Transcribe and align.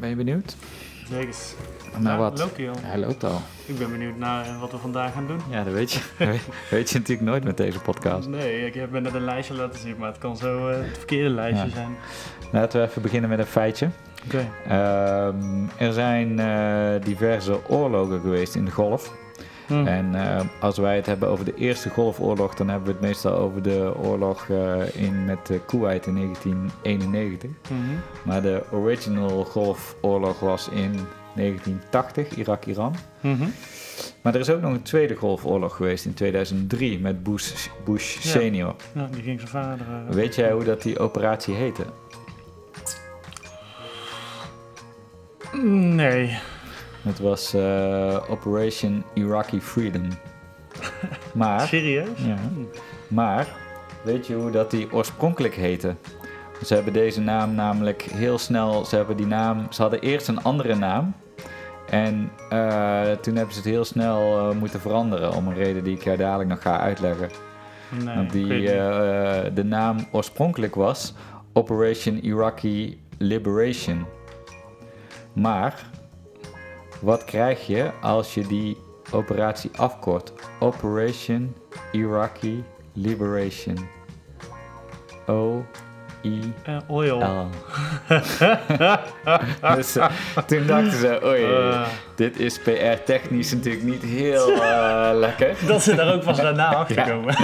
Ben 0.00 0.08
je 0.08 0.16
benieuwd? 0.16 0.56
Zeker. 1.10 1.34
Naar 1.98 2.12
Ja, 2.12 2.18
wat? 2.18 2.38
Loopt 2.38 2.56
hij 2.56 2.68
al? 2.68 2.74
Hij 2.80 2.98
loopt 2.98 3.24
al. 3.24 3.40
Ik 3.66 3.78
ben 3.78 3.90
benieuwd 3.90 4.16
naar 4.16 4.46
eh, 4.46 4.60
wat 4.60 4.70
we 4.70 4.76
vandaag 4.78 5.12
gaan 5.12 5.26
doen. 5.26 5.38
Ja, 5.50 5.64
dat 5.64 5.72
weet 5.72 5.92
je. 5.92 6.00
weet 6.70 6.90
je 6.90 6.98
natuurlijk 6.98 7.28
nooit 7.28 7.44
met 7.44 7.56
deze 7.56 7.78
podcast. 7.78 8.28
Nee, 8.28 8.66
ik 8.66 8.74
heb 8.74 8.90
net 8.90 9.14
een 9.14 9.24
lijstje 9.24 9.54
laten 9.54 9.78
zien, 9.80 9.96
maar 9.98 10.08
het 10.08 10.18
kan 10.18 10.36
zo 10.36 10.68
eh, 10.68 10.76
het 10.76 10.96
verkeerde 10.96 11.30
lijstje 11.30 11.66
Ja. 11.66 11.72
zijn. 11.74 11.96
Laten 12.52 12.80
we 12.80 12.86
even 12.88 13.02
beginnen 13.02 13.30
met 13.30 13.38
een 13.38 13.46
feitje. 13.46 13.88
Oké. 14.24 14.48
Ehm, 14.68 15.64
er 15.76 15.92
zijn 15.92 16.38
eh, 16.38 17.04
diverse 17.04 17.68
oorlogen 17.68 18.20
geweest 18.20 18.54
in 18.54 18.64
de 18.64 18.70
golf. 18.70 19.12
Hm. 19.70 19.86
En 19.86 20.14
eh, 20.14 20.40
als 20.60 20.78
wij 20.78 20.96
het 20.96 21.06
hebben 21.06 21.28
over 21.28 21.44
de 21.44 21.54
Eerste 21.54 21.90
Golfoorlog, 21.90 22.54
dan 22.54 22.68
hebben 22.68 22.86
we 22.86 22.92
het 22.92 23.00
meestal 23.02 23.32
over 23.34 23.62
de 23.62 23.92
oorlog 24.02 24.48
eh, 24.48 24.94
in, 24.94 25.24
met 25.24 25.50
Kuwait 25.66 26.06
in 26.06 26.14
1991. 26.14 27.50
Mhm. 27.68 27.80
Maar 28.24 28.42
de 28.42 28.62
original 28.72 29.44
Golfoorlog 29.44 30.40
was 30.40 30.68
in 30.68 30.92
1980, 31.34 32.36
Irak-Iran. 32.36 32.94
Mhm. 33.20 33.48
Maar 34.22 34.34
er 34.34 34.40
is 34.40 34.50
ook 34.50 34.60
nog 34.60 34.72
een 34.72 34.82
tweede 34.82 35.14
Golfoorlog 35.14 35.76
geweest 35.76 36.04
in 36.04 36.14
2003 36.14 36.98
met 37.00 37.22
Bush, 37.22 37.66
Bush 37.84 38.14
Ja. 38.14 38.30
senior. 38.30 38.74
Ja, 38.94 39.06
die 39.10 39.22
ging 39.22 39.38
zijn 39.40 39.50
vader. 39.52 39.86
eh, 40.08 40.14
Weet 40.14 40.34
jij 40.34 40.52
hoe 40.52 40.64
dat 40.64 40.82
die 40.82 40.98
operatie 40.98 41.54
heette? 41.54 41.84
Nee. 45.62 46.38
Het 47.02 47.18
was 47.18 47.54
eh, 47.54 48.16
Operation 48.28 49.04
Iraqi 49.14 49.60
Freedom. 49.60 50.08
Maar, 51.34 51.60
Serieus? 51.60 52.08
ja, 52.16 52.36
maar, 53.08 53.48
weet 54.02 54.26
je 54.26 54.34
hoe 54.34 54.50
dat 54.50 54.70
die 54.70 54.92
oorspronkelijk 54.92 55.54
heette? 55.54 55.94
Ze 56.64 56.74
hebben 56.74 56.92
deze 56.92 57.20
naam 57.20 57.54
namelijk 57.54 58.02
heel 58.02 58.38
snel, 58.38 58.84
ze 58.84 58.96
hebben 58.96 59.16
die 59.16 59.26
naam, 59.26 59.66
ze 59.70 59.82
hadden 59.82 60.00
eerst 60.00 60.28
een 60.28 60.42
andere 60.42 60.74
naam. 60.74 61.14
En 61.90 62.30
eh, 62.50 63.10
toen 63.10 63.36
hebben 63.36 63.54
ze 63.54 63.60
het 63.60 63.68
heel 63.68 63.84
snel 63.84 64.38
eh, 64.38 64.56
moeten 64.56 64.80
veranderen, 64.80 65.34
om 65.34 65.46
een 65.46 65.54
reden 65.54 65.84
die 65.84 65.96
ik 65.96 66.04
jou 66.04 66.16
dadelijk 66.16 66.48
nog 66.48 66.62
ga 66.62 66.78
uitleggen. 66.78 67.30
Nee. 68.04 68.14
Want 68.14 68.32
die, 68.32 68.48
de 69.54 69.64
naam 69.64 70.06
oorspronkelijk 70.12 70.74
was 70.74 71.14
Operation 71.52 72.16
Iraqi 72.16 73.00
Liberation. 73.18 74.06
Maar 75.32 75.84
wat 77.00 77.24
krijg 77.24 77.66
je 77.66 77.90
als 78.00 78.34
je 78.34 78.46
die 78.46 78.76
operatie 79.12 79.70
afkort? 79.76 80.32
Operation 80.58 81.56
Iraqi 81.92 82.64
Liberation. 82.92 83.78
O 85.26 85.64
I 86.24 86.52
Eh, 86.62 86.76
oil. 86.86 87.18
L. 87.18 87.46
dus 89.76 89.96
eh, 89.96 90.06
toen 90.46 90.66
dachten 90.66 90.92
ze, 90.92 91.20
oei, 91.24 91.44
Eh, 91.44 91.86
dit 92.14 92.38
is 92.40 92.58
PR-technisch 92.58 93.52
natuurlijk 93.52 93.84
niet 93.84 94.02
heel 94.02 94.52
lekker. 95.26 95.54
dat 95.66 95.82
ze 95.82 95.94
daar 95.94 96.14
ook 96.14 96.24
pas 96.24 96.36
daarna 96.36 96.74
achter 96.84 97.02
komen. 97.10 97.36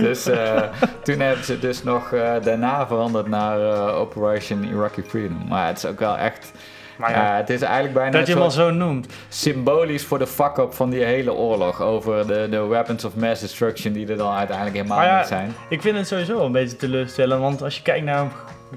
Dus 0.00 0.22
toen 1.02 1.20
hebben 1.20 1.44
ze 1.44 1.58
dus 1.58 1.82
nog 1.82 2.08
daarna 2.42 2.86
veranderd 2.86 3.26
naar 3.28 3.58
Operation 3.94 4.64
Iraqi 4.64 5.02
Freedom. 5.02 5.46
Maar 5.48 5.66
het 5.66 5.76
is 5.76 5.86
ook 5.86 5.98
wel 5.98 6.16
echt... 6.16 6.52
Maar 6.96 7.10
ja, 7.10 7.22
ja, 7.22 7.36
het 7.36 7.50
is 7.50 7.62
eigenlijk 7.62 7.94
bijna 7.94 8.10
dat 8.10 8.26
je 8.26 8.32
hem 8.32 8.42
al 8.42 8.50
zo 8.50 8.70
noemt. 8.70 9.06
symbolisch 9.28 10.04
voor 10.04 10.18
de 10.18 10.26
fuck-up 10.26 10.74
van 10.74 10.90
die 10.90 11.04
hele 11.04 11.32
oorlog. 11.32 11.82
Over 11.82 12.26
de, 12.26 12.46
de 12.50 12.60
weapons 12.66 13.04
of 13.04 13.16
mass 13.16 13.40
destruction 13.40 13.92
die 13.92 14.08
er 14.08 14.16
dan 14.16 14.32
uiteindelijk 14.32 14.76
helemaal 14.76 14.98
Maar 14.98 15.06
ja, 15.06 15.18
niet 15.18 15.26
zijn. 15.26 15.54
Ik 15.68 15.82
vind 15.82 15.96
het 15.96 16.06
sowieso 16.06 16.44
een 16.44 16.52
beetje 16.52 16.76
teleurstellend, 16.76 17.40
want 17.40 17.62
als 17.62 17.76
je 17.76 17.82
kijkt 17.82 18.04
naar 18.04 18.26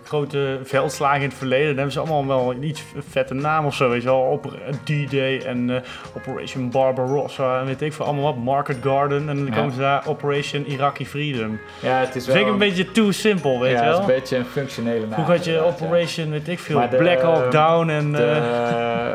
grote 0.03 0.59
veldslagen 0.63 1.21
in 1.21 1.27
het 1.27 1.37
verleden, 1.37 1.67
dan 1.67 1.75
hebben 1.75 1.93
ze 1.93 1.99
allemaal 1.99 2.27
wel 2.27 2.51
een 2.51 2.63
iets 2.63 2.83
vette 3.09 3.33
naam 3.33 3.65
of 3.65 3.73
zo, 3.75 3.89
weet 3.89 4.01
je 4.01 4.07
wel. 4.07 4.41
D-Day 4.83 5.41
en 5.45 5.69
eh, 5.69 5.81
Operation 6.17 6.69
Barbarossa 6.71 7.59
en 7.59 7.65
weet 7.65 7.81
ik 7.81 7.93
veel, 7.93 8.05
allemaal 8.05 8.23
wat, 8.23 8.35
Market 8.43 8.77
Garden 8.83 9.29
en 9.29 9.35
dan 9.35 9.45
Ja. 9.45 9.55
komen 9.55 9.73
ze 9.73 9.79
daar 9.79 10.03
Operation 10.07 10.65
Iraqi 10.65 11.05
Freedom. 11.05 11.59
Ja, 11.81 11.97
het 11.99 12.15
is 12.15 12.25
Dat 12.25 12.25
wel... 12.25 12.35
vind 12.35 12.47
ik 12.47 12.53
een 12.53 12.59
beetje 12.69 12.91
too 12.91 13.11
simpel, 13.11 13.59
weet 13.59 13.71
ja, 13.71 13.77
je 13.77 13.83
het 13.83 13.91
is 13.93 13.99
wel. 14.05 14.09
een 14.09 14.19
beetje 14.19 14.37
een 14.37 14.45
functionele 14.45 15.05
naam. 15.07 15.23
Hoe 15.23 15.35
had 15.35 15.45
je 15.45 15.51
ja. 15.51 15.59
Operation, 15.61 16.29
weet 16.29 16.47
ik 16.47 16.59
veel, 16.59 16.89
de- 16.89 16.95
Black 16.97 17.21
Hawk 17.21 17.51
Down 17.51 17.89
en... 17.89 18.11
De, 18.11 18.23
eh, 18.23 19.11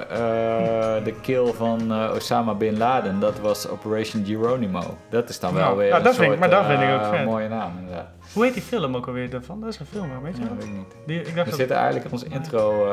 eh, 0.96 1.04
de 1.04 1.14
kill 1.20 1.52
van 1.52 1.92
Osama 2.14 2.54
Bin 2.54 2.78
Laden, 2.78 3.20
dat 3.20 3.40
was 3.40 3.68
Operation 3.68 4.24
Geronimo. 4.26 4.80
Dat 5.10 5.28
is 5.28 5.40
dan 5.40 5.54
wel 5.54 5.68
Ja, 5.70 5.76
weer 5.76 5.86
ja, 5.86 5.96
een 5.96 6.02
dat 6.02 6.14
vind 6.14 6.32
ik- 6.32 6.38
soort, 6.38 6.50
maar 6.50 6.50
dat 6.60 6.66
vind 6.66 6.82
ik 6.88 6.94
ook 6.94 7.14
vet. 7.14 7.24
mooie 7.24 7.48
naam 7.48 7.72
inderdaad. 7.80 8.08
Hoe 8.32 8.44
heet 8.44 8.54
die 8.54 8.62
film 8.62 8.96
ook 8.96 9.06
alweer 9.06 9.30
daarvan? 9.30 9.60
Dat 9.60 9.68
is 9.68 9.78
een 9.78 9.86
film, 9.86 10.22
weet 10.22 10.36
je 10.36 10.42
Ja, 10.42 10.48
wel? 10.48 10.56
weet 10.56 10.66
ik 10.66 10.72
niet. 10.72 10.94
Die, 11.06 11.18
ik 11.18 11.24
dacht 11.24 11.36
We 11.36 11.44
dat... 11.44 11.54
zitten 11.54 11.76
eigenlijk 11.76 12.12
onze 12.12 12.26
intro 12.28 12.84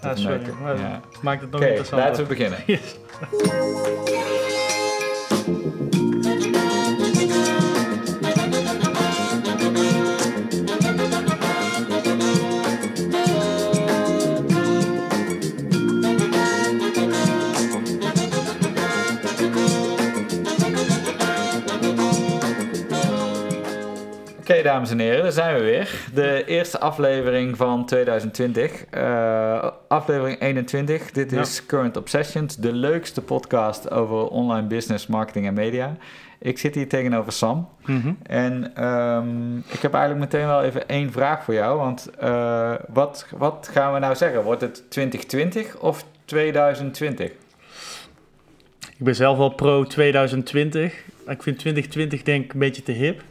te 0.00 0.08
Ah, 0.08 0.16
sorry, 0.16 0.40
maar 0.62 0.78
Ja. 0.78 1.00
maakt 1.22 1.40
het 1.40 1.50
nog 1.50 1.60
Oké, 1.60 1.68
interessant. 1.70 2.02
laten 2.02 2.22
we 2.22 2.28
beginnen. 2.28 2.58
Yes. 2.66 2.96
Dames 24.78 24.92
en 24.92 24.98
heren, 24.98 25.22
daar 25.22 25.32
zijn 25.32 25.54
we 25.54 25.60
weer. 25.62 25.90
De 26.14 26.44
eerste 26.46 26.80
aflevering 26.80 27.56
van 27.56 27.86
2020. 27.86 28.84
Eh, 28.90 29.70
aflevering 29.88 30.40
21. 30.40 31.10
Dit 31.10 31.30
Ja. 31.30 31.40
is 31.40 31.66
Current 31.66 31.96
Obsessions, 31.96 32.56
de 32.56 32.72
leukste 32.72 33.22
podcast 33.22 33.90
over 33.90 34.28
online 34.28 34.66
business, 34.66 35.06
marketing 35.06 35.46
en 35.46 35.54
media. 35.54 35.96
Ik 36.38 36.58
zit 36.58 36.74
hier 36.74 36.88
tegenover 36.88 37.32
Sam. 37.32 37.68
Mhm. 37.86 38.12
En 38.22 38.70
ehm, 38.74 39.56
ik 39.58 39.80
heb 39.80 39.94
eigenlijk 39.94 40.32
meteen 40.32 40.46
wel 40.46 40.62
even 40.62 40.88
één 40.88 41.12
vraag 41.12 41.44
voor 41.44 41.54
jou. 41.54 41.78
Want 41.78 42.10
eh, 42.18 42.74
wat, 42.88 43.26
wat 43.36 43.68
gaan 43.72 43.92
we 43.92 43.98
nou 43.98 44.14
zeggen? 44.14 44.42
Wordt 44.42 44.60
het 44.60 44.90
2020 44.90 45.76
of 45.78 46.04
2020? 46.24 47.30
Ik 48.98 49.04
ben 49.04 49.14
zelf 49.14 49.38
wel 49.38 49.48
pro 49.50 49.84
2020. 49.84 50.92
Ik 51.26 51.42
vind 51.42 51.58
2020 51.58 52.22
denk 52.22 52.44
ik 52.44 52.52
een 52.52 52.58
beetje 52.58 52.82
te 52.82 52.92
hip. 52.92 53.22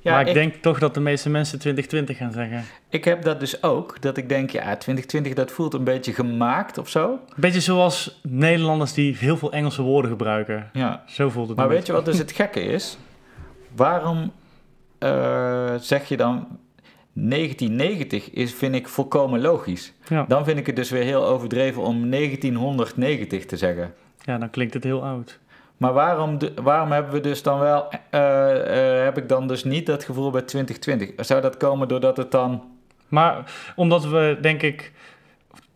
Ja, 0.00 0.12
maar 0.12 0.20
ik, 0.20 0.26
ik, 0.28 0.34
denk 0.34 0.54
toch 0.54 0.78
dat 0.78 0.94
de 0.94 1.00
meeste 1.00 1.30
mensen 1.30 1.58
2020 1.58 2.16
gaan 2.16 2.32
zeggen. 2.32 2.64
ik 2.88 3.04
heb 3.04 3.22
dat 3.22 3.40
dus 3.40 3.62
ook. 3.62 4.00
Dat 4.00 4.16
ik 4.16 4.28
denk, 4.28 4.50
ja, 4.50 4.60
2020 4.60 5.34
dat 5.34 5.50
voelt 5.50 5.74
een 5.74 5.84
beetje 5.84 6.12
gemaakt 6.12 6.78
of 6.78 6.88
zo. 6.88 7.18
Beetje 7.36 7.60
zoals 7.60 8.20
Nederlanders 8.22 8.92
die 8.92 9.16
heel 9.16 9.36
veel 9.36 9.52
Engelse 9.52 9.82
woorden 9.82 10.10
gebruiken. 10.10 10.70
Ja. 10.72 11.02
Zo 11.06 11.28
voelt 11.28 11.48
het 11.48 11.56
Maar 11.56 11.68
weet 11.68 11.86
je 11.86 11.92
wat 11.92 12.04
dus 12.04 12.18
het 12.18 12.32
gekke 12.32 12.60
is? 12.60 12.98
Waarom 13.76 14.32
eh, 14.98 15.74
zeg 15.80 16.08
je 16.08 16.16
dan 16.16 16.58
1990 17.12 18.30
is, 18.30 18.54
vind 18.54 18.74
ik 18.74 18.88
volkomen 18.88 19.40
logisch. 19.40 19.92
Ja. 20.08 20.24
Dan 20.28 20.44
vind 20.44 20.58
ik 20.58 20.66
het 20.66 20.76
dus 20.76 20.90
weer 20.90 21.02
heel 21.02 21.26
overdreven 21.26 21.82
om 21.82 22.10
1990 22.10 23.46
te 23.46 23.56
zeggen. 23.56 23.94
ja, 24.24 24.38
dan 24.38 24.50
klinkt 24.50 24.74
het 24.74 24.84
heel 24.84 25.04
oud. 25.04 25.38
Maar 25.78 25.92
waarom, 25.92 26.38
waarom 26.62 26.92
hebben 26.92 27.12
we 27.12 27.20
dus 27.20 27.42
dan 27.42 27.58
wel, 27.58 27.88
eh, 28.10 28.98
eh, 28.98 29.04
heb 29.04 29.18
ik 29.18 29.28
dan 29.28 29.48
dus 29.48 29.64
niet 29.64 29.86
dat 29.86 30.04
gevoel 30.04 30.30
bij 30.30 30.42
2020? 30.42 31.26
Zou 31.26 31.40
dat 31.40 31.56
komen 31.56 31.88
doordat 31.88 32.16
het 32.16 32.30
dan, 32.30 32.62
Maar 33.08 33.52
omdat 33.76 34.04
we 34.04 34.38
denk 34.40 34.62
ik 34.62 34.92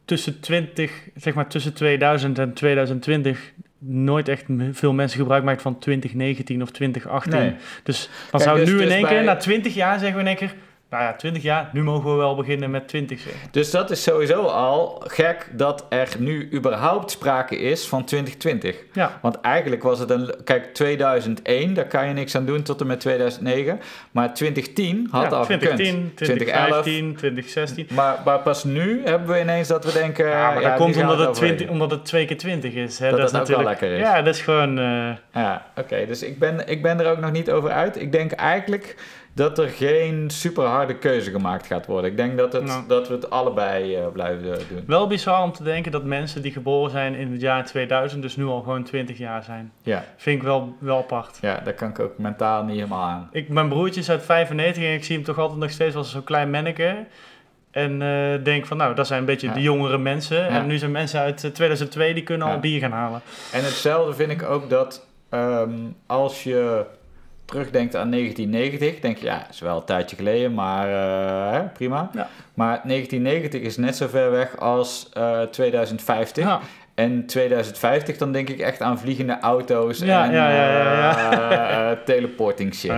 tussen 0.05 0.41
20, 0.41 1.09
zeg 1.15 1.35
maar 1.35 1.49
tussen 1.49 1.75
2000 1.75 2.39
en 2.39 2.53
2020 2.53 3.53
nooit 3.79 4.29
echt 4.29 4.45
veel 4.73 4.93
mensen 4.93 5.19
gebruik 5.19 5.45
maakt 5.45 5.63
van 5.63 5.79
2019 5.79 6.63
of 6.63 6.71
2018. 6.71 7.33
Nee. 7.33 7.55
Dus 7.83 8.09
dan 8.31 8.41
Kijk, 8.41 8.43
zou 8.43 8.59
dus- 8.59 8.69
nu 8.69 8.75
in 8.75 8.85
dus 8.85 8.93
één 8.93 9.07
keer, 9.07 9.25
na 9.25 9.37
20 9.37 9.75
jaar 9.75 9.99
zeggen 9.99 10.15
we 10.15 10.21
in 10.21 10.27
één 10.27 10.37
keer, 10.37 10.55
nou 10.93 11.05
ja, 11.05 11.13
20 11.17 11.43
jaar, 11.43 11.69
nu 11.73 11.83
mogen 11.83 12.11
we 12.11 12.17
wel 12.17 12.35
beginnen 12.37 12.71
met 12.71 12.89
20 12.89 13.21
zeggen. 13.21 13.41
dus 13.51 13.71
dat 13.71 13.91
is 13.91 14.03
sowieso 14.03 14.43
al 14.43 15.03
gek 15.07 15.49
dat 15.53 15.87
er 15.89 16.09
nu 16.19 16.49
überhaupt 16.53 17.11
sprake 17.11 17.57
is 17.59 17.87
van 17.89 18.05
2020. 18.05 18.77
Ja, 18.93 19.19
Want 19.23 19.41
eigenlijk 19.41 19.83
was 19.83 19.99
het 19.99 20.11
een, 20.11 20.35
kijk 20.45 20.75
2001, 20.75 21.75
daar 21.75 21.87
kan 21.87 22.09
je 22.09 22.13
niks 22.15 22.37
aan 22.37 22.45
doen 22.47 22.63
tot 22.63 22.81
en 22.81 22.87
met 22.87 23.01
2009. 23.01 23.81
Maar 24.11 24.35
2010 24.35 25.09
had 25.11 25.31
ja, 25.31 25.37
al 25.37 25.45
2010, 25.45 25.87
gekund. 25.87 26.17
2015, 26.17 27.15
2016. 27.17 27.87
Maar, 27.91 28.17
maar 28.25 28.39
pas 28.39 28.65
nu 28.65 29.01
hebben 29.05 29.29
we 29.29 29.41
ineens 29.41 29.69
dat 29.69 29.85
we 29.85 29.93
denken... 29.93 30.27
Ja, 30.29 30.51
maar 30.53 30.63
dat 30.63 30.75
komt 30.77 30.97
omdat 30.97 31.19
het, 31.19 31.29
overheen. 31.29 31.57
20, 31.57 31.69
omdat 31.75 31.91
het 31.91 32.05
twee 32.05 32.25
keer 32.27 32.39
20 32.39 32.75
is. 32.75 32.99
Hè? 32.99 33.11
Dat 33.11 33.19
is 33.19 33.31
dat 33.31 33.41
ook 33.41 33.57
wel 33.57 33.63
lekker 33.65 33.93
is. 33.93 34.01
Ja, 34.01 34.23
dat 34.23 34.35
is 34.35 34.41
gewoon... 34.41 34.79
eh, 34.79 35.11
Ja, 35.35 35.67
oké. 35.77 36.07
Dus 36.07 36.23
ik 36.23 36.39
ben, 36.39 36.69
ik 36.69 36.83
ben 36.83 37.01
er 37.01 37.11
ook 37.11 37.19
nog 37.21 37.33
niet 37.33 37.51
over 37.51 37.71
uit. 37.71 38.01
Ik 38.01 38.13
denk 38.13 38.33
eigenlijk 38.33 38.97
dat 39.35 39.59
er 39.59 39.69
geen 39.69 40.31
super 40.31 40.65
harde 40.65 40.99
keuze 40.99 41.31
gemaakt 41.31 41.67
gaat 41.67 41.87
worden. 41.87 42.11
Ik 42.11 42.17
denk 42.17 42.39
dat, 42.39 42.53
het, 42.53 42.65
Nou. 42.65 42.83
dat 42.87 43.09
we 43.09 43.15
het 43.15 43.31
allebei 43.31 43.95
eh, 43.97 44.07
blijven 44.13 44.43
doen. 44.43 44.85
wel 44.87 45.07
bizar 45.07 45.43
om 45.43 45.53
te 45.53 45.63
denken 45.63 45.93
dat 45.93 46.05
mensen 46.05 46.43
die 46.43 46.53
geboren 46.53 46.91
zijn 46.91 47.15
in 47.15 47.33
het 47.33 47.41
jaar 47.41 47.65
2000 47.67 48.23
dus 48.23 48.37
nu 48.37 48.45
al 48.45 48.61
gewoon 48.61 48.83
20 48.85 49.19
jaar 49.19 49.43
zijn. 49.43 49.73
Ja, 49.83 50.05
Vind 50.17 50.37
ik 50.37 50.43
wel, 50.43 50.77
wel 50.79 50.97
apart. 50.99 51.39
ja, 51.41 51.61
daar 51.65 51.75
kan 51.75 51.89
ik 51.89 51.99
ook 51.99 52.19
mentaal 52.19 52.65
niet 52.65 52.75
helemaal 52.77 53.09
aan. 53.09 53.29
Ik, 53.33 53.49
mijn 53.49 53.69
broertje 53.69 54.01
is 54.01 54.11
uit 54.11 54.23
95 54.25 54.83
en 54.83 54.93
ik 54.93 55.05
zie 55.05 55.17
hem 55.17 55.25
toch 55.25 55.39
altijd 55.39 55.59
nog 55.61 55.71
steeds 55.71 55.97
als 55.97 56.11
zo'n 56.11 56.25
klein 56.25 56.51
manneke. 56.51 57.05
En 57.71 58.03
eh, 58.03 58.45
denk 58.45 58.67
van, 58.67 58.77
nou, 58.77 58.95
dat 58.95 59.07
zijn 59.07 59.21
een 59.21 59.27
beetje 59.27 59.47
Ja. 59.47 59.53
de 59.55 59.61
jongere 59.63 59.99
mensen. 59.99 60.37
Ja. 60.39 60.49
En 60.49 60.67
nu 60.67 60.79
zijn 60.79 60.91
mensen 60.91 61.21
uit 61.21 61.45
eh, 61.45 61.51
2002 61.51 62.15
die 62.15 62.23
kunnen 62.23 62.47
Ja. 62.49 62.55
al 62.55 62.61
bier 62.61 62.81
gaan 62.81 62.93
halen. 62.93 63.21
En 63.53 63.65
hetzelfde 63.65 64.15
vind 64.15 64.31
ik 64.31 64.43
ook 64.43 64.71
dat 64.71 65.07
ehm, 65.29 65.71
als 66.07 66.43
je 66.45 66.85
terugdenkt 67.53 67.97
aan 67.97 68.11
1990, 68.11 69.01
denk 69.01 69.17
je, 69.17 69.25
ja, 69.25 69.47
is 69.51 69.61
wel 69.61 69.77
een 69.77 69.85
tijdje 69.85 70.17
geleden, 70.17 70.55
maar 70.55 70.89
eh, 70.89 71.61
prima. 71.73 72.11
Ja. 72.13 72.29
Maar 72.55 72.81
1990 72.85 73.61
is 73.61 73.77
net 73.77 73.97
zo 73.97 74.07
ver 74.07 74.31
weg 74.31 74.59
als 74.59 75.09
eh, 75.13 75.43
2050. 75.43 76.45
Ja. 76.45 76.61
En 76.95 77.27
2050, 77.27 78.17
dan 78.17 78.33
denk 78.33 78.49
ik 78.49 78.59
echt 78.59 78.81
aan 78.81 78.99
vliegende 78.99 79.39
auto's 79.41 79.99
Ja, 79.99 80.25
en 80.25 80.33
ja, 80.33 80.51
eh, 80.51 81.91
eh, 81.91 81.99
teleporting 82.05 82.75
shit. 82.75 82.93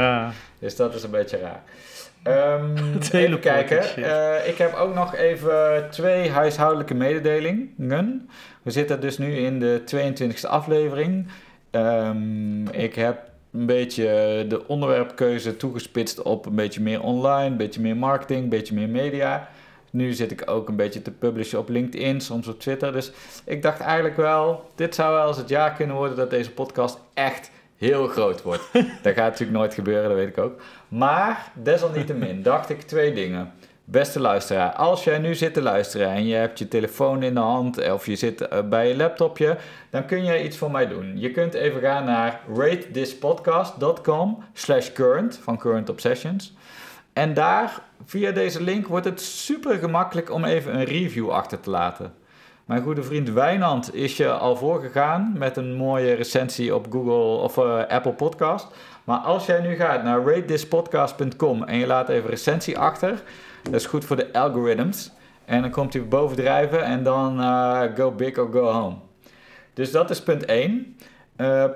Dus 0.59 0.77
dat 0.77 0.95
is 0.95 1.03
een 1.03 1.11
beetje 1.11 1.39
raar. 1.39 1.63
Ehm, 2.23 2.97
even 3.13 3.41
kijken. 3.41 3.97
Eh, 3.97 4.49
ik 4.49 4.59
heb 4.59 4.75
ook 4.75 4.95
nog 4.95 5.15
even 5.15 5.87
twee 5.91 6.31
huishoudelijke 6.31 6.95
mededelingen. 6.95 8.29
We 8.63 8.71
zitten 8.71 9.01
dus 9.01 9.19
nu 9.19 9.37
in 9.37 9.59
de 9.59 9.83
22e 9.85 10.49
aflevering. 10.49 11.29
Ehm, 11.71 12.67
ik 12.69 12.95
heb 12.95 13.19
een 13.55 13.67
beetje 13.67 14.05
de 14.49 14.67
onderwerpkeuze 14.67 15.57
toegespitst 15.57 16.23
op 16.23 16.47
een 16.47 16.55
beetje 16.55 16.81
meer 16.81 17.03
online, 17.03 17.51
een 17.51 17.57
beetje 17.57 17.81
meer 17.81 17.97
marketing, 17.97 18.43
een 18.43 18.49
beetje 18.49 18.75
meer 18.75 18.89
media. 18.89 19.49
Nu 19.91 20.13
zit 20.13 20.31
ik 20.31 20.51
ook 20.51 20.69
een 20.69 20.77
beetje 20.77 21.03
te 21.03 21.11
publishen 21.11 21.59
op 21.59 21.69
LinkedIn, 21.69 22.21
soms 22.21 22.49
op 22.49 22.61
Twitter. 22.61 22.93
Dus 22.93 23.13
ik 23.45 23.63
dacht 23.63 23.81
eigenlijk 23.81 24.17
wel, 24.17 24.71
dit 24.75 24.95
zou 24.95 25.15
wel 25.15 25.29
eens 25.29 25.37
het 25.37 25.49
jaar 25.49 25.73
kunnen 25.73 25.97
worden 25.97 26.17
dat 26.17 26.31
deze 26.31 26.51
podcast 26.51 26.99
echt 27.15 27.51
heel 27.77 28.07
groot 28.07 28.43
wordt. 28.43 28.63
dat 29.03 29.15
gaat 29.15 29.31
natuurlijk 29.31 29.59
nooit 29.59 29.75
gebeuren, 29.75 30.09
dat 30.09 30.19
weet 30.19 30.29
ik 30.29 30.39
ook. 30.39 30.61
Maar 30.89 31.51
desalniettemin 31.63 32.43
dacht 32.43 32.71
ik 32.71 32.83
twee 32.83 33.13
dingen. 33.13 33.53
Beste 33.87 34.21
luisteraar, 34.21 34.73
als 34.73 35.05
jij 35.05 35.19
nu 35.19 35.35
zit 35.35 35.55
te 35.55 35.63
luisteren 35.63 36.09
en 36.09 36.27
je 36.27 36.35
hebt 36.35 36.59
je 36.59 36.69
telefoon 36.69 37.23
in 37.23 37.35
de 37.35 37.41
hand 37.41 37.91
of 37.91 38.07
je 38.07 38.17
zit 38.17 38.41
eh, 38.41 38.63
bij 38.63 38.89
je 38.89 38.97
laptopje, 38.97 39.57
dan 39.91 40.07
kun 40.07 40.25
je 40.25 40.45
iets 40.45 40.57
voor 40.57 40.71
mij 40.71 40.89
doen. 40.89 41.19
Je 41.19 41.31
kunt 41.31 41.55
even 41.55 41.81
gaan 41.81 42.05
naar 42.05 42.41
ratethispodcast.com 42.57 44.45
slash 44.53 44.93
current 44.93 45.41
van 45.43 45.59
Current 45.59 45.89
Obsessions. 45.89 46.53
En 47.13 47.35
daar, 47.35 47.81
via 48.05 48.31
deze 48.31 48.63
link, 48.63 48.87
wordt 48.87 49.05
het 49.05 49.21
super 49.21 49.79
gemakkelijk 49.79 50.31
om 50.31 50.45
even 50.45 50.75
een 50.75 50.85
review 50.85 51.31
achter 51.31 51.61
te 51.61 51.71
laten. 51.71 52.13
Mijn 52.65 52.83
goede 52.83 53.03
vriend 53.03 53.31
Wijnand 53.31 53.95
is 53.95 54.17
je 54.17 54.31
al 54.31 54.57
voorgegaan 54.57 55.33
met 55.37 55.57
een 55.57 55.75
mooie 55.75 56.15
recensie 56.15 56.75
op 56.75 56.87
Google 56.91 57.43
of 57.43 57.59
eh, 57.59 57.87
Apple 57.89 58.13
Podcast. 58.13 58.67
Maar 59.05 59.19
als 59.19 59.47
jij 59.47 59.61
nu 59.61 59.75
gaat 59.75 60.03
naar 60.03 60.25
ratethispodcast.com 60.25 61.63
en 61.63 61.79
je 61.79 61.87
laat 61.87 62.09
even 62.09 62.31
recensie 62.31 62.79
achter, 62.79 63.23
dat 63.63 63.75
is 63.75 63.87
goed 63.87 64.05
voor 64.05 64.17
de 64.17 64.33
algorithms. 64.33 65.11
En 65.45 65.61
dan 65.61 65.71
komt 65.71 65.93
hij 65.93 66.09
bovendrijven 66.09 66.85
en 66.85 67.03
dan 67.03 67.41
eh, 67.41 67.83
go 67.97 68.11
big 68.11 68.39
or 68.39 68.49
go 68.53 68.71
home. 68.73 68.97
Dus 69.75 69.91
dat 69.91 70.11
is 70.11 70.23
punt 70.23 70.45
1. 70.45 70.97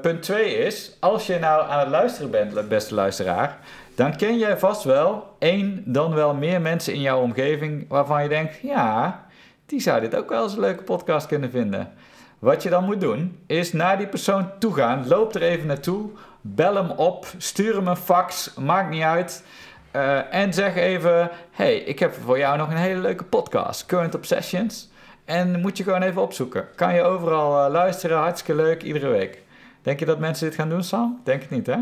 punt 0.03 0.23
2 0.23 0.55
is, 0.55 0.97
als 1.01 1.27
je 1.27 1.39
nou 1.39 1.71
aan 1.71 1.79
het 1.79 1.89
luisteren 1.89 2.31
bent, 2.31 2.69
beste 2.69 2.95
luisteraar, 2.95 3.59
dan 3.95 4.17
ken 4.17 4.39
jij 4.39 4.59
vast 4.59 4.85
wel 4.85 5.35
één, 5.39 5.83
dan 5.85 6.15
wel 6.15 6.35
meer 6.35 6.61
mensen 6.61 6.95
in 6.95 7.01
jouw 7.01 7.21
omgeving 7.21 7.89
waarvan 7.89 8.23
je 8.23 8.29
denkt, 8.29 8.59
ja, 8.63 9.27
die 9.67 9.81
zou 9.81 10.01
dit 10.01 10.17
ook 10.17 10.29
wel 10.29 10.43
eens 10.43 10.53
een 10.53 10.61
leuke 10.61 10.83
podcast 10.83 11.27
kunnen 11.27 11.51
vinden. 11.51 11.93
Wat 12.39 12.63
je 12.63 12.71
dan 12.71 12.85
moet 12.85 13.01
doen, 13.01 13.39
is 13.47 13.73
naar 13.73 13.99
die 13.99 14.07
persoon 14.07 14.51
toe 14.59 14.75
gaan, 14.75 15.09
loop 15.09 15.35
er 15.35 15.43
even 15.43 15.67
naartoe, 15.67 16.11
bel 16.41 16.75
hem 16.75 16.91
op, 16.91 17.27
stuur 17.37 17.75
hem 17.75 17.89
een 17.89 17.97
fax, 17.97 18.55
maakt 18.55 18.91
niet 18.91 19.03
uit. 19.03 19.45
Eh, 19.91 20.35
en 20.35 20.53
zeg 20.53 20.77
even, 20.77 21.31
hey, 21.51 21.77
ik 21.77 21.99
heb 21.99 22.15
voor 22.15 22.39
jou 22.39 22.59
nog 22.59 22.71
een 22.71 22.77
hele 22.77 23.01
leuke 23.01 23.25
podcast, 23.25 23.87
Current 23.87 24.15
Obsessions. 24.15 24.91
En 25.25 25.61
moet 25.61 25.77
je 25.77 25.83
gewoon 25.83 26.03
even 26.03 26.23
opzoeken. 26.23 26.69
Kan 26.75 26.95
je 26.95 27.03
overal 27.03 27.65
eh, 27.65 27.73
luisteren, 27.73 28.19
hartstikke 28.19 28.63
leuk, 28.63 28.83
iedere 28.83 29.09
week. 29.09 29.43
Denk 29.83 29.99
je 29.99 30.07
dat 30.07 30.19
mensen 30.19 30.47
dit 30.47 30.55
gaan 30.55 30.69
doen, 30.69 30.83
Sam? 30.83 31.21
Denk 31.25 31.41
het 31.41 31.51
niet, 31.51 31.67
hè? 31.67 31.79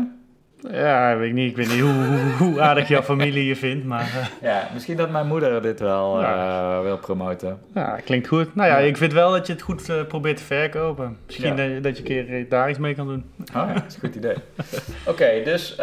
Ja, 0.71 1.17
weet 1.17 1.27
ik 1.27 1.33
niet. 1.33 1.49
Ik 1.49 1.55
weet 1.55 1.67
niet 1.69 1.79
hoe, 1.81 1.91
hoe, 1.93 2.31
hoe 2.47 2.61
aardig 2.61 2.87
jouw 2.87 3.01
familie 3.01 3.45
je 3.45 3.55
vindt, 3.55 3.85
maar 3.85 4.01
eh, 4.01 4.25
Ja, 4.49 4.67
misschien 4.73 4.97
dat 4.97 5.09
mijn 5.09 5.27
moeder 5.27 5.61
dit 5.61 5.79
wel 5.79 6.21
Ja. 6.21 6.77
eh, 6.77 6.81
wil 6.83 6.97
promoten. 6.97 7.59
ja, 7.73 7.95
klinkt 8.05 8.27
goed. 8.27 8.55
Nou 8.55 8.69
ja, 8.69 8.77
ik 8.77 8.97
vind 8.97 9.13
wel 9.13 9.31
dat 9.31 9.47
je 9.47 9.53
het 9.53 9.61
goed 9.61 9.89
eh, 9.89 9.95
probeert 10.07 10.37
te 10.37 10.43
verkopen. 10.43 11.17
Misschien 11.25 11.49
Ja. 11.49 11.55
dat, 11.55 11.65
je, 11.65 11.79
dat 11.81 11.97
je 11.97 12.03
een 12.17 12.25
keer 12.27 12.49
daar 12.49 12.69
iets 12.69 12.79
mee 12.79 12.95
kan 12.95 13.07
doen. 13.07 13.25
Oh 13.39 13.45
ja, 13.67 13.73
dat 13.73 13.83
is 13.87 13.93
een 13.93 13.99
goed 13.99 14.15
idee. 14.15 14.35
Oké, 15.11 15.41
dus 15.43 15.75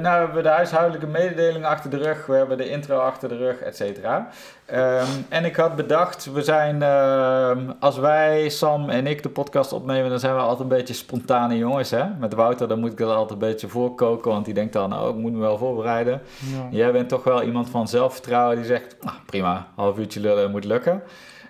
nou 0.00 0.18
hebben 0.18 0.36
we 0.36 0.42
de 0.42 0.48
huishoudelijke 0.48 1.06
mededelingen 1.06 1.68
achter 1.68 1.90
de 1.90 1.96
rug. 1.96 2.26
We 2.26 2.34
hebben 2.34 2.56
de 2.56 2.68
intro 2.70 2.98
achter 2.98 3.28
de 3.28 3.36
rug, 3.36 3.58
et 3.60 3.76
cetera. 3.76 4.28
Ehm, 4.66 5.06
en 5.28 5.44
ik 5.44 5.56
had 5.56 5.76
bedacht, 5.76 6.32
we 6.32 6.42
zijn, 6.42 6.82
ehm, 6.82 7.58
als 7.80 7.98
wij, 7.98 8.48
Sam 8.48 8.90
en 8.90 9.06
ik 9.06 9.22
de 9.22 9.28
podcast 9.28 9.72
opnemen, 9.72 10.10
dan 10.10 10.18
zijn 10.18 10.34
we 10.34 10.40
altijd 10.40 10.60
een 10.70 10.76
beetje 10.76 10.94
spontane 10.94 11.56
jongens. 11.58 11.90
Hè? 11.90 12.04
Met 12.18 12.34
Wouter, 12.34 12.68
dan 12.68 12.78
moet 12.80 12.92
ik 12.92 12.98
dat 12.98 13.14
altijd 13.14 13.42
een 13.42 13.48
beetje 13.48 13.68
voorkoken, 13.68 14.31
want 14.32 14.44
die 14.44 14.54
denkt 14.54 14.72
dan, 14.72 14.94
oh, 14.98 15.08
ik 15.08 15.14
moet 15.14 15.32
me 15.32 15.38
wel 15.38 15.58
voorbereiden. 15.58 16.22
Ja. 16.52 16.68
Jij 16.70 16.92
bent 16.92 17.08
toch 17.08 17.24
wel 17.24 17.42
iemand 17.42 17.70
van 17.70 17.88
zelfvertrouwen 17.88 18.56
die 18.56 18.64
zegt, 18.64 18.96
nou 19.00 19.16
prima, 19.26 19.68
half 19.74 19.98
uurtje 19.98 20.20
lullen 20.20 20.50
moet 20.50 20.64
lukken. 20.64 21.02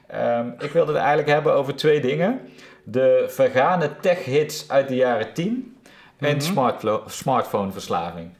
Ehm, 0.06 0.46
ik 0.58 0.70
wilde 0.70 0.92
het 0.92 1.00
eigenlijk 1.00 1.28
hebben 1.28 1.54
over 1.54 1.74
twee 1.76 2.00
dingen. 2.00 2.40
De 2.84 3.24
vergane 3.28 3.90
tech-hits 4.00 4.68
uit 4.70 4.88
de 4.88 4.94
jaren 4.96 5.32
10 5.32 5.76
en 6.18 6.36
Mhm. 6.36 6.70
smartphoneverslaving. 7.06 8.30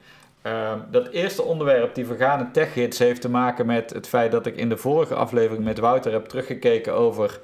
Ehm, 0.42 0.78
dat 0.90 1.08
eerste 1.08 1.42
onderwerp, 1.42 1.94
die 1.94 2.06
vergane 2.06 2.50
tech-hits, 2.50 2.98
heeft 2.98 3.20
te 3.20 3.28
maken 3.30 3.66
met 3.66 3.90
het 3.92 4.08
feit 4.08 4.32
dat 4.32 4.46
ik 4.46 4.56
in 4.56 4.68
de 4.68 4.76
vorige 4.76 5.14
aflevering 5.14 5.64
met 5.64 5.78
Wouter 5.78 6.12
heb 6.12 6.26
teruggekeken 6.26 6.94
over 6.94 7.40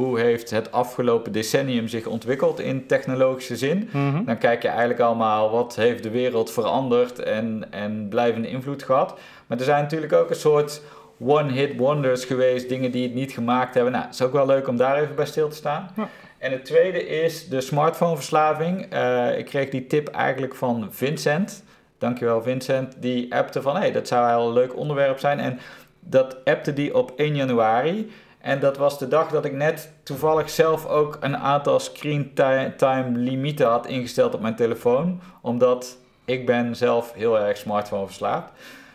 hoe 0.00 0.20
heeft 0.20 0.50
het 0.50 0.72
afgelopen 0.72 1.32
decennium 1.32 1.88
zich 1.88 2.06
ontwikkeld 2.06 2.60
in 2.60 2.86
technologische 2.86 3.56
zin. 3.56 3.88
Mhm. 3.92 4.24
Dan 4.24 4.38
kijk 4.38 4.62
je 4.62 4.68
eigenlijk 4.68 5.00
allemaal 5.00 5.50
wat 5.50 5.76
heeft 5.76 6.02
de 6.02 6.10
wereld 6.10 6.50
veranderd 6.50 7.18
en, 7.18 7.64
en 7.70 8.06
blijvende 8.08 8.48
invloed 8.48 8.82
gehad. 8.82 9.18
Maar 9.46 9.58
er 9.58 9.64
zijn 9.64 9.82
natuurlijk 9.82 10.12
ook 10.12 10.30
een 10.30 10.36
soort 10.36 10.82
one-hit 11.18 11.76
wonders 11.76 12.24
geweest, 12.24 12.68
dingen 12.68 12.90
die 12.90 13.02
het 13.02 13.14
niet 13.14 13.32
gemaakt 13.32 13.74
hebben. 13.74 13.92
Nou, 13.92 14.04
het 14.04 14.14
is 14.14 14.22
ook 14.22 14.32
wel 14.32 14.46
leuk 14.46 14.68
om 14.68 14.76
daar 14.76 15.02
even 15.02 15.14
bij 15.14 15.26
stil 15.26 15.48
te 15.48 15.56
staan. 15.56 15.90
Ja. 15.96 16.08
En 16.38 16.52
het 16.52 16.64
tweede 16.64 17.06
is 17.06 17.48
de 17.48 17.60
smartphoneverslaving. 17.60 18.86
Eh, 18.90 19.38
ik 19.38 19.44
kreeg 19.44 19.68
die 19.68 19.86
tip 19.86 20.08
eigenlijk 20.08 20.54
van 20.54 20.88
Vincent. 20.90 21.64
Dankjewel 21.98 22.42
Vincent. 22.42 22.94
Die 22.98 23.34
appte 23.34 23.62
van, 23.62 23.74
hé, 23.74 23.80
hey, 23.80 23.92
dat 23.92 24.08
zou 24.08 24.26
wel 24.26 24.46
een 24.46 24.52
leuk 24.52 24.76
onderwerp 24.76 25.18
zijn. 25.18 25.40
En 25.40 25.58
dat 26.00 26.44
appte 26.44 26.72
die 26.72 26.94
op 26.96 27.12
1 27.16 27.36
januari. 27.36 28.10
En 28.40 28.60
dat 28.60 28.76
was 28.76 28.98
de 28.98 29.08
dag 29.08 29.28
dat 29.30 29.44
ik 29.44 29.52
net 29.52 29.92
toevallig 30.02 30.50
zelf 30.50 30.86
ook 30.86 31.16
een 31.20 31.36
aantal 31.36 31.80
screen 31.80 32.30
ti- 32.34 32.72
time 32.76 33.18
limieten 33.18 33.66
had 33.66 33.86
ingesteld 33.86 34.34
op 34.34 34.40
mijn 34.40 34.56
telefoon. 34.56 35.20
Omdat 35.40 35.96
ik 36.24 36.46
ben 36.46 36.76
zelf 36.76 37.12
heel 37.12 37.38
erg 37.40 37.56
smartphone 37.56 38.06
verslaafd. 38.06 38.48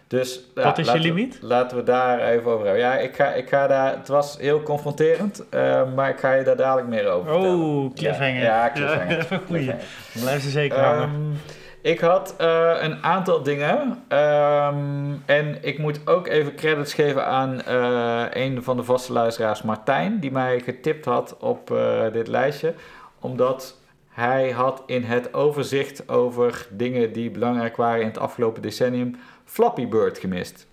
Dus, 0.07 0.39
ja, 0.55 0.63
Wat 0.63 0.77
is 0.77 0.85
je 0.87 0.91
we- 0.91 0.99
limiet? 0.99 1.37
laten 1.41 1.77
we 1.77 1.83
daar 1.83 2.19
even 2.19 2.51
over 2.51 2.65
hebben. 2.65 2.83
Ja, 2.83 2.97
ik 2.97 3.15
ga, 3.15 3.25
ik 3.33 3.49
ga 3.49 3.67
daar... 3.67 3.91
Het 3.97 4.07
was 4.07 4.37
heel 4.39 4.61
confronterend, 4.63 5.43
eh, 5.49 5.81
maar 5.95 6.09
ik 6.09 6.19
ga 6.19 6.33
je 6.33 6.43
daar 6.43 6.55
dadelijk 6.55 6.87
meer 6.87 7.07
over 7.07 7.31
vertellen. 7.31 7.59
Oh, 7.59 7.93
cliffhanger. 7.93 8.41
Ja, 8.41 8.65
ja, 8.65 8.71
cliffhanger. 8.71 9.27
Goeie. 9.47 9.73
Blijf 10.21 10.41
ze 10.41 10.49
zeker 10.49 10.79
hangen. 10.79 11.37
Ik 11.85 11.99
had 11.99 12.35
eh, 12.37 12.71
een 12.79 13.03
aantal 13.03 13.43
dingen. 13.43 14.03
ehm, 14.07 15.13
en 15.25 15.57
ik 15.61 15.77
moet 15.77 15.99
ook 16.07 16.27
even 16.27 16.55
credits 16.55 16.93
geven 16.93 17.25
aan 17.25 17.61
eh, 17.61 18.23
een 18.29 18.63
van 18.63 18.77
de 18.77 18.83
vaste 18.83 19.13
luisteraars, 19.13 19.61
Martijn, 19.61 20.19
die 20.19 20.31
mij 20.31 20.59
getipt 20.59 21.05
had 21.05 21.37
op 21.39 21.71
eh, 21.71 22.01
dit 22.11 22.27
lijstje. 22.27 22.73
Omdat 23.19 23.75
hij 24.09 24.49
had 24.51 24.83
in 24.85 25.03
het 25.03 25.33
overzicht 25.33 26.09
over 26.09 26.67
dingen 26.69 27.11
die 27.13 27.29
belangrijk 27.31 27.75
waren 27.75 28.01
in 28.01 28.07
het 28.07 28.17
afgelopen 28.19 28.61
decennium 28.61 29.15
Flappy 29.45 29.87
Bird 29.87 30.17
gemist. 30.17 30.67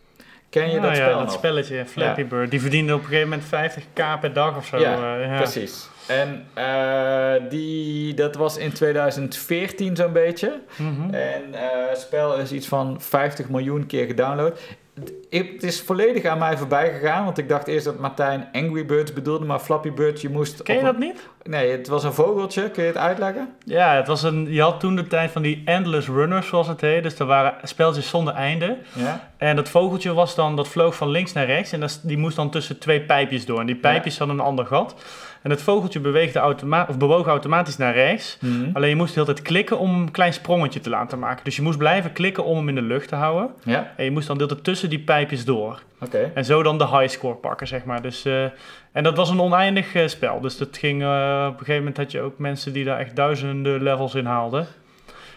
Ken 0.50 0.71
je 0.71 0.76
Ah, 0.76 0.83
dat 0.83 0.97
ja, 0.97 1.02
spel 1.04 1.16
dat 1.19 1.25
nog? 1.26 1.33
spelletje, 1.33 1.87
Flappy 1.87 2.26
Bird. 2.26 2.50
Die 2.50 2.61
verdiende 2.61 2.95
op 2.95 3.00
een 3.00 3.07
gegeven 3.07 3.28
moment 3.28 3.49
50k 3.49 4.21
per 4.21 4.33
dag 4.33 4.57
of 4.57 4.66
zo. 4.66 4.78
Ja, 4.78 5.16
ja. 5.16 5.37
Precies. 5.37 5.88
En 6.06 6.47
eh, 6.54 7.32
die, 7.50 8.14
dat 8.14 8.35
was 8.37 8.56
in 8.56 8.73
2014 8.73 9.97
zo'n 9.97 10.12
beetje. 10.12 10.61
Mhm. 10.76 11.14
En 11.14 11.42
eh, 11.54 11.61
het 11.88 11.99
spel 11.99 12.37
is 12.38 12.52
iets 12.52 12.68
van 12.68 12.97
50 13.00 13.49
miljoen 13.49 13.87
keer 13.87 14.06
gedownload. 14.06 14.59
Het- 14.94 15.12
Het 15.30 15.62
is 15.62 15.80
volledig 15.80 16.25
aan 16.25 16.38
mij 16.38 16.56
voorbij 16.56 16.92
gegaan, 16.92 17.25
want 17.25 17.38
ik 17.38 17.49
dacht 17.49 17.66
eerst 17.66 17.85
dat 17.85 17.99
Martijn 17.99 18.49
Angry 18.52 18.87
Birds 18.87 19.12
bedoelde, 19.12 19.44
maar 19.44 19.59
Flappy 19.59 19.92
Bird, 19.92 20.21
je 20.21 20.28
moest... 20.28 20.62
Ken 20.62 20.76
je 20.76 20.82
dat 20.82 20.94
een- 20.94 21.00
niet? 21.00 21.28
Nee, 21.42 21.71
het 21.71 21.88
was 21.88 22.04
een 22.04 22.12
vogeltje, 22.12 22.71
kun 22.71 22.82
je 22.82 22.88
het 22.88 22.99
uitleggen? 22.99 23.54
Ja, 23.64 23.94
het 23.97 24.06
was 24.06 24.23
een, 24.23 24.52
je 24.52 24.61
had 24.62 24.80
toen 24.80 24.97
de 24.97 25.06
tijd 25.06 25.30
van 25.30 25.42
die 25.42 25.62
endless 25.64 26.09
runners, 26.09 26.47
zoals 26.49 26.68
het 26.68 26.80
heet. 26.80 27.02
Dus 27.02 27.18
er 27.18 27.26
waren 27.26 27.54
spelletjes 27.62 28.09
zonder 28.09 28.35
einde. 28.35 28.76
Ja. 28.94 29.30
En 29.37 29.56
dat 29.56 29.68
vogeltje 29.68 30.12
was 30.14 30.35
dan, 30.35 30.56
dat 30.56 30.68
vloog 30.68 30.94
van 30.97 31.09
links 31.09 31.32
naar 31.32 31.47
rechts. 31.47 31.73
En 31.73 31.80
dat, 31.80 32.00
die 32.02 32.18
moest 32.18 32.37
dan 32.37 32.50
tussen 32.50 32.78
twee 32.78 33.00
pijpjes 33.00 33.47
door. 33.47 33.61
En 33.61 33.66
die 33.66 33.76
pijpjes 33.76 34.18
hadden 34.18 34.38
een 34.38 34.44
ander 34.44 34.66
gat. 34.66 34.94
En 35.42 35.50
het 35.50 35.62
vogeltje 35.62 36.00
beweegde 36.00 36.38
automa 36.38 36.87
of 36.88 36.99
bewoog 36.99 37.26
automatisch 37.26 37.76
naar 37.76 37.94
rechts. 37.94 38.37
Mhm. 38.40 38.70
Alleen 38.72 38.88
je 38.88 38.96
moest 38.96 39.14
de 39.14 39.20
hele 39.20 39.32
tijd 39.32 39.46
klikken 39.46 39.78
om 39.78 39.94
een 40.00 40.11
klein 40.11 40.32
sprongetje 40.32 40.80
te 40.80 40.90
laten 40.90 41.18
maken. 41.18 41.44
Dus 41.44 41.56
je 41.56 41.62
moest 41.62 41.78
blijven 41.78 42.12
klikken 42.12 42.44
om 42.44 42.56
hem 42.56 42.68
in 42.68 42.75
de 42.75 42.82
lucht 42.82 43.08
te 43.08 43.14
houden. 43.14 43.50
Ja, 43.64 43.92
En 43.96 44.04
je 44.04 44.11
moest 44.11 44.26
dan 44.26 44.37
de 44.38 44.42
hele 44.42 44.54
tijd 44.54 44.64
tussen 44.66 44.90
die 44.90 44.99
pijpjes 45.00 45.44
door. 45.44 45.82
oké. 46.00 46.30
En 46.34 46.44
zo 46.44 46.62
dan 46.62 46.78
de 46.78 46.87
high 46.88 47.08
score 47.08 47.34
pakken, 47.34 47.66
zeg 47.66 47.84
maar. 47.84 48.02
Dus, 48.02 48.25
eh, 48.25 48.44
en 48.92 49.02
dat 49.02 49.16
was 49.16 49.30
een 49.30 49.40
oneindig 49.40 49.94
eh, 49.94 50.06
spel. 50.06 50.40
Dus 50.40 50.56
dat 50.56 50.76
ging, 50.76 51.02
eh, 51.02 51.08
op 51.49 51.52
een 51.52 51.58
gegeven 51.58 51.76
moment 51.76 51.96
had 51.96 52.11
je 52.11 52.20
ook 52.20 52.38
mensen 52.38 52.72
die 52.72 52.84
daar 52.84 52.99
echt 52.99 53.16
duizenden 53.16 53.82
levels 53.82 54.14
in 54.14 54.26
haalden. 54.26 54.66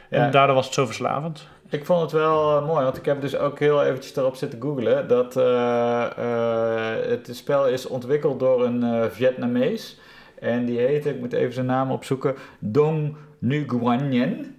En 0.09 0.21
Ja. 0.21 0.29
daardoor 0.29 0.55
was 0.55 0.65
het 0.65 0.73
zo 0.73 0.85
verslavend. 0.85 1.47
Ik 1.69 1.85
vond 1.85 2.01
het 2.01 2.11
wel 2.11 2.57
eh, 2.57 2.67
mooi, 2.67 2.83
want 2.83 2.97
ik 2.97 3.05
heb 3.05 3.21
dus 3.21 3.37
ook 3.37 3.59
heel 3.59 3.83
eventjes 3.83 4.15
erop 4.15 4.35
zitten 4.35 4.61
googlen. 4.61 5.07
Dat 5.07 5.37
eh, 5.37 6.05
eh, 6.17 7.09
het 7.09 7.29
spel 7.31 7.67
is 7.67 7.87
ontwikkeld 7.87 8.39
door 8.39 8.65
een 8.65 9.11
Vietnamees. 9.11 9.99
En 10.39 10.65
die 10.65 10.79
heette, 10.79 11.09
ik 11.09 11.19
moet 11.19 11.33
even 11.33 11.53
zijn 11.53 11.65
naam 11.65 11.91
opzoeken, 11.91 12.35
Dong 12.59 13.15
Nguyen. 13.39 14.55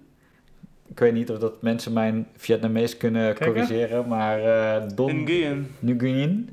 Ik 0.87 0.99
weet 0.99 1.13
niet 1.13 1.31
of 1.31 1.39
dat 1.39 1.63
mensen 1.63 1.93
mijn 1.93 2.27
Vietnamees 2.37 2.97
kunnen 2.97 3.35
corrigeren, 3.39 4.09
maar 4.09 4.41
eh 4.41 4.83
Don 4.95 5.23
Nguyen. 5.81 6.49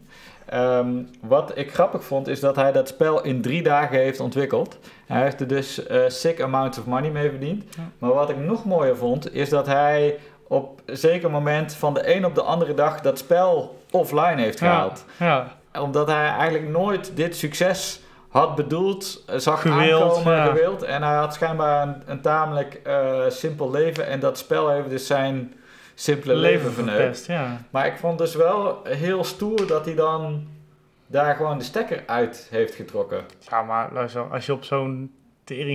Ehm, 0.45 1.01
wat 1.21 1.57
ik 1.57 1.73
grappig 1.73 2.03
vond, 2.03 2.27
is 2.27 2.39
dat 2.39 2.55
hij 2.55 2.71
dat 2.71 2.87
spel 2.87 3.23
in 3.23 3.41
drie 3.41 3.63
dagen 3.63 3.97
heeft 3.97 4.19
ontwikkeld. 4.19 4.79
Hij 5.05 5.23
heeft 5.23 5.39
er 5.39 5.47
dus 5.47 5.81
sick 6.07 6.41
amount 6.41 6.79
of 6.79 6.85
money 6.85 7.11
mee 7.11 7.29
verdiend. 7.29 7.63
Ja. 7.75 7.89
Maar 7.97 8.13
wat 8.13 8.29
ik 8.29 8.37
nog 8.37 8.65
mooier 8.65 8.97
vond, 8.97 9.33
is 9.33 9.49
dat 9.49 9.65
hij 9.65 10.17
op 10.53 10.81
een 10.85 10.97
zeker 10.97 11.31
moment 11.31 11.73
van 11.75 11.93
de 11.93 12.15
een 12.15 12.25
op 12.25 12.35
de 12.35 12.41
andere 12.41 12.73
dag 12.73 13.01
dat 13.01 13.17
spel 13.17 13.81
offline 13.91 14.41
heeft 14.41 14.57
gehaald. 14.57 15.05
Ja, 15.19 15.47
Omdat 15.79 16.07
hij 16.07 16.27
eigenlijk 16.27 16.69
nooit 16.69 17.15
dit 17.15 17.35
succes 17.35 18.01
had 18.29 18.55
bedoeld, 18.55 19.23
eh, 19.27 19.37
zag 19.37 19.61
Gewild, 19.61 20.01
aankomen, 20.01 20.35
ja. 20.35 20.45
gewild. 20.45 20.83
En 20.83 21.03
hij 21.03 21.15
had 21.15 21.33
schijnbaar 21.33 21.87
een, 21.87 22.03
een 22.05 22.21
tamelijk 22.21 22.73
eh, 22.73 23.21
simpel 23.27 23.71
leven. 23.71 24.07
En 24.07 24.19
dat 24.19 24.37
spel 24.37 24.69
heeft 24.69 24.89
dus 24.89 25.07
zijn 25.07 25.53
simpele 25.95 26.33
leven, 26.35 26.51
leven 26.51 26.73
verneukt. 26.73 26.97
verpest, 26.97 27.27
ja. 27.27 27.57
Maar 27.69 27.85
ik 27.85 27.97
vond 27.97 28.17
dus 28.17 28.35
wel 28.35 28.79
heel 28.83 29.23
stoer 29.23 29.67
dat 29.67 29.85
hij 29.85 29.95
dan 29.95 30.47
daar 31.07 31.35
gewoon 31.35 31.57
de 31.57 31.63
stekker 31.63 32.03
uit 32.05 32.47
heeft 32.49 32.75
getrokken. 32.75 33.21
Ja, 33.49 33.61
maar 33.61 33.89
luister, 33.93 34.21
als 34.21 34.45
je 34.45 34.53
op 34.53 34.63
zo'n 34.63 35.11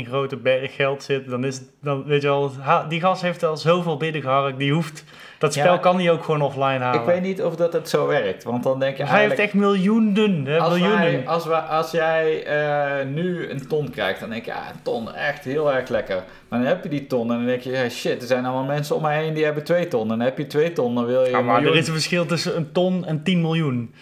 grote 0.04 0.36
berg 0.36 0.74
geld 0.74 1.02
zit, 1.02 1.28
dan 1.30 1.44
is 1.44 1.54
het, 1.54 1.70
dan 1.82 2.04
weet 2.04 2.22
je 2.22 2.28
wel, 2.28 2.52
ha- 2.60 2.84
die 2.88 3.00
gast 3.00 3.22
heeft 3.22 3.42
al 3.44 3.56
zoveel 3.56 3.96
binnengeharkt, 3.96 4.58
die 4.58 4.72
hoeft, 4.72 5.04
dat 5.38 5.52
spel 5.52 5.72
Ja. 5.72 5.78
kan 5.78 5.96
hij 5.98 6.10
ook 6.10 6.24
gewoon 6.24 6.42
offline 6.42 6.78
halen. 6.78 7.00
Ik 7.00 7.06
weet 7.06 7.22
niet 7.22 7.42
of 7.42 7.56
dat 7.56 7.72
het 7.72 7.88
zo 7.88 8.06
werkt, 8.06 8.44
want 8.44 8.62
dan 8.62 8.78
denk 8.80 8.96
je 8.96 9.02
Hij 9.04 9.20
heeft 9.20 9.38
eigenlijk... 9.38 9.50
echt 9.50 9.54
miljoenen, 9.84 10.44
hè, 10.46 10.58
Als, 10.58 10.68
miljoenen. 10.74 10.98
wij, 11.00 11.26
als, 11.26 11.46
wij, 11.46 11.58
als 11.60 11.90
jij 11.90 12.44
eh, 12.44 13.06
nu 13.06 13.48
een 13.50 13.66
ton 13.68 13.90
krijgt, 13.90 14.20
dan 14.20 14.30
denk 14.30 14.44
je, 14.44 14.50
ja, 14.50 14.68
een 14.70 14.82
ton, 14.82 15.14
echt 15.14 15.44
heel 15.44 15.72
erg 15.72 15.88
lekker. 15.88 16.22
Maar 16.48 16.58
dan 16.58 16.68
heb 16.68 16.82
je 16.82 16.88
die 16.88 17.06
ton 17.06 17.30
en 17.30 17.36
dan 17.36 17.46
denk 17.46 17.60
je, 17.62 17.86
shit, 17.90 18.20
er 18.20 18.26
zijn 18.26 18.44
allemaal 18.44 18.64
mensen 18.64 18.96
om 18.96 19.02
mij 19.02 19.22
heen 19.22 19.34
die 19.34 19.44
hebben 19.44 19.64
twee 19.64 19.88
ton. 19.88 20.02
En 20.02 20.08
dan 20.08 20.20
heb 20.20 20.38
je 20.38 20.46
twee 20.46 20.72
ton, 20.72 20.94
dan 20.94 21.06
wil 21.06 21.24
je 21.24 21.30
Ja, 21.30 21.40
maar 21.40 21.64
er 21.64 21.76
is 21.76 21.86
een 21.86 21.92
verschil 21.92 22.26
tussen 22.26 22.56
een 22.56 22.72
ton 22.72 23.06
en 23.06 23.22
10 23.22 23.40
miljoen. 23.40 23.94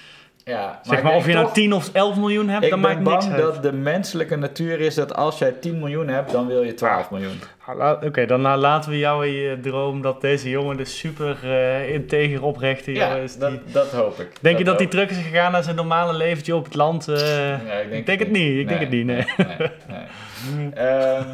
Ja, 0.50 0.80
Zeg 0.82 0.98
ik 0.98 1.04
maar, 1.04 1.14
of 1.14 1.26
je 1.26 1.32
nou 1.32 1.44
toch- 1.44 1.54
10 1.54 1.72
of 1.72 1.90
11 1.92 2.16
miljoen 2.16 2.48
hebt, 2.48 2.64
Ik 2.64 2.70
dan 2.70 2.80
ben 2.80 2.90
maakt 2.90 3.04
niks 3.04 3.26
bang 3.26 3.32
uit. 3.32 3.42
dat 3.54 3.62
de 3.62 3.72
menselijke 3.72 4.36
natuur 4.36 4.80
is 4.80 4.94
dat 4.94 5.14
als 5.14 5.38
jij 5.38 5.52
10 5.52 5.78
miljoen 5.78 6.08
hebt, 6.08 6.32
dan 6.32 6.46
wil 6.46 6.62
je 6.62 6.74
12 6.74 7.10
miljoen. 7.10 7.40
Ah, 7.66 8.02
Oké, 8.04 8.26
dan 8.26 8.40
la- 8.40 8.56
laten 8.56 8.90
we 8.90 8.98
jou 8.98 9.26
in 9.26 9.32
je 9.32 9.60
droom 9.60 10.02
dat 10.02 10.20
deze 10.20 10.50
jongen 10.50 10.76
dus 10.76 10.98
super 10.98 11.36
eh 11.42 11.94
integer 11.94 12.42
oprechte 12.42 12.92
Ja, 12.92 13.06
jongen 13.08 13.22
is. 13.22 13.32
Die... 13.32 13.40
dat, 13.40 13.52
dat 13.72 13.90
hoop 13.92 14.18
ik. 14.20 14.28
Denk 14.40 14.58
je 14.58 14.64
dat 14.64 14.74
hij 14.74 14.82
hoop 14.82 14.90
terug 14.90 15.10
is 15.10 15.16
gegaan 15.16 15.52
naar 15.52 15.62
zijn 15.62 15.76
normale 15.76 16.12
leventje 16.12 16.56
op 16.56 16.64
het 16.64 16.74
land? 16.74 17.08
eh? 17.08 17.52
ik. 17.52 17.92
Ik 17.92 18.06
denk 18.06 18.18
het 18.18 18.30
niet, 18.30 18.58
ik 18.58 18.68
denk 18.68 18.80
het 18.80 18.90
niet, 18.90 19.06
nee. 19.06 19.24
nee, 19.36 19.68
nee. 20.56 20.70
Ehm, 20.74 21.24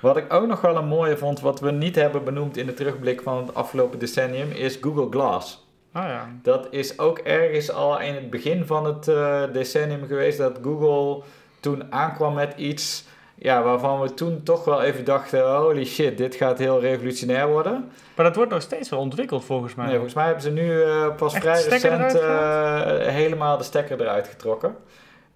wat 0.00 0.16
ik 0.16 0.32
ook 0.32 0.46
nog 0.46 0.60
wel 0.60 0.76
een 0.76 0.86
mooie 0.88 1.16
vond, 1.16 1.40
wat 1.40 1.60
we 1.60 1.70
niet 1.70 1.94
hebben 1.96 2.24
benoemd 2.24 2.56
in 2.56 2.66
de 2.66 2.74
terugblik 2.74 3.20
van 3.22 3.36
het 3.36 3.54
afgelopen 3.54 3.98
decennium, 3.98 4.50
is 4.50 4.78
Google 4.80 5.06
Glass. 5.10 5.70
Ah 5.92 6.04
ja. 6.08 6.28
Dat 6.42 6.66
is 6.70 6.98
ook 6.98 7.18
ergens 7.18 7.70
al 7.72 8.00
in 8.00 8.14
het 8.14 8.30
begin 8.30 8.66
van 8.66 8.84
het 8.84 9.08
eh, 9.08 9.42
decennium 9.52 10.06
geweest 10.06 10.38
dat 10.38 10.58
Google 10.62 11.22
toen 11.60 11.92
aankwam 11.92 12.34
met 12.34 12.52
iets 12.56 13.04
ja, 13.34 13.62
waarvan 13.62 14.00
we 14.00 14.14
toen 14.14 14.42
toch 14.42 14.64
wel 14.64 14.82
even 14.82 15.04
dachten: 15.04 15.56
holy 15.56 15.84
shit, 15.84 16.18
dit 16.18 16.34
gaat 16.34 16.58
heel 16.58 16.80
revolutionair 16.80 17.48
worden. 17.48 17.90
Maar 18.16 18.26
dat 18.26 18.36
wordt 18.36 18.50
nog 18.50 18.62
steeds 18.62 18.88
wel 18.88 18.98
ontwikkeld 18.98 19.44
volgens 19.44 19.74
mij. 19.74 19.84
Nee, 19.84 19.94
volgens 19.94 20.14
mij 20.14 20.24
hebben 20.24 20.42
ze 20.42 20.50
nu 20.50 20.82
eh, 20.82 21.14
pas 21.16 21.34
Echt 21.34 21.42
vrij 21.42 21.62
recent 21.62 22.14
eh, 22.14 22.80
helemaal 23.14 23.58
de 23.58 23.64
stekker 23.64 24.00
eruit 24.00 24.28
getrokken. 24.28 24.76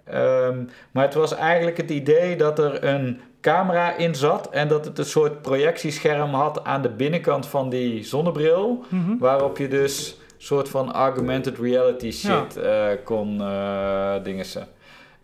Ehm, 0.04 0.62
maar 0.90 1.04
het 1.04 1.14
was 1.14 1.34
eigenlijk 1.34 1.76
het 1.76 1.90
idee 1.90 2.36
dat 2.36 2.58
er 2.58 2.84
een 2.84 3.20
camera 3.40 3.96
in 3.96 4.14
zat 4.14 4.50
en 4.50 4.68
dat 4.68 4.84
het 4.84 4.98
een 4.98 5.04
soort 5.04 5.42
projectiescherm 5.42 6.34
had 6.34 6.64
aan 6.64 6.82
de 6.82 6.88
binnenkant 6.90 7.46
van 7.46 7.68
die 7.70 8.04
zonnebril, 8.04 8.84
Mhm. 8.88 9.18
waarop 9.18 9.58
je 9.58 9.68
dus 9.68 10.18
soort 10.36 10.68
van 10.68 10.92
augmented 10.92 11.58
reality 11.58 12.10
shit 12.12 12.56
eh, 12.56 12.86
kon 13.04 13.40
eh 13.40 14.14
dingessen. 14.22 14.68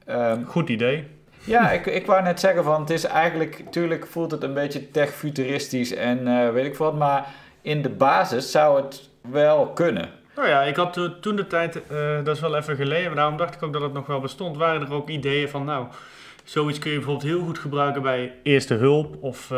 Ehm, 0.06 0.44
Goed 0.44 0.68
idee. 0.68 1.06
ja, 1.44 1.70
ik, 1.70 1.86
ik 1.86 2.06
wou 2.06 2.22
net 2.22 2.40
zeggen 2.40 2.64
van 2.64 2.80
het 2.80 2.90
is 2.90 3.04
eigenlijk, 3.04 3.62
tuurlijk 3.70 4.06
voelt 4.06 4.30
het 4.30 4.42
een 4.42 4.54
beetje 4.54 4.90
tech-futuristisch 4.90 5.94
en 5.94 6.26
eh, 6.28 6.50
weet 6.50 6.64
ik 6.66 6.76
wat, 6.76 6.94
maar 6.94 7.26
in 7.62 7.82
de 7.82 7.88
basis 7.90 8.50
zou 8.50 8.82
het 8.82 9.08
wel 9.30 9.66
kunnen. 9.66 10.08
Nou 10.36 10.48
ja, 10.48 10.62
ik 10.62 10.76
had 10.76 10.92
to- 10.92 11.18
toen 11.20 11.36
de 11.36 11.46
tijd, 11.46 11.80
dat 12.24 12.34
is 12.36 12.40
wel 12.40 12.56
even 12.56 12.76
geleden, 12.76 13.06
maar 13.06 13.16
daarom 13.16 13.36
dacht 13.36 13.54
ik 13.54 13.62
ook 13.62 13.72
dat 13.72 13.82
het 13.82 13.92
nog 13.92 14.06
wel 14.06 14.20
bestond. 14.20 14.56
Waren 14.56 14.80
er 14.82 14.92
ook 14.92 15.08
ideeën 15.08 15.48
van, 15.48 15.64
nou, 15.64 15.86
zoiets 16.44 16.78
kun 16.78 16.90
je 16.90 16.96
bijvoorbeeld 16.96 17.26
heel 17.26 17.44
goed 17.44 17.58
gebruiken 17.58 18.02
bij 18.02 18.32
eerste 18.42 18.74
hulp 18.74 19.16
of 19.20 19.50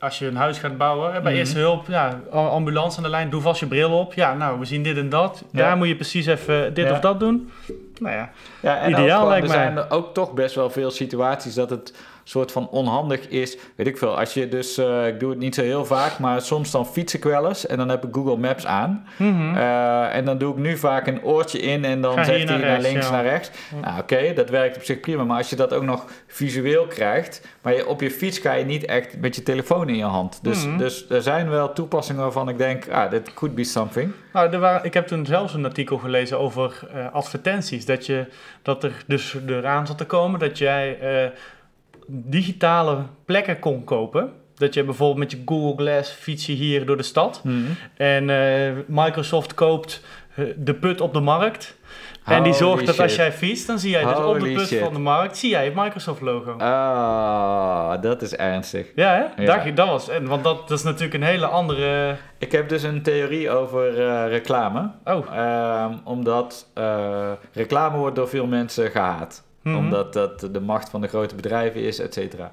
als 0.00 0.18
je 0.18 0.26
een 0.26 0.36
huis 0.36 0.58
gaat 0.58 0.76
bouwen. 0.76 1.12
Bij 1.12 1.20
Mhm. 1.20 1.30
eerste 1.40 1.58
hulp, 1.58 1.86
ja, 1.88 2.20
ambulance 2.30 2.96
aan 2.96 3.02
de 3.02 3.08
lijn, 3.08 3.30
doe 3.30 3.40
vast 3.40 3.60
je 3.60 3.66
bril 3.66 3.98
op. 3.98 4.14
Ja, 4.14 4.34
nou, 4.34 4.58
we 4.58 4.64
zien 4.64 4.82
dit 4.82 4.96
en 4.96 5.08
dat. 5.08 5.42
Ja. 5.52 5.66
Ja, 5.68 5.74
moet 5.74 5.88
je 5.88 5.94
precies 5.96 6.26
even 6.26 6.74
dit 6.74 6.86
Ja. 6.86 6.92
of 6.92 7.00
dat 7.00 7.20
doen. 7.20 7.50
Nou 7.98 8.14
ja, 8.14 8.30
Ja, 8.60 8.76
en 8.78 8.90
Ideaal 8.90 9.28
lijkt 9.28 9.48
er 9.50 9.56
mij. 9.56 9.62
zijn 9.64 9.76
er 9.76 9.90
ook 9.90 10.14
toch 10.14 10.32
best 10.32 10.54
wel 10.54 10.70
veel 10.70 10.90
situaties 10.90 11.54
dat 11.54 11.70
het 11.70 11.94
soort 12.24 12.52
van 12.52 12.68
onhandig 12.68 13.28
is. 13.28 13.56
Weet 13.76 13.86
ik 13.86 13.98
veel, 13.98 14.18
als 14.18 14.34
je 14.34 14.48
dus, 14.48 14.78
eh, 14.78 15.06
ik 15.06 15.20
doe 15.20 15.30
het 15.30 15.38
niet 15.38 15.54
zo 15.54 15.62
heel 15.62 15.84
vaak, 15.84 16.18
maar 16.18 16.40
soms 16.40 16.70
dan 16.70 16.86
fiets 16.86 17.14
ik 17.14 17.24
wel 17.24 17.48
eens 17.48 17.66
en 17.66 17.76
dan 17.76 17.88
heb 17.88 18.04
ik 18.04 18.14
Google 18.14 18.36
Maps 18.36 18.66
aan. 18.66 19.06
Mhm. 19.16 19.56
Eh, 19.56 20.14
en 20.16 20.24
dan 20.24 20.38
doe 20.38 20.52
ik 20.52 20.58
nu 20.58 20.76
vaak 20.76 21.06
een 21.06 21.22
oortje 21.24 21.58
in 21.58 21.84
en 21.84 22.00
dan 22.00 22.14
Ga 22.14 22.24
zegt 22.24 22.48
hij 22.48 22.58
naar 22.58 22.80
links, 22.80 23.06
ja. 23.06 23.12
naar 23.12 23.24
rechts. 23.24 23.50
Nou, 23.82 24.00
oké, 24.00 24.32
dat 24.34 24.50
werkt 24.50 24.76
op 24.76 24.82
zich 24.82 25.00
prima. 25.00 25.24
Maar 25.24 25.36
als 25.36 25.50
je 25.50 25.56
dat 25.56 25.74
ook 25.74 25.82
nog 25.82 26.04
visueel 26.26 26.86
krijgt, 26.86 27.46
maar 27.62 27.74
je, 27.74 27.86
op 27.86 28.00
je 28.00 28.10
fiets 28.10 28.38
ga 28.38 28.52
je 28.52 28.64
niet 28.64 28.84
echt 28.84 29.18
met 29.20 29.36
je 29.36 29.42
telefoon 29.42 29.88
in 29.88 29.96
je 29.96 30.04
hand. 30.04 30.38
Dus, 30.42 30.66
Mhm. 30.66 30.78
dus 30.78 31.08
er 31.10 31.22
zijn 31.22 31.48
wel 31.50 31.72
toepassingen 31.72 32.22
waarvan 32.22 32.48
ik 32.48 32.58
denk, 32.58 32.88
ah, 32.90 33.10
dit 33.10 33.34
could 33.34 33.54
be 33.54 33.64
something. 33.64 34.12
Nou, 34.32 34.52
er 34.52 34.58
waren, 34.58 34.84
ik 34.84 34.94
heb 34.94 35.06
toen 35.06 35.26
zelfs 35.26 35.54
een 35.54 35.64
artikel 35.64 35.98
gelezen 35.98 36.38
over 36.38 36.88
eh, 36.94 37.12
advertenties. 37.12 37.84
Dat, 37.86 38.06
je, 38.06 38.26
dat 38.62 38.84
er 38.84 38.92
dus 39.06 39.36
eraan 39.46 39.86
zat 39.86 39.98
te 39.98 40.04
komen 40.04 40.40
dat 40.40 40.58
jij 40.58 40.98
digitale 42.10 42.98
plekken 43.24 43.58
kon 43.58 43.84
kopen. 43.84 44.32
Dat 44.54 44.74
je 44.74 44.84
bijvoorbeeld 44.84 45.18
met 45.18 45.30
je 45.30 45.42
Google 45.44 45.84
Glass 45.84 46.10
fiets 46.10 46.46
je 46.46 46.52
hier 46.52 46.86
door 46.86 46.96
de 46.96 47.02
stad. 47.02 47.42
En 47.96 48.30
eh, 48.30 48.72
Microsoft 48.86 49.54
koopt 49.54 50.02
eh, 50.34 50.44
de 50.56 50.74
put 50.74 51.00
op 51.00 51.12
de 51.12 51.20
markt. 51.20 51.78
en 52.24 52.42
die 52.42 52.52
zorgt 52.52 52.86
dat 52.86 53.00
als 53.00 53.14
jij 53.14 53.32
fietst, 53.32 53.66
dan 53.66 53.78
zie 53.78 53.90
jij 53.90 54.04
dus 54.04 54.18
op 54.18 54.40
de 54.40 54.52
put 54.52 54.66
shit. 54.66 54.80
van 54.80 54.92
de 54.92 54.98
markt, 54.98 55.36
zie 55.36 55.50
jij 55.50 55.64
het 55.64 55.74
Microsoft 55.74 56.20
logo. 56.20 56.52
Ah, 56.52 58.02
dat 58.02 58.22
is 58.22 58.36
ernstig. 58.36 58.86
ja, 58.94 59.32
hè? 59.36 59.42
Ja. 59.42 59.70
Dat 59.70 59.88
was, 59.88 60.08
en, 60.08 60.26
want 60.26 60.44
dat, 60.44 60.68
dat 60.68 60.78
is 60.78 60.84
natuurlijk 60.84 61.14
een 61.14 61.22
hele 61.22 61.46
andere... 61.46 62.16
Ik 62.38 62.52
heb 62.52 62.68
dus 62.68 62.82
een 62.82 63.02
theorie 63.02 63.50
over 63.50 64.00
eh, 64.00 64.28
reclame. 64.28 64.90
Oh, 65.04 65.26
Ehm, 65.34 65.94
omdat 66.04 66.70
reclame 67.52 67.96
wordt 67.96 68.16
door 68.16 68.28
veel 68.28 68.46
mensen 68.46 68.90
gehaat. 68.90 69.48
Mhm. 69.62 69.76
Omdat 69.76 70.12
dat 70.12 70.40
de 70.40 70.60
macht 70.60 70.88
van 70.88 71.00
de 71.00 71.08
grote 71.08 71.34
bedrijven 71.34 71.80
is, 71.80 71.98
et 71.98 72.14
cetera. 72.14 72.52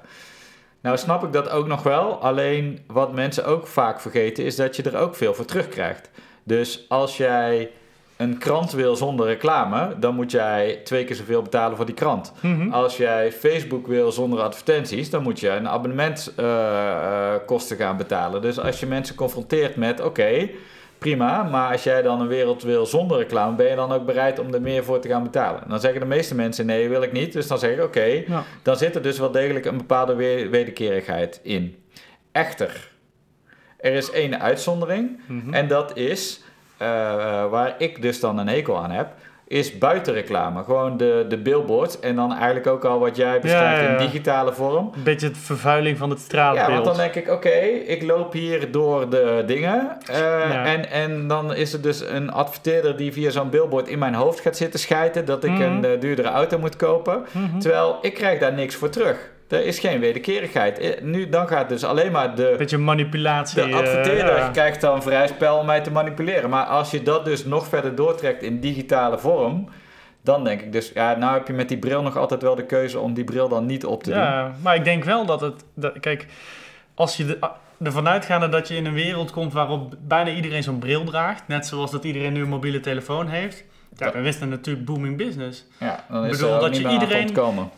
Nou 0.80 0.96
snap 0.96 1.24
ik 1.24 1.32
dat 1.32 1.50
ook 1.50 1.66
nog 1.66 1.82
wel. 1.82 2.20
Alleen 2.20 2.78
wat 2.86 3.12
mensen 3.12 3.46
ook 3.46 3.66
vaak 3.66 4.00
vergeten 4.00 4.44
is 4.44 4.56
dat 4.56 4.76
je 4.76 4.82
er 4.82 4.96
ook 4.96 5.14
veel 5.14 5.34
voor 5.34 5.44
terugkrijgt. 5.44 6.10
Dus 6.44 6.84
als 6.88 7.16
jij 7.16 7.70
een 8.16 8.38
krant 8.38 8.72
wil 8.72 8.96
zonder 8.96 9.26
reclame, 9.26 9.94
dan 9.98 10.14
moet 10.14 10.30
jij 10.30 10.80
twee 10.84 11.04
keer 11.04 11.16
zoveel 11.16 11.42
betalen 11.42 11.76
voor 11.76 11.86
die 11.86 11.94
krant. 11.94 12.32
mhm. 12.40 12.72
Als 12.72 12.96
jij 12.96 13.32
Facebook 13.32 13.86
wil 13.86 14.12
zonder 14.12 14.40
advertenties, 14.40 15.10
dan 15.10 15.22
moet 15.22 15.40
je 15.40 15.48
een 15.48 15.68
abonnementkosten 15.68 17.76
gaan 17.76 17.96
betalen. 17.96 18.42
Dus 18.42 18.60
als 18.60 18.80
je 18.80 18.86
mensen 18.86 19.14
confronteert 19.14 19.76
met, 19.76 20.00
oké, 20.00 20.48
prima, 20.98 21.42
maar 21.42 21.72
als 21.72 21.82
jij 21.84 22.02
dan 22.02 22.20
een 22.20 22.26
wereld 22.28 22.62
wil 22.62 22.86
zonder 22.86 23.18
reclame, 23.18 23.56
ben 23.56 23.68
je 23.70 23.76
dan 23.76 23.92
ook 23.92 24.06
bereid 24.06 24.38
om 24.38 24.54
er 24.54 24.60
meer 24.62 24.84
voor 24.84 24.98
te 25.00 25.08
gaan 25.08 25.22
betalen? 25.22 25.62
Dan 25.68 25.80
zeggen 25.80 26.00
de 26.00 26.06
meeste 26.06 26.34
mensen, 26.34 26.66
nee, 26.66 26.88
wil 26.88 27.02
ik 27.02 27.12
niet. 27.12 27.32
Dus 27.32 27.46
dan 27.46 27.58
zeg 27.58 27.70
ik, 27.76 27.82
oké, 27.82 28.04
Ja. 28.04 28.42
dan 28.62 28.76
zit 28.76 28.94
er 28.94 29.02
dus 29.02 29.18
wel 29.18 29.30
degelijk 29.30 29.64
een 29.66 29.76
bepaalde 29.76 30.14
we- 30.14 30.48
wederkerigheid 30.50 31.40
in. 31.42 31.76
Echter, 32.32 32.90
er 33.80 33.92
is 33.92 34.10
één 34.10 34.40
uitzondering. 34.40 35.20
Mhm. 35.26 35.54
En 35.54 35.68
dat 35.68 35.96
is, 35.96 36.40
eh, 36.76 36.88
waar 37.50 37.74
ik 37.78 38.02
dus 38.02 38.20
dan 38.20 38.38
een 38.38 38.48
hekel 38.48 38.78
aan 38.78 38.90
heb, 38.90 39.08
is 39.48 39.78
buitenreclame. 39.78 40.64
Gewoon 40.64 40.96
de, 40.96 41.24
de 41.28 41.38
billboards. 41.38 42.00
En 42.00 42.16
dan 42.16 42.32
eigenlijk 42.34 42.66
ook 42.66 42.84
al 42.84 42.98
wat 42.98 43.16
jij 43.16 43.40
beschrijft 43.40 43.76
Ja, 43.80 43.82
ja, 43.82 43.90
ja. 43.92 43.98
in 43.98 44.04
digitale 44.06 44.52
vorm. 44.52 44.90
Een 44.94 45.02
beetje 45.02 45.28
de 45.30 45.34
vervuiling 45.38 45.98
van 45.98 46.10
het 46.10 46.18
Ja, 46.18 46.24
straatbeeld. 46.24 46.68
want 46.72 46.84
dan 46.84 46.96
denk 46.96 47.14
ik, 47.14 47.30
oké, 47.30 47.48
ik 47.86 48.02
loop 48.02 48.32
hier 48.32 48.70
door 48.70 49.08
de 49.10 49.42
dingen. 49.46 49.96
eh, 50.06 50.18
Ja. 50.18 50.64
en, 50.64 50.90
en 50.90 51.26
dan 51.28 51.54
is 51.54 51.72
er 51.72 51.82
dus 51.82 52.00
een 52.00 52.30
adverteerder 52.32 52.96
die 52.96 53.12
via 53.12 53.30
zo'n 53.30 53.50
billboard 53.50 53.88
in 53.88 53.98
mijn 53.98 54.14
hoofd 54.14 54.40
gaat 54.40 54.56
zitten 54.56 54.80
schijten 54.80 55.24
dat 55.24 55.44
ik 55.44 55.50
Mhm. 55.50 55.62
een 55.62 55.84
eh, 55.84 56.00
duurdere 56.00 56.28
auto 56.28 56.58
moet 56.58 56.76
kopen. 56.76 57.24
Mhm. 57.32 57.58
Terwijl 57.58 57.98
ik 58.00 58.14
krijg 58.14 58.38
daar 58.38 58.52
niks 58.52 58.74
voor 58.74 58.88
terug. 58.90 59.30
Er 59.48 59.64
is 59.64 59.78
geen 59.78 60.00
wederkerigheid. 60.00 60.78
Eh, 60.78 61.02
Nu, 61.02 61.28
dan 61.28 61.48
gaat 61.48 61.68
dus 61.68 61.84
alleen 61.84 62.12
maar 62.12 62.34
de, 62.34 62.54
Beetje 62.58 62.78
manipulatie. 62.78 63.62
de 63.62 63.68
eh, 63.68 63.76
adverteerder 63.76 64.36
ja. 64.36 64.48
krijgt 64.48 64.80
dan 64.80 65.02
vrij 65.02 65.26
spel 65.26 65.58
om 65.58 65.66
mij 65.66 65.80
te 65.80 65.90
manipuleren. 65.90 66.50
Maar 66.50 66.64
als 66.64 66.90
je 66.90 67.02
dat 67.02 67.24
dus 67.24 67.44
nog 67.44 67.66
verder 67.66 67.94
doortrekt 67.94 68.42
in 68.42 68.60
digitale 68.60 69.18
vorm, 69.18 69.68
dan 70.22 70.44
denk 70.44 70.60
ik 70.60 70.72
dus, 70.72 70.90
ja, 70.94 71.16
nou 71.16 71.34
heb 71.34 71.46
je 71.46 71.52
met 71.52 71.68
die 71.68 71.78
bril 71.78 72.02
nog 72.02 72.16
altijd 72.16 72.42
wel 72.42 72.54
de 72.54 72.66
keuze 72.66 72.98
om 72.98 73.14
die 73.14 73.24
bril 73.24 73.48
dan 73.48 73.66
niet 73.66 73.84
op 73.84 74.02
te 74.02 74.10
doen. 74.10 74.18
Ja, 74.18 74.54
maar 74.62 74.74
ik 74.74 74.84
denk 74.84 75.04
wel 75.04 75.26
dat 75.26 75.40
het... 75.40 75.64
Dat, 75.74 76.00
kijk, 76.00 76.26
als 76.94 77.16
je 77.16 77.24
de, 77.26 77.38
ervan 77.82 78.08
uitgaande 78.08 78.48
dat 78.48 78.68
je 78.68 78.76
in 78.76 78.86
een 78.86 78.94
wereld 78.94 79.30
komt 79.30 79.52
waarop 79.52 79.94
bijna 80.00 80.30
iedereen 80.30 80.62
zo'n 80.62 80.78
bril 80.78 81.04
draagt, 81.04 81.48
net 81.48 81.66
zoals 81.66 81.90
dat 81.90 82.04
iedereen 82.04 82.32
nu 82.32 82.42
een 82.42 82.48
mobiele 82.48 82.80
telefoon 82.80 83.28
heeft, 83.28 83.64
ja, 84.00 84.12
is 84.12 84.38
dat 84.38 84.48
natuurlijk 84.48 84.86
booming 84.86 85.16
business. 85.16 85.64
Ja, 85.80 86.04
dan 86.08 86.24
Ik 86.24 86.30
is 86.30 86.36
bedoel 86.36 86.50
er 86.54 86.56
ook 86.56 86.62
dat 86.66 86.76
je 86.76 86.88
iedereen-. 86.88 87.70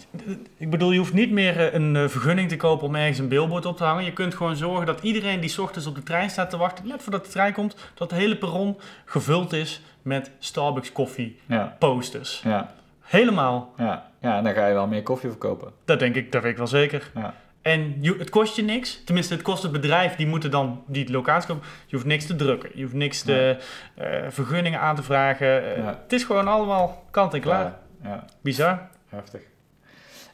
Ik 0.56 0.70
bedoel, 0.70 0.90
je 0.92 0.98
hoeft 0.98 1.12
niet 1.12 1.30
meer 1.30 1.58
eh, 1.60 1.72
een 1.74 1.96
eh, 1.96 2.08
vergunning 2.08 2.48
te 2.48 2.56
kopen 2.56 2.86
om 2.86 2.94
ergens 2.94 3.18
een 3.18 3.28
billboard 3.28 3.66
op 3.66 3.76
te 3.76 3.84
hangen. 3.84 4.04
Je 4.04 4.12
kunt 4.12 4.34
gewoon 4.34 4.56
zorgen 4.56 4.86
dat 4.86 5.00
iedereen 5.02 5.40
die 5.40 5.62
ochtends 5.62 5.86
op 5.86 5.94
de 5.94 6.02
trein 6.02 6.30
staat 6.30 6.50
te 6.50 6.56
wachten, 6.56 6.86
net 6.86 7.02
voordat 7.02 7.24
de 7.24 7.30
trein 7.30 7.52
komt, 7.52 7.76
dat 7.94 8.10
het 8.10 8.18
hele 8.20 8.36
perron 8.36 8.76
gevuld 9.04 9.52
is 9.52 9.82
met 10.02 10.30
Starbucks 10.38 10.92
koffie 10.92 11.38
Ja, 11.46 11.76
posters. 11.78 12.40
ja, 12.44 12.72
Helemaal. 13.00 13.74
ja. 13.76 14.08
ja, 14.20 14.36
en 14.36 14.44
dan 14.44 14.54
ga 14.54 14.66
je 14.66 14.74
wel 14.74 14.86
meer 14.86 15.02
koffie 15.02 15.28
verkopen. 15.30 15.72
Dat 15.84 15.98
denk 15.98 16.14
ik, 16.14 16.32
dat 16.32 16.42
weet 16.42 16.50
ik 16.52 16.58
wel 16.58 16.66
zeker. 16.66 17.10
Ja. 17.14 17.34
En 17.62 17.96
je, 18.00 18.14
het 18.18 18.30
kost 18.30 18.56
je 18.56 18.62
niks. 18.62 19.02
Tenminste, 19.04 19.34
het 19.34 19.42
kost 19.42 19.62
het 19.62 19.72
bedrijf. 19.72 20.16
Die 20.16 20.26
moeten 20.26 20.50
dan 20.50 20.84
die 20.86 21.10
locatie 21.10 21.48
kopen. 21.48 21.64
Je 21.86 21.94
hoeft 21.96 22.08
niks 22.08 22.26
te 22.26 22.36
drukken. 22.36 22.70
Je 22.74 22.82
hoeft 22.82 22.94
niks 22.94 23.22
te, 23.22 23.56
eh, 23.94 24.06
vergunningen 24.28 24.80
aan 24.80 24.96
te 24.96 25.02
vragen. 25.02 25.64
Eh, 25.64 25.76
Ja. 25.76 25.98
Het 26.02 26.12
is 26.12 26.24
gewoon 26.24 26.48
allemaal 26.48 27.04
kant 27.10 27.34
en 27.34 27.40
klaar. 27.40 27.64
Ja, 28.02 28.08
ja. 28.08 28.24
Bizar. 28.42 28.88
Heftig. 29.08 29.40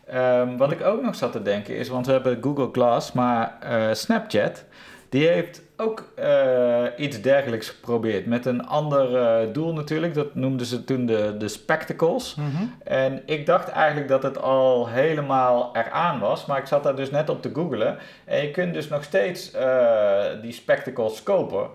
Ehm, 0.07 0.57
wat 0.57 0.73
ik 0.73 0.83
ook 0.85 1.03
nog 1.03 1.15
zat 1.15 1.33
te 1.33 1.43
denken 1.43 1.77
is, 1.77 1.89
want 1.89 2.07
we 2.07 2.13
hebben 2.13 2.39
Google 2.43 2.69
Glass, 2.73 3.13
maar 3.13 3.57
eh, 3.61 3.93
Snapchat, 3.93 4.65
die 5.09 5.29
heeft 5.29 5.63
ook 5.77 6.13
eh, 6.15 6.85
iets 6.97 7.21
dergelijks 7.21 7.69
geprobeerd. 7.69 8.27
Met 8.27 8.47
een 8.47 8.67
ander 8.67 9.17
eh, 9.17 9.53
doel 9.53 9.73
natuurlijk, 9.73 10.15
dat 10.15 10.35
noemden 10.35 10.67
ze 10.67 10.85
toen 10.85 11.07
de, 11.07 11.35
de 11.39 11.49
spectacles. 11.49 12.35
Mhm. 12.35 12.65
En 12.85 13.23
ik 13.27 13.47
dacht 13.47 13.69
eigenlijk 13.69 14.09
dat 14.09 14.23
het 14.23 14.39
al 14.39 14.89
helemaal 14.89 15.71
eraan 15.77 16.19
was, 16.19 16.47
maar 16.47 16.59
ik 16.59 16.67
zat 16.67 16.83
daar 16.83 16.97
dus 16.97 17.11
net 17.11 17.29
op 17.29 17.43
te 17.43 17.51
googlen. 17.53 17.99
En 18.25 18.43
je 18.43 18.51
kunt 18.51 18.75
dus 18.75 18.89
nog 18.89 19.05
steeds 19.05 19.51
eh, 19.51 20.25
die 20.43 20.53
spectacles 20.53 21.23
kopen. 21.23 21.69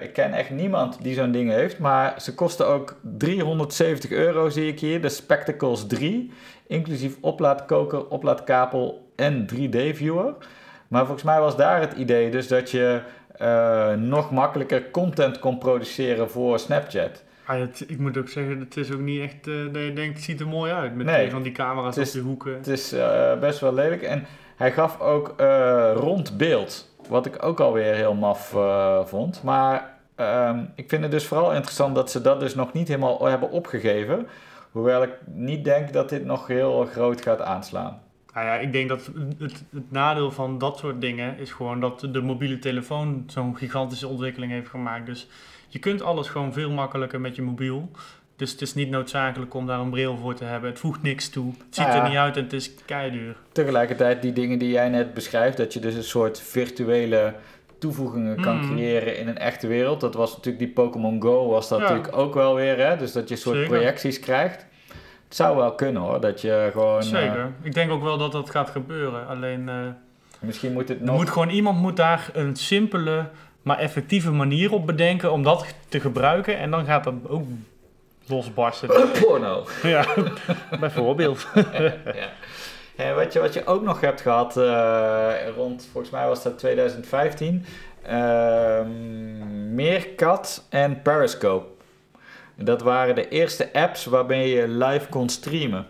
Ik 0.00 0.12
ken 0.12 0.32
echt 0.32 0.50
niemand 0.50 1.02
die 1.02 1.14
zo'n 1.14 1.30
ding 1.30 1.50
heeft, 1.50 1.78
maar 1.78 2.14
ze 2.20 2.34
kosten 2.34 2.66
ook 2.66 2.96
370 3.02 4.10
euro, 4.10 4.48
zie 4.48 4.68
ik 4.68 4.80
hier. 4.80 5.02
De 5.02 5.08
Spectacles 5.08 5.86
3, 5.86 6.32
inclusief 6.66 7.16
oplaadkoker, 7.20 8.08
oplaadkabel 8.08 9.10
en 9.16 9.46
3D-viewer. 9.54 10.34
Maar 10.88 11.02
volgens 11.04 11.22
mij 11.22 11.40
was 11.40 11.56
daar 11.56 11.80
het 11.80 11.92
idee 11.92 12.30
dus 12.30 12.48
dat 12.48 12.70
je 12.70 13.00
eh, 13.38 13.92
nog 13.92 14.30
makkelijker 14.30 14.90
content 14.90 15.38
kon 15.38 15.58
produceren 15.58 16.30
voor 16.30 16.58
Snapchat. 16.58 17.22
Ah, 17.46 17.58
het- 17.60 17.84
ik 17.86 17.98
moet 17.98 18.16
ook 18.18 18.28
zeggen, 18.28 18.58
het 18.60 18.76
is 18.76 18.92
ook 18.92 19.00
niet 19.00 19.20
echt 19.20 19.46
eh, 19.46 19.54
dat 19.72 19.82
je 19.82 19.92
denkt, 19.92 20.14
het 20.16 20.24
ziet 20.24 20.40
er 20.40 20.48
mooi 20.48 20.72
uit. 20.72 20.94
Met 20.94 21.06
Nee. 21.06 21.30
van 21.30 21.42
die 21.42 21.52
camera's 21.52 21.96
is- 21.96 22.08
op 22.08 22.14
de 22.14 22.20
hoeken. 22.28 22.54
Het 22.54 22.66
is 22.66 22.92
eh, 22.92 23.38
best 23.38 23.58
wel 23.60 23.74
lelijk. 23.74 24.02
En 24.02 24.26
hij 24.56 24.72
gaf 24.72 25.00
ook 25.00 25.34
rond 25.94 26.36
beeld. 26.36 26.92
Wat 27.08 27.26
ik 27.26 27.42
ook 27.42 27.60
alweer 27.60 27.94
heel 27.94 28.14
maf 28.14 28.54
vond. 29.04 29.42
Maar 29.42 29.92
ehm, 30.14 30.58
ik 30.74 30.88
vind 30.88 31.02
het 31.02 31.10
dus 31.10 31.26
vooral 31.26 31.52
interessant 31.52 31.94
dat 31.94 32.10
ze 32.10 32.20
dat 32.20 32.40
dus 32.40 32.54
nog 32.54 32.72
niet 32.72 32.88
helemaal 32.88 33.26
hebben 33.26 33.50
opgegeven. 33.50 34.26
Hoewel 34.70 35.02
ik 35.02 35.10
niet 35.24 35.64
denk 35.64 35.92
dat 35.92 36.08
dit 36.08 36.24
nog 36.24 36.46
heel 36.46 36.84
groot 36.92 37.20
gaat 37.22 37.40
aanslaan. 37.40 38.02
Nou 38.34 38.46
ja, 38.46 38.54
ik 38.54 38.72
denk 38.72 38.88
dat 38.88 39.10
het, 39.38 39.64
het 39.72 39.90
nadeel 39.90 40.30
van 40.30 40.58
dat 40.58 40.78
soort 40.78 41.00
dingen 41.00 41.38
is 41.38 41.50
gewoon 41.52 41.80
dat 41.80 42.00
de 42.10 42.20
mobiele 42.20 42.58
telefoon 42.58 43.24
zo'n 43.26 43.56
gigantische 43.56 44.08
ontwikkeling 44.08 44.52
heeft 44.52 44.68
gemaakt. 44.68 45.06
Dus 45.06 45.28
je 45.68 45.78
kunt 45.78 46.02
alles 46.02 46.28
gewoon 46.28 46.52
veel 46.52 46.70
makkelijker 46.70 47.20
met 47.20 47.36
je 47.36 47.42
mobiel. 47.42 47.90
Dus 48.36 48.50
het 48.52 48.60
is 48.60 48.74
niet 48.74 48.90
noodzakelijk 48.90 49.54
om 49.54 49.66
daar 49.66 49.78
een 49.80 49.90
bril 49.90 50.16
voor 50.16 50.34
te 50.34 50.44
hebben. 50.44 50.70
Het 50.70 50.78
voegt 50.78 51.02
niks 51.02 51.28
toe. 51.28 51.46
Het 51.46 51.74
ziet 51.74 51.84
Ja. 51.86 52.02
er 52.02 52.08
niet 52.08 52.18
uit 52.18 52.36
en 52.36 52.42
het 52.42 52.52
is 52.52 52.74
keiduur. 52.84 53.36
Tegelijkertijd 53.52 54.22
die 54.22 54.32
dingen 54.32 54.58
die 54.58 54.70
jij 54.70 54.88
net 54.88 55.14
beschrijft, 55.14 55.56
dat 55.56 55.72
je 55.72 55.80
dus 55.80 55.94
een 55.94 56.04
soort 56.04 56.40
virtuele 56.40 57.34
toevoegingen 57.78 58.40
kan 58.40 58.56
Mhm. 58.56 58.72
creëren 58.74 59.18
in 59.18 59.28
een 59.28 59.38
echte 59.38 59.66
wereld. 59.66 60.00
Dat 60.00 60.14
was 60.14 60.30
natuurlijk 60.30 60.58
die 60.64 60.72
Pokémon 60.72 61.22
Go 61.22 61.48
was 61.48 61.68
dat 61.68 61.78
Ja. 61.80 61.84
natuurlijk 61.88 62.16
ook 62.16 62.34
wel 62.34 62.54
weer, 62.54 62.86
hè? 62.86 62.96
Dus 62.96 63.12
dat 63.12 63.28
je 63.28 63.34
een 63.34 63.40
soort 63.40 63.56
Zeker. 63.56 63.70
projecties 63.72 64.20
krijgt. 64.20 64.66
Het 65.34 65.42
zou 65.42 65.56
wel 65.56 65.72
kunnen 65.74 66.02
hoor, 66.02 66.20
dat 66.20 66.40
je 66.40 66.68
gewoon... 66.72 66.98
eh, 66.98 67.06
Zeker. 67.06 67.52
Ik 67.62 67.74
denk 67.74 67.90
ook 67.90 68.02
wel 68.02 68.18
dat 68.18 68.32
dat 68.32 68.50
gaat 68.50 68.70
gebeuren. 68.70 69.26
Alleen 69.26 69.68
eh, 69.68 69.74
misschien 70.40 70.72
moet 70.72 70.88
het 70.88 71.00
nog... 71.00 71.16
moet 71.16 71.30
gewoon 71.30 71.48
iemand 71.48 71.78
moet 71.80 71.96
daar 71.96 72.30
een 72.32 72.56
simpele 72.56 73.28
maar 73.62 73.78
effectieve 73.78 74.30
manier 74.30 74.72
op 74.72 74.86
bedenken 74.86 75.32
om 75.32 75.42
dat 75.42 75.66
te 75.88 76.00
gebruiken. 76.00 76.58
En 76.58 76.70
dan 76.70 76.84
gaat 76.84 77.04
dat 77.04 77.14
ook 77.28 77.44
losbarsten. 78.26 78.88
Porno. 79.20 79.66
ja, 79.82 80.04
bijvoorbeeld. 80.80 81.46
ja. 82.04 82.30
En 82.96 83.14
wat 83.14 83.32
je, 83.32 83.40
wat 83.40 83.54
je 83.54 83.66
ook 83.66 83.82
nog 83.82 84.00
hebt 84.00 84.20
gehad 84.20 84.56
eh, 84.56 85.32
rond, 85.56 85.88
volgens 85.92 86.12
mij 86.12 86.26
was 86.26 86.42
dat 86.42 86.58
2015, 86.58 87.64
ehm 88.02 89.74
Meerkat 89.74 90.66
en 90.68 91.02
Periscope. 91.02 91.73
Dat 92.56 92.82
waren 92.82 93.14
de 93.14 93.28
eerste 93.28 93.72
apps 93.72 94.04
waarmee 94.04 94.48
je 94.48 94.68
live 94.68 95.08
kon 95.08 95.28
streamen. 95.28 95.86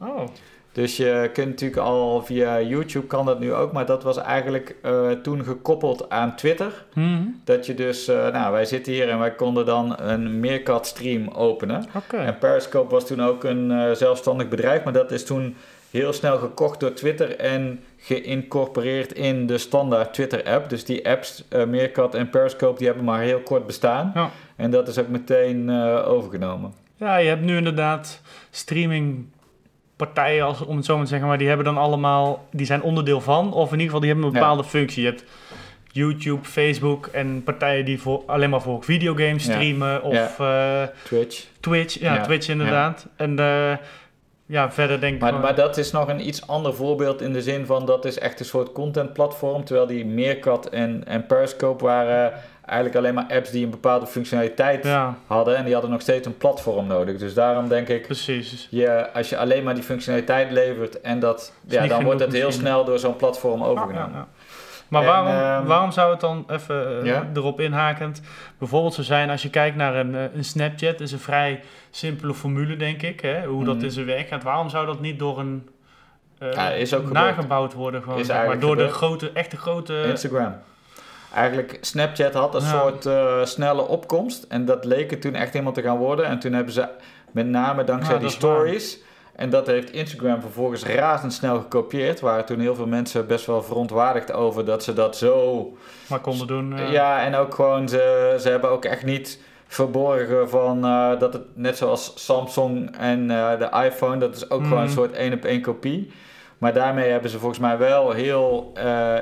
Oh. 0.00 0.24
Dus 0.72 0.96
je 0.96 1.30
kunt 1.32 1.48
natuurlijk 1.48 1.80
al 1.80 2.22
via 2.22 2.60
YouTube 2.60 3.06
kan 3.06 3.26
dat 3.26 3.40
nu 3.40 3.52
ook, 3.52 3.72
maar 3.72 3.86
dat 3.86 4.02
was 4.02 4.16
eigenlijk 4.16 4.76
eh, 4.82 5.10
toen 5.10 5.44
gekoppeld 5.44 6.10
aan 6.10 6.36
Twitter. 6.36 6.84
Mhm. 6.94 7.22
Dat 7.44 7.66
je 7.66 7.74
dus, 7.74 8.08
eh, 8.08 8.32
nou 8.32 8.52
wij 8.52 8.64
zitten 8.64 8.92
hier 8.92 9.08
en 9.08 9.18
wij 9.18 9.34
konden 9.34 9.66
dan 9.66 9.94
een 10.00 10.40
Meerkat 10.40 10.86
stream 10.86 11.28
openen. 11.28 11.84
En 12.10 12.38
Periscope 12.38 12.90
was 12.90 13.06
toen 13.06 13.22
ook 13.22 13.44
een 13.44 13.70
eh, 13.70 13.92
zelfstandig 13.92 14.48
bedrijf, 14.48 14.84
maar 14.84 14.92
dat 14.92 15.10
is 15.10 15.24
toen 15.24 15.56
heel 15.90 16.12
snel 16.12 16.38
gekocht 16.38 16.80
door 16.80 16.92
Twitter 16.92 17.36
en 17.36 17.80
geïncorporeerd 17.98 19.12
in 19.12 19.46
de 19.46 19.58
standaard 19.58 20.14
Twitter-app. 20.14 20.68
Dus 20.68 20.84
die 20.84 21.08
apps, 21.08 21.44
eh 21.48 21.64
Meerkat 21.64 22.14
en 22.14 22.30
Periscope, 22.30 22.78
die 22.78 22.86
hebben 22.86 23.04
maar 23.04 23.20
heel 23.20 23.40
kort 23.40 23.66
bestaan. 23.66 24.10
Ja. 24.14 24.30
En 24.56 24.70
dat 24.70 24.88
is 24.88 24.98
ook 24.98 25.08
meteen 25.08 25.68
eh, 25.70 26.08
overgenomen. 26.08 26.72
Ja, 26.96 27.16
je 27.16 27.28
hebt 27.28 27.42
nu 27.42 27.56
inderdaad 27.56 28.20
streamingpartijen, 28.50 30.44
als, 30.44 30.60
om 30.64 30.76
het 30.76 30.84
zo 30.84 30.94
maar 30.94 31.02
te 31.04 31.08
zeggen, 31.10 31.28
maar 31.28 31.38
die 31.38 31.46
hebben 31.48 31.64
dan 31.66 31.78
allemaal, 31.78 32.46
die 32.52 32.66
zijn 32.66 32.82
onderdeel 32.82 33.20
van, 33.20 33.52
of 33.52 33.66
in 33.66 33.70
ieder 33.72 33.84
geval 33.84 34.00
die 34.00 34.08
hebben 34.08 34.26
een 34.28 34.32
Ja. 34.34 34.38
bepaalde 34.40 34.64
functie. 34.64 35.02
Je 35.02 35.08
hebt 35.08 35.24
YouTube, 35.92 36.44
Facebook 36.48 37.06
en 37.06 37.42
partijen 37.44 37.84
die 37.84 38.00
voor, 38.00 38.22
alleen 38.26 38.50
maar 38.50 38.62
voor 38.62 38.84
videogames 38.84 39.44
Ja. 39.46 39.52
streamen, 39.52 40.02
of 40.02 40.38
eh, 40.40 40.82
Twitch. 41.04 41.44
Twitch, 41.60 41.98
ja, 42.00 42.14
Ja. 42.14 42.22
Twitch 42.22 42.48
inderdaad. 42.48 43.06
En 43.16 43.36
ja, 44.48 44.72
verder 44.72 45.00
denk 45.00 45.14
ik 45.14 45.20
Maar, 45.20 45.34
maar 45.34 45.54
dat 45.54 45.76
is 45.76 45.90
nog 45.90 46.08
een 46.08 46.26
iets 46.26 46.46
ander 46.46 46.74
voorbeeld 46.74 47.20
in 47.20 47.32
de 47.32 47.42
zin 47.42 47.66
van 47.66 47.86
dat 47.86 48.04
is 48.04 48.18
echt 48.18 48.40
een 48.40 48.46
soort 48.46 48.72
contentplatform. 48.72 49.64
Terwijl 49.64 49.86
die 49.86 50.06
Meerkat 50.06 50.68
en, 50.68 51.02
en 51.06 51.26
Periscope 51.26 51.84
waren 51.84 52.32
eigenlijk 52.64 52.96
alleen 52.96 53.14
maar 53.14 53.26
apps 53.28 53.50
die 53.50 53.64
een 53.64 53.70
bepaalde 53.70 54.06
functionaliteit 54.06 54.84
ja, 54.84 55.18
hadden. 55.26 55.56
En 55.56 55.64
die 55.64 55.72
hadden 55.72 55.90
nog 55.90 56.00
steeds 56.00 56.26
een 56.26 56.36
platform 56.36 56.86
nodig. 56.86 57.18
Dus 57.18 57.34
daarom 57.34 57.68
denk 57.68 57.88
ik, 57.88 58.02
precies. 58.02 58.68
je, 58.70 59.12
als 59.12 59.28
je 59.28 59.36
alleen 59.36 59.64
maar 59.64 59.74
die 59.74 59.82
functionaliteit 59.82 60.50
levert 60.50 61.00
en 61.00 61.18
dat, 61.20 61.52
ja, 61.66 61.86
dan 61.86 62.04
wordt 62.04 62.20
het 62.20 62.32
heel 62.32 62.44
misschien. 62.44 62.66
snel 62.66 62.84
door 62.84 62.98
zo'n 62.98 63.16
platform 63.16 63.62
overgenomen. 63.62 64.12
ja, 64.12 64.16
ja. 64.16 64.37
Maar 64.88 65.02
En, 65.02 65.08
waarom, 65.08 65.26
ehm, 65.28 65.66
waarom 65.66 65.92
zou 65.92 66.10
het 66.10 66.20
dan 66.20 66.44
even 66.50 67.02
eh, 67.06 67.20
erop 67.34 67.60
inhakend 67.60 68.20
bijvoorbeeld 68.58 68.94
zo 68.94 69.02
zijn 69.02 69.30
als 69.30 69.42
je 69.42 69.50
kijkt 69.50 69.76
naar 69.76 69.94
een, 69.96 70.14
eh, 70.14 70.22
een 70.34 70.44
Snapchat, 70.44 71.00
is 71.00 71.12
een 71.12 71.18
vrij 71.18 71.60
simpele 71.90 72.34
formule 72.34 72.76
denk 72.76 73.02
ik, 73.02 73.20
hè, 73.20 73.44
hoe 73.46 73.64
dat 73.64 73.74
Mhm. 73.76 73.84
in 73.84 73.90
zijn 73.90 74.06
werk 74.06 74.28
gaat. 74.28 74.42
Waarom 74.42 74.68
zou 74.68 74.86
dat 74.86 75.00
niet 75.00 75.18
door 75.18 75.38
een 75.38 75.68
eh, 76.38 76.52
Ja, 76.52 76.70
is 76.70 76.94
ook 76.94 77.06
gebeurd. 77.06 77.24
nagebouwd 77.24 77.72
worden 77.72 78.02
gewoon, 78.02 78.24
zeg 78.24 78.46
maar, 78.46 78.58
door 78.58 78.76
de 78.76 78.88
grote, 78.88 79.30
echte 79.32 79.56
grote... 79.56 80.02
Instagram. 80.08 80.54
Eigenlijk, 81.34 81.78
Snapchat 81.80 82.34
had 82.34 82.54
een 82.54 82.60
Ja. 82.62 82.68
soort 82.68 83.08
snelle 83.48 83.82
opkomst. 83.82 84.42
En 84.48 84.64
dat 84.64 84.84
leek 84.84 85.10
het 85.10 85.20
toen 85.20 85.34
echt 85.34 85.52
helemaal 85.52 85.72
te 85.72 85.82
gaan 85.82 85.96
worden. 85.96 86.24
En 86.26 86.38
toen 86.38 86.52
hebben 86.52 86.72
ze 86.72 86.88
met 87.32 87.46
name 87.46 87.84
dankzij 87.84 88.14
Ja, 88.14 88.20
die 88.20 88.28
stories... 88.28 88.98
En 89.38 89.50
dat 89.50 89.66
heeft 89.66 89.90
Instagram 89.92 90.40
vervolgens 90.40 90.84
razendsnel 90.84 91.60
gekopieerd. 91.60 92.20
Waar 92.20 92.44
toen 92.46 92.60
heel 92.60 92.74
veel 92.74 92.86
mensen 92.86 93.26
best 93.26 93.46
wel 93.46 93.62
verontwaardigd 93.62 94.32
over 94.32 94.64
dat 94.64 94.84
ze 94.84 94.92
dat 94.92 95.16
zo 95.16 95.66
maar 96.08 96.20
konden 96.20 96.46
doen. 96.46 96.76
eh, 96.78 96.92
Ja, 96.92 97.22
en 97.22 97.34
ook 97.34 97.54
gewoon, 97.54 97.88
ze, 97.88 98.36
ze 98.40 98.48
hebben 98.48 98.70
ook 98.70 98.84
echt 98.84 99.04
niet 99.04 99.40
verborgen 99.66 100.48
van 100.50 100.84
eh, 100.84 101.18
dat 101.18 101.32
het 101.32 101.42
net 101.54 101.76
zoals 101.76 102.12
Samsung 102.24 102.96
en 102.96 103.30
eh, 103.30 103.58
de 103.58 103.84
iPhone, 103.86 104.18
dat 104.18 104.36
is 104.36 104.50
ook 104.50 104.62
gewoon 104.62 104.78
een 104.78 104.84
Mhm. 104.84 104.92
soort 104.92 105.12
één 105.12 105.32
op 105.32 105.44
één 105.44 105.60
kopie. 105.62 106.12
Maar 106.58 106.72
daarmee 106.72 107.10
hebben 107.10 107.30
ze 107.30 107.38
volgens 107.38 107.60
mij 107.60 107.78
wel 107.78 108.10
heel 108.12 108.70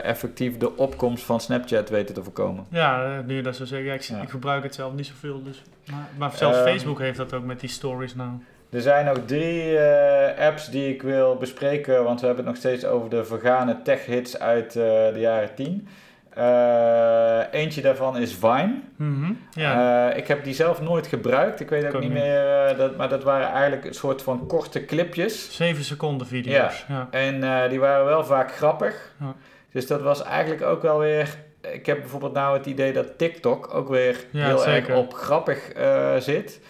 effectief 0.02 0.56
de 0.56 0.76
opkomst 0.76 1.24
van 1.24 1.40
Snapchat 1.40 1.88
weten 1.88 2.14
te 2.14 2.22
voorkomen. 2.22 2.66
Ja, 2.70 3.22
nu 3.26 3.40
dat 3.42 3.56
zo 3.56 3.62
ik, 3.76 4.00
Ja. 4.02 4.20
ik 4.22 4.28
gebruik 4.30 4.62
het 4.62 4.74
zelf 4.74 4.92
niet 4.92 5.06
zoveel. 5.06 5.42
Dus. 5.42 5.62
Maar, 5.90 6.08
maar 6.18 6.30
zelfs 6.34 6.56
Ehm, 6.58 6.66
Facebook 6.66 6.98
heeft 6.98 7.16
dat 7.16 7.34
ook 7.34 7.44
met 7.44 7.60
die 7.60 7.68
stories 7.68 8.14
nou. 8.14 8.30
Er 8.70 8.80
zijn 8.80 9.04
nog 9.04 9.18
drie 9.26 9.78
eh, 9.78 10.46
apps 10.46 10.70
die 10.70 10.88
ik 10.94 11.02
wil 11.02 11.36
bespreken, 11.36 12.04
want 12.04 12.20
we 12.20 12.26
hebben 12.26 12.44
het 12.44 12.54
nog 12.54 12.62
steeds 12.62 12.84
over 12.84 13.10
de 13.10 13.24
vergane 13.24 13.82
tech-hits 13.82 14.38
uit 14.38 14.76
eh, 14.76 14.82
de 15.12 15.18
jaren 15.18 15.54
10. 15.54 15.88
Eh, 16.34 17.40
eentje 17.50 17.80
daarvan 17.82 18.16
is 18.18 18.34
Vine. 18.34 18.74
Mhm, 18.96 19.32
Ja. 19.50 20.12
Ik 20.12 20.26
heb 20.28 20.44
die 20.44 20.54
zelf 20.54 20.80
nooit 20.80 21.06
gebruikt. 21.06 21.60
Ik 21.60 21.68
weet 21.70 21.86
ook 21.86 21.94
ook 21.94 22.00
niet 22.00 22.12
meer, 22.12 22.74
dat, 22.76 22.96
maar 22.96 23.08
dat 23.08 23.22
waren 23.22 23.48
eigenlijk 23.48 23.84
een 23.84 23.94
soort 23.94 24.22
van 24.22 24.46
korte 24.46 24.84
clipjes. 24.84 25.56
7 25.56 25.84
seconden 25.84 26.26
video's. 26.26 26.84
Ja. 26.88 27.08
En 27.10 27.68
die 27.68 27.80
waren 27.80 28.04
wel 28.04 28.24
vaak 28.24 28.52
grappig. 28.52 29.12
Ja. 29.20 29.34
Dus 29.72 29.86
dat 29.86 30.00
was 30.02 30.22
eigenlijk 30.22 30.62
ook 30.62 30.82
wel 30.82 30.98
weer... 30.98 31.28
Ik 31.72 31.86
heb 31.86 32.00
bijvoorbeeld 32.00 32.32
nou 32.32 32.56
het 32.56 32.66
idee 32.66 32.92
dat 32.92 33.18
TikTok 33.18 33.74
ook 33.74 33.88
weer 33.88 34.24
Ja, 34.30 34.46
heel 34.46 34.58
zeker. 34.58 34.90
erg 34.90 34.98
op 34.98 35.14
grappig 35.14 35.72
zit. 36.18 36.60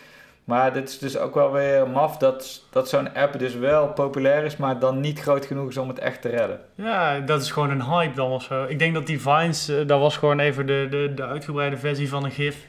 Maar 0.46 0.72
dit 0.72 0.88
is 0.88 0.98
dus 0.98 1.18
ook 1.18 1.35
wel 1.35 1.52
weer 1.52 1.88
maf 1.88 2.16
dat, 2.16 2.62
dat 2.70 2.88
zo'n 2.88 3.14
app 3.14 3.38
dus 3.38 3.54
wel 3.54 3.88
populair 3.88 4.44
is, 4.44 4.56
maar 4.56 4.78
dan 4.78 5.00
niet 5.00 5.20
groot 5.20 5.46
genoeg 5.46 5.68
is 5.68 5.76
om 5.76 5.88
het 5.88 5.98
echt 5.98 6.22
te 6.22 6.28
redden. 6.28 6.61
Ja, 6.74 7.20
dat 7.20 7.42
is 7.42 7.50
gewoon 7.50 7.70
een 7.70 7.85
hype 7.85 8.14
dan 8.14 8.30
of 8.30 8.42
zo. 8.42 8.64
Ik 8.64 8.78
denk 8.78 8.94
dat 8.94 9.06
die 9.06 9.20
Vines, 9.20 9.68
eh, 9.68 9.76
dat 9.87 10.00
was 10.00 10.16
gewoon 10.16 10.38
even 10.38 10.66
de, 10.66 10.87
de, 10.90 11.12
de 11.14 11.24
uitgebreide 11.24 11.76
versie 11.76 12.09
van 12.09 12.24
een 12.24 12.30
GIF. 12.30 12.66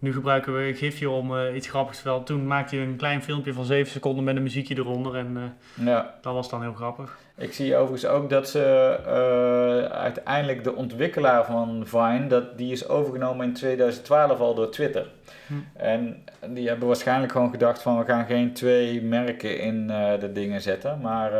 Nu 0.00 0.12
gebruiken 0.12 0.54
we 0.54 0.60
een 0.68 0.74
GIFje 0.74 1.10
om 1.10 1.36
eh, 1.38 1.54
iets 1.54 1.68
grappigs 1.68 2.02
te. 2.02 2.20
Toen 2.24 2.46
maakte 2.46 2.76
je 2.76 2.82
een 2.82 2.96
klein 2.96 3.22
filmpje 3.22 3.52
van 3.52 3.64
7 3.64 3.92
seconden 3.92 4.24
met 4.24 4.36
een 4.36 4.42
muziekje 4.42 4.76
eronder 4.76 5.14
en 5.14 5.36
eh, 5.36 5.86
Ja. 5.86 6.14
dat 6.20 6.34
was 6.34 6.50
dan 6.50 6.62
heel 6.62 6.72
grappig. 6.72 7.18
Ik 7.36 7.52
zie 7.52 7.76
overigens 7.76 8.12
ook 8.12 8.30
dat 8.30 8.48
ze 8.48 8.62
eh, 9.06 9.98
uiteindelijk 9.98 10.64
de 10.64 10.74
ontwikkelaar 10.74 11.44
van 11.44 11.82
Vine, 11.86 12.26
dat, 12.26 12.58
die 12.58 12.72
is 12.72 12.88
overgenomen 12.88 13.46
in 13.46 13.52
2012 13.52 14.40
al 14.40 14.54
door 14.54 14.70
Twitter. 14.70 15.06
Hm. 15.46 15.54
En 15.72 16.24
die 16.48 16.68
hebben 16.68 16.86
waarschijnlijk 16.86 17.32
gewoon 17.32 17.50
gedacht 17.50 17.82
van 17.82 17.98
we 17.98 18.04
gaan 18.04 18.26
geen 18.26 18.52
twee 18.52 19.02
merken 19.02 19.60
in 19.60 19.86
de 20.20 20.30
dingen 20.32 20.60
zetten, 20.60 21.00
maar 21.00 21.30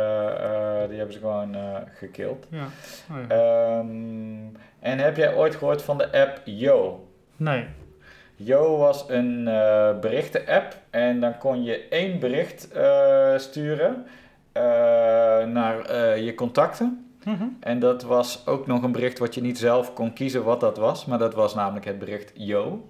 die 0.87 0.97
hebben 0.97 1.13
ze 1.13 1.19
gewoon 1.19 1.55
gekild. 1.97 2.47
Ja. 2.49 2.65
Oh, 3.11 3.17
ja. 3.27 3.35
Ehm, 3.35 4.55
en 4.79 4.99
heb 4.99 5.17
jij 5.17 5.35
ooit 5.35 5.55
gehoord 5.55 5.81
van 5.81 5.97
de 5.97 6.11
app 6.11 6.41
Yo? 6.45 7.07
Nee. 7.37 7.65
Yo 8.43 8.77
was 8.77 9.05
een 9.07 9.47
eh 9.47 9.99
berichten-app 9.99 10.77
en 10.89 11.19
dan 11.19 11.37
kon 11.37 11.63
je 11.63 11.87
één 11.87 12.19
bericht 12.19 12.71
eh, 12.71 13.37
sturen 13.37 14.05
eh, 14.51 14.61
naar 15.45 15.91
je 16.19 16.33
contacten. 16.35 17.11
Mhm. 17.23 17.43
En 17.59 17.79
dat 17.79 18.03
was 18.03 18.47
ook 18.47 18.67
nog 18.67 18.83
een 18.83 18.91
bericht 18.91 19.19
wat 19.19 19.35
je 19.35 19.41
niet 19.41 19.57
zelf 19.57 19.93
kon 19.93 20.13
kiezen 20.13 20.43
wat 20.43 20.59
dat 20.59 20.77
was, 20.77 21.05
maar 21.05 21.17
dat 21.17 21.33
was 21.33 21.55
namelijk 21.55 21.85
het 21.85 21.99
bericht 21.99 22.31
Yo. 22.33 22.89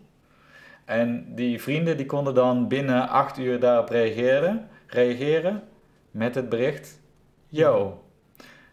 En 0.86 1.26
die 1.36 1.62
vrienden 1.62 1.98
die 1.98 2.06
konden 2.06 2.34
dan 2.34 2.68
binnen 2.68 3.10
acht 3.10 3.38
uur 3.38 3.60
daarop 3.60 3.90
reageren, 3.90 4.68
reageren 4.88 5.64
met 6.12 6.36
het 6.36 6.50
bericht 6.50 7.00
Yo. 7.48 8.04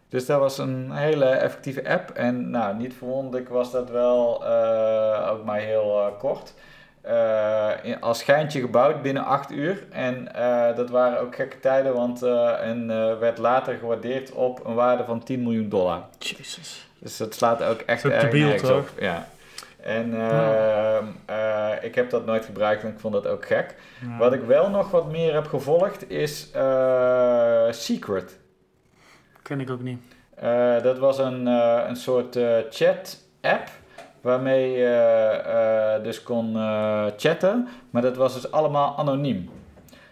Dus 0.09 0.27
dat 0.27 0.39
was 0.41 0.59
een 0.59 0.91
hele 0.93 1.25
effectieve 1.25 1.89
app. 1.89 2.11
En 2.11 2.51
nou, 2.51 2.77
niet 2.77 2.95
verwonderlijk 2.95 3.49
was 3.49 3.71
dat 3.73 3.91
wel 3.91 4.45
eh, 4.47 5.29
ook 5.33 5.45
maar 5.45 5.59
heel 5.59 6.01
eh, 6.07 6.19
kort. 6.19 6.55
Eh, 7.01 7.71
in- 7.83 8.01
als 8.01 8.19
schijntje 8.19 8.61
gebouwd 8.61 9.03
binnen 9.03 9.25
acht 9.25 9.51
uur. 9.51 9.85
En 9.91 10.35
eh, 10.35 10.77
dat 10.77 10.91
waren 10.91 11.21
ook 11.21 11.35
gekke 11.35 11.61
tijden, 11.61 11.95
want 11.95 12.23
eh 12.23 12.61
en 12.69 12.91
eh, 12.91 13.19
werd 13.19 13.39
later 13.39 13.77
gewaardeerd 13.79 14.33
op 14.33 14.65
een 14.67 14.75
waarde 14.75 15.05
van 15.05 15.23
10 15.23 15.43
miljoen 15.43 15.69
dollar. 15.69 16.01
Jezus. 16.19 16.89
Dus 16.99 17.17
dat 17.17 17.35
slaat 17.35 17.63
ook 17.63 17.81
echt 17.81 18.03
Dat 18.03 18.13
is 18.13 18.23
erg 18.23 18.33
nergens 18.33 18.63
toch? 18.71 18.79
op. 18.79 18.89
Ja. 19.01 19.27
En 19.83 20.15
eh, 20.15 20.97
eh, 21.27 21.83
ik 21.85 21.95
heb 21.95 22.11
dat 22.11 22.27
nooit 22.27 22.45
gebruikt 22.45 22.83
en 22.83 22.89
ik 22.89 22.99
vond 23.01 23.15
dat 23.15 23.27
ook 23.27 23.47
gek. 23.47 23.75
Ja. 24.09 24.19
Wat 24.19 24.33
ik 24.33 24.43
wel 24.43 24.71
nog 24.71 24.91
wat 24.91 25.11
meer 25.11 25.35
heb 25.35 25.47
gevolgd 25.47 26.11
is 26.11 26.51
eh, 26.51 27.65
Secret. 27.71 28.39
Ken 29.47 29.61
ik 29.61 29.71
ook 29.71 29.83
niet. 29.83 29.99
Eh, 30.35 30.83
dat 30.83 30.99
was 30.99 31.19
een, 31.19 31.47
eh, 31.49 31.83
een 31.89 31.97
soort 31.97 32.37
eh, 32.37 32.57
chat-app 32.71 33.69
waarmee 34.21 34.71
je 34.71 36.01
dus 36.03 36.23
kon 36.23 36.55
chatten, 37.17 37.69
maar 37.91 38.03
dat 38.03 38.17
was 38.17 38.35
dus 38.35 38.51
allemaal 38.51 38.99
anoniem. 38.99 39.51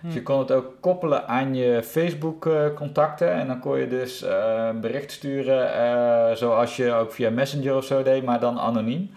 Hm. 0.00 0.06
Dus 0.06 0.14
je 0.14 0.22
kon 0.22 0.38
het 0.38 0.50
ook 0.50 0.66
koppelen 0.80 1.28
aan 1.28 1.54
je 1.54 1.82
Facebook-contacten 1.82 3.32
en 3.32 3.46
dan 3.46 3.60
kon 3.60 3.78
je 3.78 3.88
dus 3.88 4.22
een 4.22 4.80
bericht 4.80 5.12
sturen 5.12 6.36
zoals 6.36 6.76
je 6.76 6.92
ook 6.92 7.12
via 7.12 7.30
Messenger 7.30 7.76
of 7.76 7.84
zo 7.84 8.02
deed, 8.02 8.24
maar 8.24 8.40
dan 8.40 8.58
anoniem. 8.60 9.10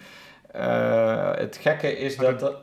Het 1.38 1.58
gekke 1.62 1.98
is 1.98 2.16
Maar 2.16 2.26
dat... 2.26 2.40
dat- 2.40 2.58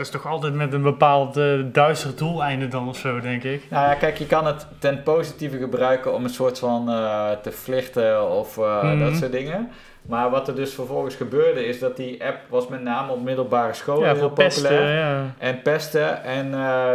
Dat 0.00 0.08
is 0.08 0.14
toch 0.20 0.26
altijd 0.32 0.54
met 0.54 0.72
een 0.72 0.82
bepaald 0.82 1.36
eh, 1.36 1.44
duister 1.64 2.16
doeleinde 2.16 2.68
dan 2.68 2.88
of 2.88 2.96
zo, 2.96 3.20
denk 3.20 3.42
ik. 3.44 3.62
Nou 3.70 3.88
ja, 3.88 3.94
kijk, 3.94 4.16
je 4.18 4.26
kan 4.26 4.46
het 4.46 4.66
ten 4.78 5.02
positieve 5.02 5.58
gebruiken 5.58 6.14
om 6.14 6.24
een 6.24 6.30
soort 6.30 6.58
van 6.58 6.88
eh, 6.90 7.30
te 7.42 7.50
flirten 7.52 8.30
of 8.30 8.58
eh, 8.58 8.82
Mhm. 8.82 8.98
dat 8.98 9.16
soort 9.16 9.32
dingen. 9.32 9.68
Maar 10.02 10.30
wat 10.30 10.48
er 10.48 10.54
dus 10.54 10.74
vervolgens 10.74 11.14
gebeurde 11.14 11.64
is 11.66 11.78
dat 11.78 11.96
die 11.96 12.24
app 12.24 12.38
was 12.48 12.68
met 12.68 12.82
name 12.82 13.12
op 13.12 13.22
middelbare 13.22 13.72
scholen 13.74 14.08
ja, 14.08 14.14
heel 14.14 14.30
pesten, 14.30 14.62
populair. 14.62 14.96
ja. 14.98 15.34
En 15.38 15.62
pesten. 15.62 16.24
En 16.24 16.50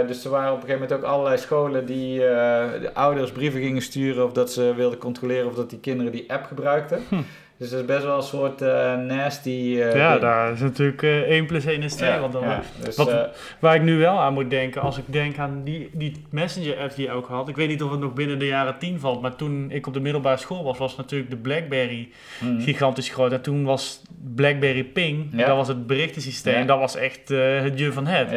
dus 0.07 0.23
er 0.25 0.29
waren 0.31 0.51
op 0.53 0.61
een 0.61 0.65
gegeven 0.67 0.81
moment 0.87 1.05
ook 1.05 1.11
allerlei 1.11 1.37
scholen 1.37 1.85
die 1.85 2.19
de 2.19 2.89
ouders 2.93 3.31
brieven 3.31 3.61
gingen 3.61 3.81
sturen 3.81 4.25
of 4.25 4.31
dat 4.31 4.51
ze 4.51 4.73
wilden 4.75 4.99
controleren 4.99 5.47
of 5.47 5.55
dat 5.55 5.69
die 5.69 5.79
kinderen 5.79 6.11
die 6.11 6.31
app 6.33 6.45
gebruikten. 6.45 7.03
Hm. 7.09 7.15
Dus 7.57 7.69
dat 7.69 7.79
is 7.79 7.85
best 7.85 8.03
wel 8.03 8.15
een 8.17 8.23
soort 8.23 8.61
eh, 8.61 8.95
nasty. 8.95 9.49
eh, 9.79 9.95
ja, 9.95 10.09
ding. 10.09 10.21
daar 10.21 10.51
is 10.51 10.59
natuurlijk 10.59 11.03
eh 11.03 11.19
1 11.19 11.45
plus 11.45 11.65
1 11.65 11.81
is 11.81 11.93
2. 11.93 12.09
Ja, 12.09 12.19
wat 12.19 12.31
dan 12.31 12.43
ja. 12.43 12.61
Dus, 12.83 12.95
Wat- 12.95 13.29
Waar 13.59 13.75
ik 13.75 13.81
nu 13.81 13.97
wel 13.97 14.19
aan 14.19 14.33
moet 14.33 14.49
denken, 14.49 14.81
als 14.81 14.97
ik 14.97 15.03
denk 15.07 15.37
aan 15.37 15.61
die, 15.63 15.89
die 15.93 16.25
Messenger-app 16.29 16.95
die 16.95 17.05
je 17.05 17.11
ook 17.11 17.27
had. 17.27 17.49
Ik 17.49 17.55
weet 17.55 17.67
niet 17.67 17.83
of 17.83 17.91
het 17.91 17.99
nog 17.99 18.13
binnen 18.13 18.39
de 18.39 18.45
jaren 18.45 18.77
10 18.77 18.99
valt, 18.99 19.21
maar 19.21 19.35
toen 19.35 19.71
ik 19.71 19.87
op 19.87 19.93
de 19.93 19.99
middelbare 19.99 20.37
school 20.37 20.63
was, 20.63 20.77
was 20.77 20.95
natuurlijk 20.95 21.29
de 21.29 21.37
BlackBerry 21.37 22.09
mhm. 22.39 22.59
gigantisch 22.59 23.09
groot. 23.09 23.31
En 23.31 23.41
toen 23.41 23.63
was 23.63 24.01
BlackBerry 24.35 24.83
Ping, 24.83 25.27
Ja. 25.31 25.45
dat 25.45 25.55
was 25.55 25.67
het 25.67 25.87
berichtensysteem, 25.87 26.65
dat 26.65 26.79
was 26.79 26.95
echt 26.95 27.29
het 27.29 27.79
je 27.79 27.91
van 27.91 28.07
het. 28.07 28.31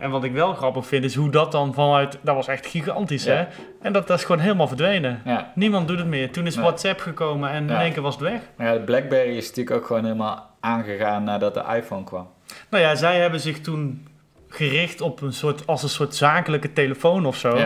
En 0.00 0.10
wat 0.10 0.24
ik 0.24 0.32
wel 0.32 0.52
grappig 0.54 0.86
vind, 0.86 1.04
is 1.04 1.14
hoe 1.14 1.30
dat 1.30 1.52
dan 1.52 1.74
vanuit, 1.74 2.18
dat 2.22 2.34
was 2.34 2.48
echt 2.48 2.66
gigantisch 2.66 3.24
Ja. 3.24 3.32
hè. 3.34 3.44
En 3.82 3.92
dat, 3.92 4.06
dat 4.06 4.18
is 4.18 4.24
gewoon 4.24 4.40
helemaal 4.40 4.66
verdwenen. 4.68 5.22
Ja. 5.24 5.52
Niemand 5.54 5.88
doet 5.88 5.98
het 5.98 6.06
meer. 6.06 6.30
Toen 6.32 6.46
is 6.46 6.54
Nee. 6.54 6.64
WhatsApp 6.64 7.00
gekomen 7.00 7.50
en 7.50 7.70
in 7.70 7.76
één 7.76 7.92
keer 7.92 8.02
was 8.02 8.14
het 8.14 8.22
weg. 8.22 8.40
Maar 8.56 8.66
ja, 8.66 8.72
de 8.72 8.80
BlackBerry 8.80 9.36
is 9.36 9.48
natuurlijk 9.48 9.76
ook 9.76 9.86
gewoon 9.86 10.02
helemaal 10.04 10.50
aangegaan 10.60 11.24
nadat 11.24 11.54
de 11.54 11.64
iPhone 11.76 12.04
kwam. 12.04 12.28
Nou 12.70 12.82
ja, 12.84 12.94
zij 12.94 13.18
hebben 13.20 13.40
zich 13.40 13.60
toen 13.60 14.06
gericht 14.48 15.00
op 15.00 15.20
een 15.22 15.32
soort, 15.32 15.66
als 15.66 15.82
een 15.82 15.88
soort 15.88 16.14
zakelijke 16.14 16.72
telefoon 16.72 17.26
of 17.26 17.36
zo. 17.36 17.58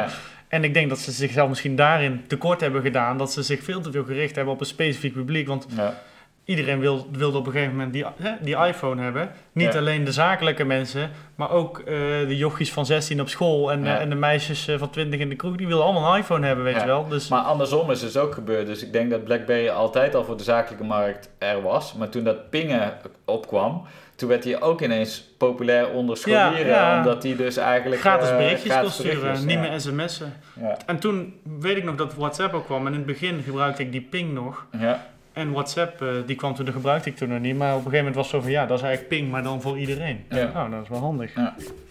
En 0.49 0.65
ik 0.65 0.75
denk 0.75 0.89
dat 0.89 0.99
ze 0.99 1.13
zichzelf 1.13 1.49
misschien 1.49 1.77
daarin 1.77 2.25
tekort 2.27 2.61
hebben 2.61 2.83
gedaan. 2.83 3.19
Dat 3.19 3.33
ze 3.33 3.43
zich 3.43 3.63
veel 3.63 3.81
te 3.81 3.91
veel 3.93 4.05
gericht 4.05 4.35
hebben 4.37 4.55
op 4.55 4.61
een 4.61 4.67
specifiek 4.67 5.13
publiek. 5.13 5.47
Want 5.49 5.67
Ja. 5.77 5.95
Iedereen 6.45 6.81
wil, 6.81 7.07
wilde 7.13 7.39
op 7.39 7.47
een 7.47 7.53
gegeven 7.53 7.73
moment 7.75 7.93
die, 7.93 8.05
hè, 8.17 8.31
die 8.41 8.57
iPhone 8.57 9.03
hebben. 9.03 9.31
Niet 9.53 9.73
Ja. 9.73 9.79
alleen 9.79 10.05
de 10.05 10.13
zakelijke 10.13 10.65
mensen, 10.65 11.11
maar 11.35 11.51
ook 11.51 11.79
eh, 11.79 11.85
de 12.27 12.37
jochies 12.37 12.73
van 12.73 12.87
16 12.87 13.21
op 13.21 13.29
school. 13.29 13.73
En, 13.73 13.85
Ja. 13.85 13.95
eh, 13.97 14.03
en 14.03 14.09
de 14.09 14.15
meisjes 14.15 14.69
eh, 14.69 14.79
van 14.79 14.91
20 14.91 15.21
in 15.21 15.29
de 15.29 15.35
kroeg. 15.37 15.57
Die 15.57 15.67
wilden 15.67 15.85
allemaal 15.87 16.13
een 16.15 16.21
iPhone 16.21 16.47
hebben, 16.47 16.65
weet 16.65 16.75
Ja. 16.75 16.81
je 16.81 16.87
wel. 16.87 17.09
Dus 17.09 17.29
Maar 17.29 17.41
andersom 17.41 17.91
is 17.91 18.03
het 18.03 18.13
dus 18.13 18.23
ook 18.23 18.35
gebeurd. 18.35 18.67
Dus 18.67 18.83
ik 18.83 18.93
denk 18.93 19.11
dat 19.11 19.25
BlackBerry 19.25 19.69
altijd 19.69 20.15
al 20.15 20.25
voor 20.25 20.37
de 20.37 20.43
zakelijke 20.43 20.85
markt 20.85 21.31
er 21.39 21.63
was. 21.63 21.95
Maar 21.95 22.09
toen 22.09 22.25
dat 22.25 22.51
pingen 22.51 22.93
opkwam, 23.25 23.87
toen 24.17 24.29
werd 24.29 24.45
hij 24.45 24.61
ook 24.61 24.81
ineens 24.81 25.25
populair 25.39 25.89
onder 25.91 26.17
scholieren. 26.17 26.67
Ja, 26.67 26.91
ja. 26.93 26.97
Omdat 26.99 27.23
hij 27.23 27.37
dus 27.37 27.57
eigenlijk... 27.57 28.01
gratis 28.01 28.29
berichtjes 28.31 28.63
kon 28.63 28.73
gratis 28.73 28.95
sturen, 28.95 29.47
niet 29.47 29.59
meer 29.61 29.81
sms'en. 29.81 30.33
Ja. 30.61 30.77
En 30.87 30.99
toen 30.99 31.35
weet 31.61 31.77
ik 31.77 31.85
nog 31.85 31.95
dat 31.95 32.15
WhatsApp 32.15 32.55
ook 32.55 32.65
kwam. 32.65 32.81
En 32.87 32.93
in 32.93 32.99
het 32.99 33.07
begin 33.07 33.43
gebruikte 33.45 33.83
ik 33.83 33.93
die 33.93 34.01
ping 34.11 34.33
nog. 34.33 34.67
Ja. 35.35 35.41
En 35.41 35.53
WhatsApp, 35.53 36.03
eh, 36.03 36.09
die 36.27 36.37
kwam 36.37 36.55
toen, 36.55 36.65
dat 36.65 36.75
gebruikte 36.75 37.09
ik 37.09 37.17
toen 37.17 37.29
nog 37.29 37.41
niet. 37.41 37.57
Maar 37.57 37.71
op 37.71 37.77
een 37.77 37.91
gegeven 37.91 38.05
moment 38.05 38.15
was 38.17 38.25
het 38.25 38.35
zo 38.35 38.41
van, 38.41 38.51
ja, 38.51 38.67
dat 38.67 38.79
is 38.79 38.85
eigenlijk 38.85 39.15
ping, 39.15 39.31
maar 39.31 39.43
dan 39.43 39.61
voor 39.61 39.79
iedereen. 39.79 40.25
Ja. 40.29 40.51
Nou, 40.53 40.71
dat 40.71 40.83
is 40.83 40.89
wel 40.89 40.99
handig. 40.99 41.33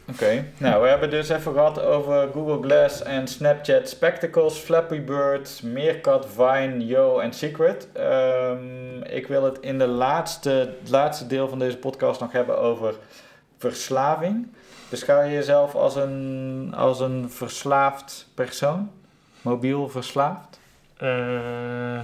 Oké, 0.10 0.46
nou 0.58 0.82
we 0.82 0.88
hebben 0.88 1.10
dus 1.10 1.30
even 1.30 1.54
gehad 1.54 1.82
over 1.82 2.30
Google 2.34 2.62
Glass 2.62 3.04
en 3.04 3.28
Snapchat 3.28 3.90
Spectacles, 3.90 4.58
Flappy 4.58 5.02
Bird, 5.02 5.62
Meerkat, 5.64 6.28
Vine, 6.36 6.86
Yo 6.86 7.20
en 7.20 7.34
Secret. 7.34 7.88
Ehm, 7.94 9.02
ik 9.10 9.28
wil 9.28 9.44
het 9.44 9.60
in 9.60 9.78
de 9.78 9.88
laatste, 9.88 10.50
het 10.50 10.90
laatste 10.90 11.28
deel 11.28 11.50
van 11.50 11.60
deze 11.60 11.78
podcast 11.78 12.20
nog 12.20 12.32
hebben 12.32 12.60
over 12.60 12.96
verslaving. 13.58 14.48
Beschouw 14.90 15.22
je 15.22 15.32
jezelf 15.32 15.76
als 15.76 15.96
een, 15.96 16.74
als 16.76 17.00
een 17.00 17.30
verslaafd 17.30 18.28
persoon? 18.34 18.92
Mobiel 19.42 19.90
verslaafd? 19.90 20.60
Eh, 20.98 22.00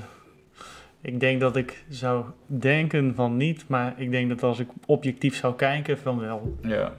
ik 1.01 1.19
denk 1.19 1.39
dat 1.39 1.55
ik 1.55 1.83
zou 1.89 2.25
denken 2.45 3.15
van 3.15 3.37
niet, 3.37 3.67
maar 3.67 3.93
ik 3.97 4.11
denk 4.11 4.29
dat 4.29 4.43
als 4.43 4.59
ik 4.59 4.67
objectief 4.85 5.35
zou 5.35 5.55
kijken, 5.55 5.97
van 5.97 6.19
wel. 6.19 6.57
Ja. 6.61 6.91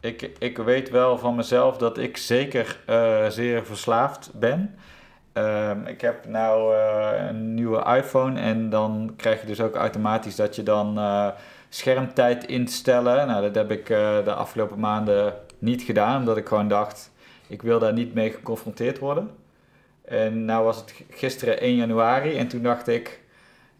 ik, 0.00 0.30
ik 0.38 0.58
weet 0.58 0.90
wel 0.90 1.18
van 1.18 1.34
mezelf 1.34 1.76
dat 1.76 1.98
ik 1.98 2.16
zeker 2.16 2.80
eh, 2.86 3.26
zeer 3.28 3.66
verslaafd 3.66 4.30
ben. 4.34 4.74
Ehm, 5.32 5.86
ik 5.86 6.00
heb 6.00 6.26
nou 6.26 6.74
eh, 6.74 7.26
een 7.28 7.54
nieuwe 7.54 7.96
iPhone 7.96 8.40
en 8.40 8.70
dan 8.70 9.12
krijg 9.16 9.40
je 9.40 9.46
dus 9.46 9.60
ook 9.60 9.74
automatisch 9.74 10.36
dat 10.36 10.56
je 10.56 10.62
dan 10.62 10.98
eh, 10.98 11.28
schermtijd 11.68 12.44
instellen. 12.46 13.26
Nou, 13.26 13.42
dat 13.42 13.54
heb 13.54 13.70
ik 13.70 13.86
de 14.24 14.34
afgelopen 14.34 14.78
maanden 14.78 15.34
niet 15.58 15.82
gedaan, 15.82 16.18
omdat 16.18 16.36
ik 16.36 16.46
gewoon 16.46 16.68
dacht, 16.68 17.10
ik 17.46 17.62
wil 17.62 17.78
daar 17.78 17.92
niet 17.92 18.14
mee 18.14 18.30
geconfronteerd 18.30 18.98
worden. 18.98 19.30
En 20.08 20.44
nou 20.44 20.64
was 20.64 20.76
het 20.76 20.94
gisteren 21.10 21.60
1 21.60 21.76
januari 21.76 22.36
en 22.36 22.48
toen 22.48 22.62
dacht 22.62 22.88
ik, 22.88 23.20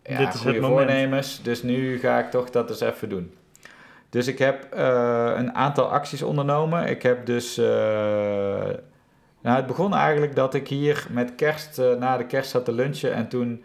ja, 0.04 0.18
Dit 0.18 0.34
is 0.34 0.40
goede 0.40 0.60
voornemens, 0.60 1.42
dus 1.42 1.62
nu 1.62 1.98
ga 1.98 2.18
ik 2.18 2.30
toch 2.30 2.50
dat 2.50 2.70
eens 2.70 2.80
even 2.80 3.08
doen. 3.08 3.34
Dus 4.10 4.26
ik 4.26 4.38
heb 4.38 4.72
eh, 4.72 5.32
een 5.36 5.54
aantal 5.54 5.90
acties 5.90 6.22
ondernomen. 6.22 6.86
Ik 6.88 7.02
heb 7.02 7.26
dus. 7.26 7.58
eh, 7.58 7.64
nou, 9.42 9.56
het 9.56 9.66
begon 9.66 9.94
eigenlijk 9.94 10.34
dat 10.34 10.54
ik 10.54 10.68
hier 10.68 11.06
met 11.10 11.34
kerst, 11.34 11.78
eh, 11.78 11.94
na 11.94 12.16
de 12.16 12.26
kerst 12.26 12.50
zat 12.50 12.64
te 12.64 12.72
lunchen. 12.72 13.12
En 13.14 13.28
toen 13.28 13.64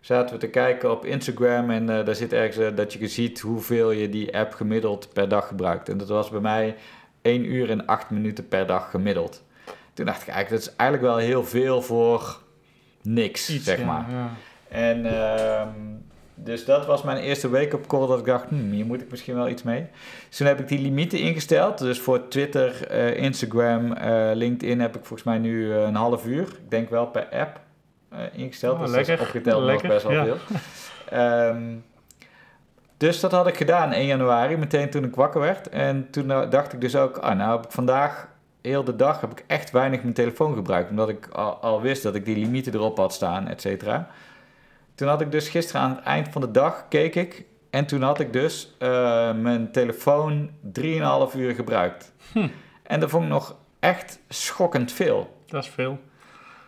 zaten 0.00 0.34
we 0.34 0.40
te 0.40 0.48
kijken 0.48 0.90
op 0.90 1.04
Instagram. 1.04 1.70
En 1.70 1.86
daar 1.86 2.14
zit 2.14 2.32
ergens 2.32 2.74
dat 2.74 2.92
je 2.92 3.08
ziet 3.08 3.40
hoeveel 3.40 3.90
je 3.90 4.08
die 4.08 4.38
app 4.38 4.54
gemiddeld 4.54 5.12
per 5.12 5.28
dag 5.28 5.46
gebruikt. 5.48 5.88
En 5.88 5.98
dat 5.98 6.08
was 6.08 6.30
bij 6.30 6.40
mij 6.40 6.76
1 7.22 7.44
uur 7.52 7.70
en 7.70 7.86
8 7.86 8.10
minuten 8.10 8.48
per 8.48 8.66
dag 8.66 8.90
gemiddeld. 8.90 9.43
Toen 9.94 10.06
dacht 10.06 10.22
ik 10.22 10.28
eigenlijk, 10.28 10.62
dat 10.62 10.72
is 10.72 10.76
eigenlijk 10.76 11.10
wel 11.10 11.16
heel 11.16 11.44
veel 11.44 11.82
voor 11.82 12.40
niks, 13.02 13.50
Iets, 13.50 13.64
zeg 13.64 13.84
maar. 13.84 14.06
ja. 14.10 14.30
En 14.68 15.06
ehm, 15.06 15.68
dus 16.34 16.64
dat 16.64 16.86
was 16.86 17.02
mijn 17.02 17.18
eerste 17.18 17.50
wake-up 17.50 17.86
call 17.86 18.06
dat 18.06 18.18
ik 18.18 18.24
dacht, 18.24 18.48
hm, 18.48 18.70
hier 18.70 18.86
moet 18.86 19.00
ik 19.00 19.10
misschien 19.10 19.34
wel 19.34 19.48
iets 19.48 19.62
mee. 19.62 19.86
Dus 20.28 20.36
toen 20.36 20.46
heb 20.46 20.60
ik 20.60 20.68
die 20.68 20.78
limieten 20.78 21.18
ingesteld. 21.18 21.78
Dus 21.78 22.00
voor 22.00 22.28
Twitter, 22.28 22.86
eh, 22.86 23.16
Instagram, 23.16 23.92
eh, 23.92 24.30
LinkedIn 24.34 24.80
heb 24.80 24.96
ik 24.96 25.04
volgens 25.04 25.22
mij 25.22 25.38
nu 25.38 25.72
eh, 25.72 25.82
een 25.82 25.94
half 25.94 26.26
uur. 26.26 26.42
Ik 26.42 26.70
denk 26.70 26.90
wel 26.90 27.06
per 27.06 27.26
app 27.28 27.60
ingesteld. 28.32 28.74
Oh, 28.74 28.80
dus 28.80 28.90
lekker. 28.90 29.16
dat 29.16 29.26
is 29.26 29.34
opgeteld 29.34 29.66
nog 29.66 29.82
best 29.82 30.02
wel 30.02 30.12
ja. 30.12 30.24
veel. 30.24 30.36
Ehm, 31.10 31.62
dus 32.96 33.20
dat 33.20 33.30
had 33.30 33.46
ik 33.46 33.56
gedaan 33.56 33.92
1 33.92 34.06
januari, 34.06 34.56
meteen 34.56 34.90
toen 34.90 35.04
ik 35.04 35.14
wakker 35.14 35.40
werd. 35.40 35.68
En 35.68 36.10
toen 36.10 36.26
dacht 36.26 36.72
ik 36.72 36.80
dus 36.80 36.96
ook, 36.96 37.16
ah, 37.16 37.36
nou 37.36 37.56
heb 37.56 37.64
ik 37.64 37.72
vandaag, 37.72 38.28
heel 38.68 38.84
de 38.84 38.96
dag, 38.96 39.20
heb 39.20 39.30
ik 39.30 39.44
echt 39.46 39.70
weinig 39.70 40.02
mijn 40.02 40.14
telefoon 40.14 40.54
gebruikt. 40.54 40.90
Omdat 40.90 41.08
ik 41.08 41.26
al, 41.26 41.54
al 41.54 41.80
wist 41.80 42.02
dat 42.02 42.14
ik 42.14 42.24
die 42.24 42.36
limieten 42.36 42.74
erop 42.74 42.96
had 42.96 43.12
staan, 43.12 43.48
et 43.48 43.60
cetera. 43.60 44.08
Toen 44.94 45.08
had 45.08 45.20
ik 45.20 45.30
dus 45.30 45.48
gisteren 45.48 45.80
aan 45.80 45.90
het 45.90 46.04
eind 46.04 46.28
van 46.28 46.40
de 46.40 46.50
dag, 46.50 46.84
keek 46.88 47.14
ik. 47.14 47.44
En 47.70 47.86
toen 47.86 48.02
had 48.02 48.20
ik 48.20 48.32
dus 48.32 48.74
eh, 48.78 48.88
mijn 49.32 49.72
telefoon 49.72 50.50
3,5 50.80 50.82
uur 51.36 51.54
gebruikt. 51.54 52.12
Hm. 52.32 52.48
En 52.82 53.00
dat 53.00 53.10
vond 53.10 53.24
ik 53.24 53.30
nog 53.30 53.56
echt 53.80 54.18
schokkend 54.28 54.92
veel. 54.92 55.36
Dat 55.46 55.64
is 55.64 55.70
veel. 55.70 55.98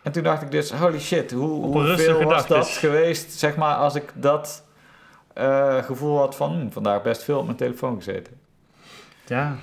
En 0.03 0.11
toen 0.11 0.23
dacht 0.23 0.41
ik 0.41 0.51
dus, 0.51 0.71
holy 0.71 0.99
shit, 0.99 1.31
hoe, 1.31 1.65
hoeveel 1.65 2.23
was 2.23 2.47
dat 2.47 2.65
dus. 2.65 2.77
geweest, 2.77 3.31
zeg 3.31 3.55
maar, 3.55 3.75
als 3.75 3.95
ik 3.95 4.11
dat 4.13 4.63
eh, 5.33 5.83
gevoel 5.83 6.17
had 6.17 6.35
van, 6.35 6.51
hm, 6.59 6.69
vandaag 6.69 7.01
best 7.01 7.23
veel 7.23 7.37
op 7.39 7.45
mijn 7.45 7.57
telefoon 7.57 7.95
gezeten. 7.95 8.33
Ja. 9.25 9.55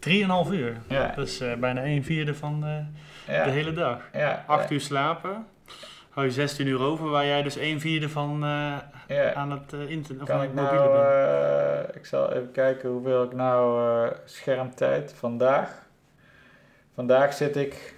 3,5 0.00 0.52
uur. 0.52 0.76
Ja, 0.88 1.12
Dat 1.16 1.26
is 1.26 1.40
eh, 1.40 1.54
bijna 1.54 1.82
1 1.82 2.04
vierde 2.04 2.34
van 2.34 2.64
eh, 2.64 3.34
ja, 3.34 3.44
de 3.44 3.50
hele 3.50 3.72
dag. 3.72 4.00
ja, 4.12 4.44
8 4.46 4.70
uur 4.70 4.80
slapen. 4.80 5.46
Hou 6.10 6.26
je 6.26 6.32
16 6.32 6.66
uur 6.66 6.80
over, 6.80 7.08
waar 7.10 7.26
jij 7.26 7.42
dus 7.42 7.56
1 7.56 7.80
vierde 7.80 8.08
van 8.08 8.44
eh, 8.44 8.72
ja. 9.08 9.32
aan 9.34 9.50
het 9.50 9.72
eh, 9.72 9.90
internet 9.90 10.22
of 10.22 10.30
aan 10.30 10.40
het 10.40 10.54
mobiele 10.54 10.74
nou, 10.76 10.92
bent. 10.92 11.88
eh, 11.90 11.96
ik 11.96 12.06
zal 12.06 12.32
even 12.32 12.50
kijken 12.52 12.90
hoeveel 12.90 13.22
ik 13.22 13.32
nou 13.32 13.82
eh, 14.04 14.10
schermtijd 14.24 15.14
vandaag. 15.16 15.86
Vandaag 16.94 17.32
zit 17.32 17.56
ik, 17.56 17.94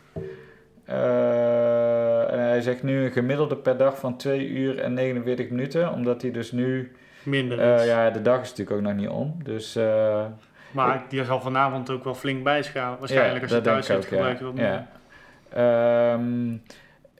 eh, 0.85 2.33
en 2.33 2.39
hij 2.39 2.61
zegt 2.61 2.83
nu 2.83 3.05
een 3.05 3.13
gemiddelde 3.13 3.57
per 3.57 3.77
dag 3.77 3.99
van 3.99 4.17
2 4.17 4.49
uur 4.49 4.79
en 4.79 4.93
49 4.95 5.51
minuten, 5.51 5.93
omdat 5.93 6.23
hij 6.23 6.31
dus 6.31 6.53
nu, 6.53 6.93
Minder 7.23 7.61
eh, 7.61 7.77
dus. 7.77 7.87
ja, 7.87 8.11
de 8.11 8.23
dag 8.23 8.41
is 8.41 8.49
natuurlijk 8.49 8.77
ook 8.77 8.83
nog 8.83 8.95
niet 8.95 9.09
om, 9.09 9.37
dus 9.43 9.77
eh, 9.77 10.25
Maar 10.71 11.03
die 11.09 11.25
zal 11.25 11.41
vanavond 11.41 11.91
ook 11.91 12.05
wel 12.05 12.15
flink 12.15 12.45
bijschalen. 12.45 12.99
Waarschijnlijk 12.99 13.37
Ja, 13.37 13.43
als 13.43 13.51
je 13.53 13.61
thuis 13.61 13.87
zit, 13.87 13.97
ik 13.97 14.03
ook, 14.03 14.09
gebruik 14.09 14.39
je 14.39 14.45
wat 14.45 14.55
meer. 14.55 14.87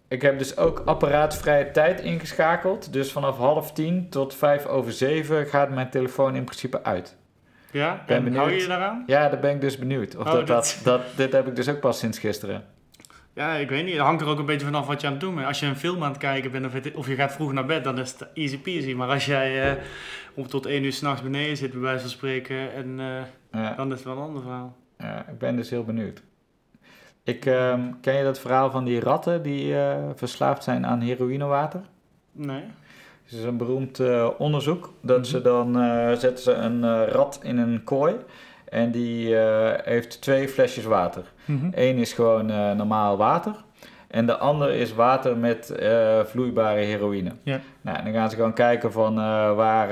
Ik 0.09 0.23
heb 0.23 0.39
dus 0.39 0.57
ook 0.57 0.83
apparaatvrije 0.85 1.71
tijd 1.71 2.01
ingeschakeld. 2.01 2.93
Dus 2.93 3.13
vanaf 3.13 3.37
half 3.37 3.73
tien 3.73 4.09
tot 4.09 4.35
vijf 4.35 4.67
over 4.67 4.93
zeven 4.93 5.47
gaat 5.47 5.71
mijn 5.71 5.91
telefoon 5.91 6.35
in 6.37 6.45
principe 6.45 6.83
uit. 6.85 7.17
Ja, 7.71 8.03
Ben 8.07 8.17
en 8.17 8.25
benieuwd. 8.25 8.43
hou 8.43 8.55
je 8.55 8.61
je 8.61 8.67
daaraan? 8.69 9.03
Ja, 9.07 9.29
daar 9.29 9.41
ben 9.41 9.51
ik 9.55 9.61
dus 9.61 9.79
benieuwd. 9.79 10.17
Of 10.17 10.27
Oh, 10.27 10.33
dat, 10.33 10.47
dat- 10.47 10.81
dat, 10.85 11.01
dit 11.17 11.33
heb 11.33 11.47
ik 11.47 11.57
dus 11.57 11.69
ook 11.69 11.81
pas 11.81 11.99
sinds 11.99 12.19
gisteren. 12.19 12.65
Ja, 13.41 13.55
ik 13.55 13.69
weet 13.69 13.85
niet. 13.85 13.93
Het 13.95 14.03
hangt 14.03 14.23
er 14.23 14.29
ook 14.29 14.39
een 14.39 14.47
beetje 14.47 14.67
vanaf 14.67 14.87
wat 14.87 15.01
je 15.01 15.07
aan 15.07 15.13
het 15.13 15.23
doen 15.23 15.35
bent. 15.35 15.47
Als 15.47 15.61
je 15.61 15.67
een 15.67 15.77
film 15.77 16.03
aan 16.03 16.09
het 16.11 16.19
kijken 16.19 16.51
bent 16.51 16.67
of, 16.67 16.73
het- 16.73 16.95
of 16.95 17.07
je 17.09 17.15
gaat 17.15 17.33
vroeg 17.33 17.53
naar 17.53 17.67
bed, 17.67 17.85
dan 17.85 17.99
is 17.99 18.11
het 18.19 18.27
easy 18.35 18.59
peasy. 18.59 18.93
Maar 18.95 19.09
als 19.09 19.27
jij 19.27 19.71
eh, 19.71 19.77
om 20.35 20.47
tot 20.49 20.67
één 20.67 20.85
uur 20.85 20.93
s'nachts 20.93 21.23
beneden 21.23 21.57
zit, 21.57 21.71
bij 21.73 21.81
wijze 21.81 22.01
van 22.01 22.11
spreken, 22.11 22.73
en, 22.75 22.95
eh, 23.01 23.61
Ja, 23.63 23.75
dan 23.75 23.87
is 23.89 23.95
het 23.95 24.05
wel 24.05 24.17
een 24.17 24.23
ander 24.23 24.43
verhaal. 24.43 24.77
ja, 24.99 25.29
ik 25.29 25.39
ben 25.39 25.57
dus 25.57 25.71
heel 25.71 25.85
benieuwd. 25.85 26.23
Ik, 27.25 27.47
ehm, 27.47 27.81
ken 28.01 28.15
je 28.17 28.25
dat 28.25 28.41
verhaal 28.41 28.71
van 28.71 28.85
die 28.85 29.01
ratten 29.01 29.43
die 29.43 29.77
eh, 29.79 29.97
verslaafd 30.15 30.63
zijn 30.65 30.87
aan 30.87 31.01
heroïnewater? 31.01 31.81
Nee? 32.33 32.63
Het 33.25 33.39
is 33.39 33.45
een 33.45 33.57
beroemd 33.57 34.01
eh, 34.01 34.29
onderzoek. 34.39 34.93
Dat 35.03 35.17
Mhm. 35.19 35.27
ze 35.27 35.43
dan 35.43 35.81
eh, 35.81 36.09
zetten 36.09 36.39
ze 36.45 36.53
een 36.53 37.07
rat 37.07 37.41
in 37.43 37.59
een 37.59 37.85
kooi. 37.85 38.15
En 38.71 38.91
die 38.91 39.37
eh, 39.39 39.85
heeft 39.85 40.21
twee 40.21 40.49
flesjes 40.49 40.85
water. 40.85 41.23
Mhm. 41.45 41.69
Eén 41.75 41.97
is 41.97 42.13
gewoon 42.13 42.51
eh, 42.51 42.73
normaal 42.73 43.17
water. 43.17 43.55
En 44.09 44.27
de 44.27 44.39
ander 44.39 44.71
is 44.73 44.95
water 44.95 45.37
met 45.37 45.71
eh, 45.71 46.21
vloeibare 46.25 46.81
heroïne. 46.81 47.31
Ja. 47.43 47.61
Nou, 47.81 48.05
dan 48.05 48.13
gaan 48.13 48.31
ze 48.31 48.37
gewoon 48.37 48.53
kijken 48.53 48.93
van 48.93 49.15
waar 49.57 49.89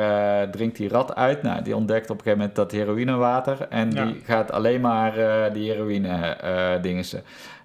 drinkt 0.51 0.77
die 0.77 0.89
rat 0.89 1.15
uit. 1.15 1.43
Nou, 1.43 1.63
die 1.63 1.77
ontdekt 1.77 2.11
op 2.11 2.17
een 2.17 2.23
gegeven 2.23 2.39
moment 2.39 2.57
dat 2.57 2.71
heroïnewater. 2.73 3.67
En 3.71 3.91
Ja. 3.91 4.05
die 4.05 4.21
gaat 4.25 4.53
alleen 4.53 4.81
maar 4.81 5.13
die 5.53 5.71
heroïne 5.71 6.37
dingen. 6.83 7.05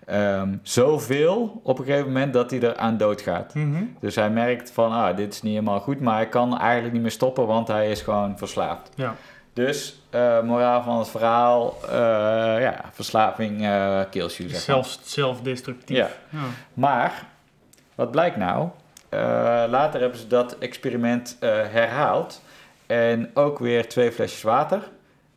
Ehm 0.06 0.48
zoveel 0.62 1.62
op 1.64 1.80
een 1.80 1.86
gegeven 1.86 2.08
moment 2.08 2.34
dat 2.34 2.52
hij 2.52 2.62
er 2.62 2.78
aan 2.78 2.98
dood 2.98 3.22
gaat. 3.22 3.54
Mhm. 3.56 3.84
Dus 4.00 4.16
hij 4.16 4.30
merkt 4.30 4.72
van, 4.72 4.92
ah, 4.92 5.16
dit 5.18 5.34
is 5.34 5.42
niet 5.42 5.54
helemaal 5.54 5.80
goed, 5.80 6.00
maar 6.00 6.16
hij 6.16 6.30
kan 6.30 6.58
eigenlijk 6.60 6.94
niet 6.94 7.02
meer 7.02 7.12
stoppen, 7.12 7.48
want 7.48 7.68
hij 7.68 7.92
is 7.92 8.02
gewoon 8.02 8.38
verslaafd. 8.38 8.90
Ja. 8.96 9.16
Dus, 9.54 10.02
eh, 10.10 10.42
moraal 10.42 10.84
van 10.84 10.98
het 10.98 11.10
verhaal, 11.10 11.78
eh, 11.84 11.92
ja, 12.62 12.82
verslaving 12.92 13.64
eh 13.64 14.02
kills 14.12 14.38
you. 14.38 14.50
Zelf, 14.50 14.98
zelfdestructief. 15.04 15.98
Ja. 15.98 16.10
Ja. 16.30 16.40
Maar, 16.74 17.28
wat 17.96 18.12
blijkt 18.12 18.36
nou? 18.36 18.70
Later 19.70 20.00
hebben 20.02 20.20
ze 20.20 20.28
dat 20.28 20.58
experiment 20.58 21.38
herhaald. 21.72 22.42
En 22.88 23.32
ook 23.34 23.60
weer 23.60 23.90
twee 23.90 24.12
flesjes 24.12 24.42
water. 24.42 24.90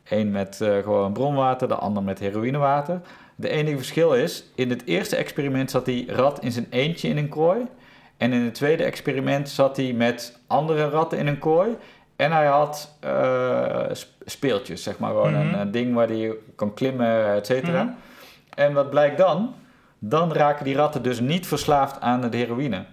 Eén 0.03 0.31
met 0.31 0.55
gewoon 0.83 1.13
bronwater, 1.13 1.67
de 1.67 1.75
ander 1.75 2.03
met 2.03 2.19
heroïnewater. 2.19 3.01
De 3.35 3.49
enige 3.49 3.77
verschil 3.77 4.13
is, 4.13 4.43
in 4.55 4.69
het 4.69 4.85
eerste 4.85 5.15
experiment 5.15 5.71
zat 5.71 5.85
die 5.85 6.13
rat 6.13 6.39
in 6.43 6.51
zijn 6.51 6.67
eentje 6.69 7.09
in 7.09 7.17
een 7.17 7.29
kooi. 7.29 7.67
En 8.17 8.33
in 8.33 8.41
het 8.41 8.53
tweede 8.53 8.83
experiment 8.83 9.49
zat 9.49 9.77
hij 9.77 9.93
met 9.93 10.39
andere 10.47 10.89
ratten 10.89 11.17
in 11.17 11.27
een 11.27 11.39
kooi. 11.39 11.77
En 12.17 12.31
hij 12.31 12.45
had 12.45 12.95
eh, 12.99 13.83
sp- 13.91 14.21
speeltjes, 14.25 14.83
zeg 14.83 14.97
maar 14.99 15.09
gewoon 15.09 15.31
Mhm. 15.33 15.41
een, 15.41 15.59
een 15.59 15.71
ding 15.71 15.93
waar 15.93 16.07
hij 16.07 16.31
kan 16.55 16.73
klimmen, 16.73 17.33
et 17.35 17.45
cetera. 17.45 17.83
Mhm. 17.83 17.93
En 18.55 18.73
wat 18.73 18.89
blijkt 18.89 19.17
dan? 19.17 19.53
Dan 19.99 20.33
raken 20.33 20.65
die 20.65 20.75
ratten 20.75 21.01
dus 21.03 21.19
niet 21.19 21.47
verslaafd 21.47 22.01
aan 22.01 22.29
de 22.29 22.37
heroïne. 22.37 22.83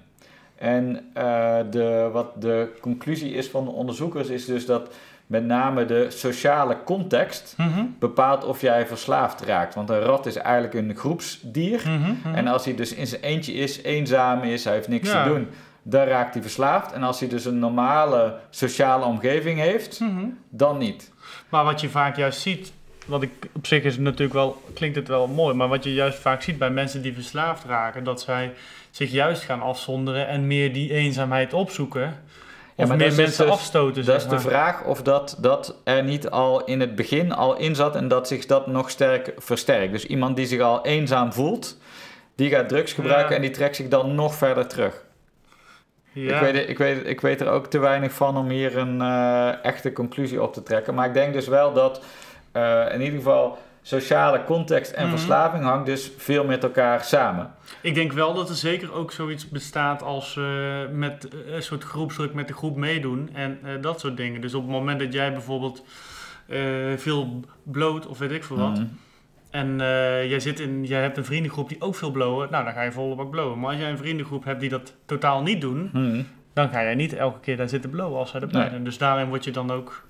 En 0.59 1.01
eh, 1.15 1.57
de, 1.71 2.09
wat 2.13 2.41
de 2.43 2.69
conclusie 2.81 3.33
is 3.35 3.49
van 3.49 3.65
de 3.65 3.71
onderzoekers 3.71 4.29
is 4.29 4.45
dus 4.45 4.67
dat 4.67 4.95
met 5.27 5.45
name 5.45 5.85
de 5.85 6.07
sociale 6.11 6.77
context 6.85 7.55
Mhm. 7.57 7.85
bepaalt 7.99 8.45
of 8.45 8.61
jij 8.61 8.87
verslaafd 8.87 9.41
raakt. 9.41 9.75
Want 9.75 9.91
een 9.91 10.01
rat 10.01 10.27
is 10.27 10.37
eigenlijk 10.37 10.75
een 10.75 10.97
groepsdier. 10.97 11.83
Mhm. 11.87 12.11
Mhm. 12.25 12.35
En 12.35 12.47
als 12.47 12.65
hij 12.65 12.75
dus 12.75 12.95
in 12.95 13.07
zijn 13.07 13.23
eentje 13.23 13.53
is, 13.53 13.83
eenzaam 13.83 14.43
is, 14.43 14.65
hij 14.65 14.75
heeft 14.75 14.89
niks 14.89 15.13
Ja. 15.13 15.23
te 15.23 15.29
doen, 15.29 15.49
dan 15.87 16.05
raakt 16.07 16.35
hij 16.35 16.43
verslaafd. 16.43 16.93
En 16.93 17.03
als 17.03 17.21
hij 17.21 17.29
dus 17.29 17.45
een 17.45 17.59
normale 17.59 18.35
sociale 18.51 19.05
omgeving 19.05 19.59
heeft, 19.59 20.01
Mhm. 20.01 20.25
dan 20.49 20.79
niet. 20.79 21.13
Maar 21.49 21.65
wat 21.65 21.81
je 21.81 21.89
vaak 21.89 22.17
juist 22.17 22.41
ziet, 22.41 22.73
wat 23.07 23.23
ik 23.23 23.31
op 23.53 23.67
zich 23.67 23.83
is 23.83 23.93
het 23.93 24.03
natuurlijk 24.03 24.33
wel, 24.35 24.63
klinkt 24.75 24.97
het 24.97 25.09
wel 25.09 25.27
mooi, 25.27 25.55
maar 25.55 25.69
wat 25.69 25.85
je 25.85 25.95
juist 25.95 26.19
vaak 26.19 26.43
ziet 26.43 26.59
bij 26.59 26.71
mensen 26.71 27.03
die 27.03 27.15
verslaafd 27.15 27.65
raken, 27.65 28.05
dat 28.05 28.21
zij 28.21 28.53
zich 28.91 29.11
juist 29.11 29.43
gaan 29.43 29.63
afzonderen 29.63 30.29
en 30.29 30.47
meer 30.47 30.73
die 30.73 30.93
eenzaamheid 30.93 31.53
opzoeken. 31.53 32.23
Of 32.77 32.89
maar 32.89 32.97
meer 32.97 33.07
is 33.07 33.17
mensen 33.17 33.45
dus- 33.45 33.55
afstoten. 33.55 34.05
Dat 34.05 34.17
is 34.23 34.29
de 34.29 34.41
vraag 34.41 34.85
of 34.85 35.03
dat, 35.03 35.37
dat 35.41 35.77
er 35.85 36.05
niet 36.05 36.31
al 36.31 36.65
in 36.65 36.81
het 36.81 36.95
begin 36.95 37.33
al 37.33 37.57
in 37.57 37.75
zat 37.75 37.97
en 37.97 38.09
dat 38.09 38.29
zich 38.29 38.47
dat 38.47 38.67
nog 38.67 38.91
sterk 38.91 39.33
versterkt. 39.37 39.93
Dus 39.93 40.07
iemand 40.07 40.37
die 40.37 40.47
zich 40.47 40.61
al 40.61 40.85
eenzaam 40.85 41.33
voelt, 41.33 41.79
die 42.37 42.51
gaat 42.51 42.69
drugs 42.69 42.93
gebruiken 42.93 43.31
Ja. 43.31 43.37
en 43.37 43.43
die 43.43 43.51
trekt 43.51 43.77
zich 43.77 43.89
dan 43.89 44.15
nog 44.15 44.35
verder 44.35 44.67
terug. 44.67 45.04
Ja. 46.15 46.41
Ik, 46.41 46.53
weet, 46.53 46.69
ik, 46.69 46.79
weet, 46.79 47.07
ik 47.07 47.21
weet 47.21 47.41
er 47.41 47.49
ook 47.49 47.67
te 47.67 47.79
weinig 47.79 48.13
van 48.13 48.37
om 48.37 48.49
hier 48.49 48.77
een 48.79 49.01
eh, 49.01 49.65
echte 49.65 49.93
conclusie 49.93 50.43
op 50.43 50.53
te 50.53 50.63
trekken. 50.63 50.95
Maar 50.95 51.07
ik 51.07 51.15
denk 51.15 51.33
dus 51.33 51.47
wel 51.49 51.73
dat 51.73 52.03
eh, 52.53 52.85
in 52.93 53.01
ieder 53.01 53.19
geval 53.19 53.59
sociale 53.83 54.45
context 54.45 54.93
en 54.93 55.03
Mhm. 55.07 55.17
verslaving 55.17 55.65
hangt 55.65 55.87
dus 55.87 56.11
veel 56.17 56.45
met 56.45 56.63
elkaar 56.63 57.05
samen. 57.05 57.55
Ik 57.81 57.95
denk 57.95 58.13
wel 58.13 58.35
dat 58.35 58.49
er 58.49 58.55
zeker 58.55 58.93
ook 58.95 59.13
zoiets 59.13 59.49
bestaat 59.49 60.03
als 60.03 60.37
eh, 60.37 60.45
met 60.93 61.29
een 61.47 61.63
soort 61.63 61.85
groepsdruk 61.85 62.35
met 62.35 62.49
de 62.49 62.55
groep 62.55 62.77
meedoen 62.77 63.31
en 63.33 63.59
dat 63.81 64.01
soort 64.01 64.17
dingen. 64.17 64.41
Dus 64.41 64.55
op 64.55 64.63
het 64.63 64.71
moment 64.71 64.99
dat 65.01 65.13
jij 65.13 65.33
bijvoorbeeld 65.33 65.85
veel 66.97 67.41
bloot 67.63 68.07
of 68.07 68.19
weet 68.19 68.31
ik 68.33 68.45
veel 68.45 68.57
wat. 68.57 68.71
Mhm. 68.79 68.85
En 69.55 69.81
eh, 69.81 70.29
jij, 70.31 70.41
zit 70.41 70.61
in, 70.61 70.85
jij 70.85 71.01
hebt 71.03 71.17
een 71.17 71.25
vriendengroep 71.25 71.69
die 71.69 71.81
ook 71.81 71.95
veel 71.95 72.11
blowen. 72.11 72.51
Nou, 72.51 72.65
dan 72.65 72.73
ga 72.73 72.83
je 72.83 72.93
volle 72.93 73.15
bak 73.15 73.31
blowen. 73.31 73.59
Maar 73.59 73.71
als 73.71 73.79
jij 73.81 73.91
een 73.91 73.99
vriendengroep 73.99 74.45
hebt 74.45 74.61
die 74.61 74.69
dat 74.69 74.95
totaal 75.07 75.43
niet 75.43 75.61
doen, 75.61 75.91
Mhm. 75.93 76.23
dan 76.53 76.69
ga 76.69 76.83
jij 76.83 76.95
niet 76.95 77.13
elke 77.15 77.41
keer 77.41 77.57
daar 77.57 77.69
zitten 77.69 77.91
blowen 77.91 78.19
als 78.19 78.31
zij 78.31 78.41
erbij 78.41 78.61
Nee. 78.61 78.71
zijn. 78.71 78.85
Dus 78.85 78.99
daarin 78.99 79.29
word 79.29 79.45
je 79.45 79.51
dan 79.51 79.71
ook... 79.71 80.07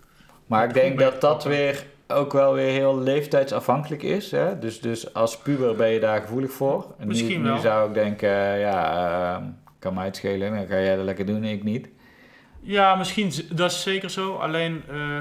Maar 0.46 0.64
ik 0.64 0.74
denk 0.74 0.98
dat 0.98 1.20
dat 1.20 1.44
weer 1.44 1.84
ook 2.08 2.32
wel 2.32 2.54
weer 2.54 2.70
heel 2.70 2.98
leeftijdsafhankelijk 2.98 4.02
is. 4.02 4.30
Hè? 4.30 4.58
Dus, 4.58 4.80
dus 4.80 5.14
als 5.14 5.38
puber 5.38 5.76
ben 5.76 5.88
je 5.88 6.00
daar 6.00 6.20
gevoelig 6.20 6.50
voor. 6.52 6.94
En 6.98 7.06
Misschien 7.06 7.38
nu, 7.40 7.44
wel. 7.46 7.54
Nu 7.54 7.60
zou 7.60 7.88
ik 7.88 7.94
denken, 7.94 8.28
eh, 8.28 8.60
ja, 8.60 9.36
eh, 9.36 9.42
kan 9.78 9.94
mij 9.94 10.04
het 10.04 10.16
schelen. 10.16 10.54
Dan 10.54 10.66
ga 10.66 10.74
jij 10.80 10.96
dat 10.96 11.04
lekker 11.04 11.26
doen, 11.26 11.44
ik 11.44 11.62
niet. 11.64 11.88
Ja, 12.60 12.94
misschien, 12.94 13.32
dat 13.52 13.70
is 13.70 13.82
zeker 13.82 14.10
zo. 14.10 14.34
Alleen 14.34 14.82
eh, 14.90 15.20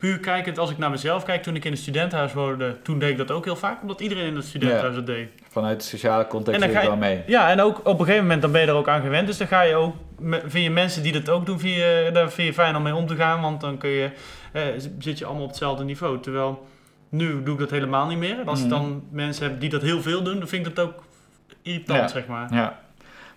puur 0.00 0.18
kijkend, 0.18 0.58
als 0.58 0.70
ik 0.70 0.78
naar 0.78 0.90
mezelf 0.90 1.24
kijk, 1.24 1.42
toen 1.42 1.56
ik 1.56 1.64
in 1.64 1.70
een 1.72 1.76
studentenhuis 1.78 2.32
woonde, 2.32 2.76
toen 2.82 2.98
deed 2.98 3.10
ik 3.10 3.16
dat 3.16 3.30
ook 3.30 3.44
heel 3.44 3.56
vaak, 3.56 3.80
omdat 3.82 4.00
iedereen 4.00 4.26
in 4.26 4.36
het 4.36 4.44
studentenhuis 4.44 4.94
dat 4.94 5.06
deed. 5.06 5.28
Vanuit 5.48 5.80
de 5.80 5.86
sociale 5.86 6.26
context 6.26 6.54
En 6.54 6.60
dan 6.60 6.68
zit 6.68 6.78
ik 6.78 6.84
ga 6.84 6.98
wel 6.98 7.08
mee. 7.08 7.22
Ja, 7.26 7.50
en 7.50 7.60
ook 7.60 7.78
op 7.78 7.98
een 7.98 8.04
gegeven 8.04 8.22
moment 8.22 8.42
dan 8.42 8.52
ben 8.52 8.60
je 8.60 8.66
er 8.66 8.74
ook 8.74 8.88
aan 8.88 9.00
gewend. 9.02 9.26
Dus 9.26 9.36
dan 9.38 9.46
ga 9.46 9.62
je 9.62 9.74
ook, 9.74 9.94
vind 10.46 10.64
je 10.64 10.70
mensen 10.70 11.02
die 11.02 11.12
dat 11.12 11.28
ook 11.28 11.46
doen, 11.46 11.58
vind 11.60 11.74
je, 11.74 12.10
daar 12.12 12.30
vind 12.30 12.48
je 12.48 12.54
fijn 12.54 12.76
om 12.76 12.82
mee 12.82 12.94
om 12.94 13.06
te 13.06 13.16
gaan. 13.16 13.40
Want 13.40 13.60
dan 13.60 13.78
kun 13.78 13.90
je, 13.90 14.10
eh, 14.52 14.62
zit 14.98 15.18
je 15.18 15.24
allemaal 15.24 15.42
op 15.42 15.48
hetzelfde 15.48 15.84
niveau. 15.84 16.20
Terwijl 16.20 16.66
nu 17.08 17.42
doe 17.42 17.54
ik 17.54 17.60
dat 17.60 17.70
helemaal 17.70 18.06
niet 18.06 18.18
meer. 18.18 18.38
En 18.40 18.46
als 18.48 18.58
ik 18.60 18.66
Mhm. 18.66 18.74
dan 18.74 19.02
mensen 19.10 19.44
heb 19.50 19.60
die 19.60 19.70
dat 19.70 19.82
heel 19.82 20.02
veel 20.02 20.22
doen, 20.22 20.38
dan 20.38 20.48
vind 20.48 20.66
ik 20.66 20.74
dat 20.76 20.86
ook 20.86 20.94
irritant, 21.62 21.98
Ja. 22.00 22.08
zeg 22.08 22.26
maar. 22.26 22.54
Ja. 22.54 22.78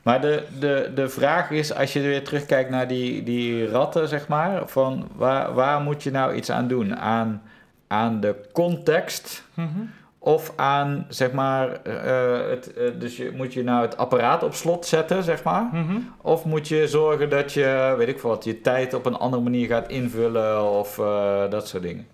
Maar 0.04 0.22
de, 0.22 0.44
de, 0.60 0.92
de 0.96 1.10
vraag 1.10 1.52
is, 1.52 1.74
als 1.74 1.94
je 1.94 2.02
weer 2.02 2.24
terugkijkt 2.24 2.70
naar 2.70 2.88
die, 2.88 3.24
die 3.24 3.68
ratten, 3.68 4.08
zeg 4.08 4.28
maar, 4.28 4.68
van 4.68 5.08
waar, 5.16 5.54
waar 5.54 5.82
moet 5.82 6.04
je 6.04 6.12
nou 6.12 6.34
iets 6.34 6.52
aan 6.52 6.68
doen? 6.68 6.96
Aan, 6.98 7.42
aan 7.88 8.20
de 8.20 8.36
context 8.52 9.44
Mhm. 9.54 9.80
of 10.20 10.54
aan, 10.56 11.06
zeg 11.10 11.32
maar, 11.32 11.82
eh, 11.84 12.50
het, 12.50 12.74
eh, 12.74 12.84
dus 13.00 13.18
je, 13.18 13.32
moet 13.36 13.54
je 13.54 13.64
nou 13.64 13.82
het 13.82 13.98
apparaat 13.98 14.44
op 14.44 14.54
slot 14.54 14.86
zetten, 14.86 15.24
zeg 15.24 15.44
maar? 15.44 15.70
Mhm. 15.72 15.98
Of 16.22 16.46
moet 16.46 16.68
je 16.68 16.88
zorgen 16.88 17.30
dat 17.30 17.54
je, 17.54 17.96
weet 17.98 18.08
ik 18.08 18.20
veel 18.20 18.30
wat, 18.30 18.44
je 18.44 18.62
tijd 18.62 18.94
op 18.94 19.06
een 19.06 19.18
andere 19.18 19.44
manier 19.44 19.68
gaat 19.68 19.88
invullen 19.90 20.72
of 20.72 21.00
eh, 21.00 21.50
dat 21.50 21.68
soort 21.68 21.84
dingen? 21.84 22.08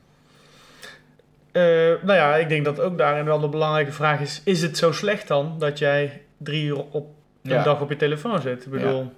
Eh, 1.52 1.62
nou 2.02 2.13
ja, 2.13 2.36
ik 2.36 2.49
denk 2.49 2.65
dat 2.65 2.80
ook 2.80 2.97
daarin 2.97 3.25
wel 3.25 3.39
de 3.39 3.49
belangrijke 3.49 3.91
vraag 3.91 4.19
is: 4.19 4.41
is 4.45 4.62
het 4.62 4.78
zo 4.78 4.91
slecht 4.91 5.28
dan 5.28 5.56
dat 5.60 5.80
jij 5.80 6.21
drie 6.38 6.65
uur 6.65 6.84
op 6.91 7.08
een 7.52 7.58
Ja. 7.58 7.64
dag 7.64 7.82
op 7.82 7.90
je 7.90 7.96
telefoon 7.96 8.42
zit? 8.42 8.66
Ik 8.66 8.72
bedoel, 8.72 9.12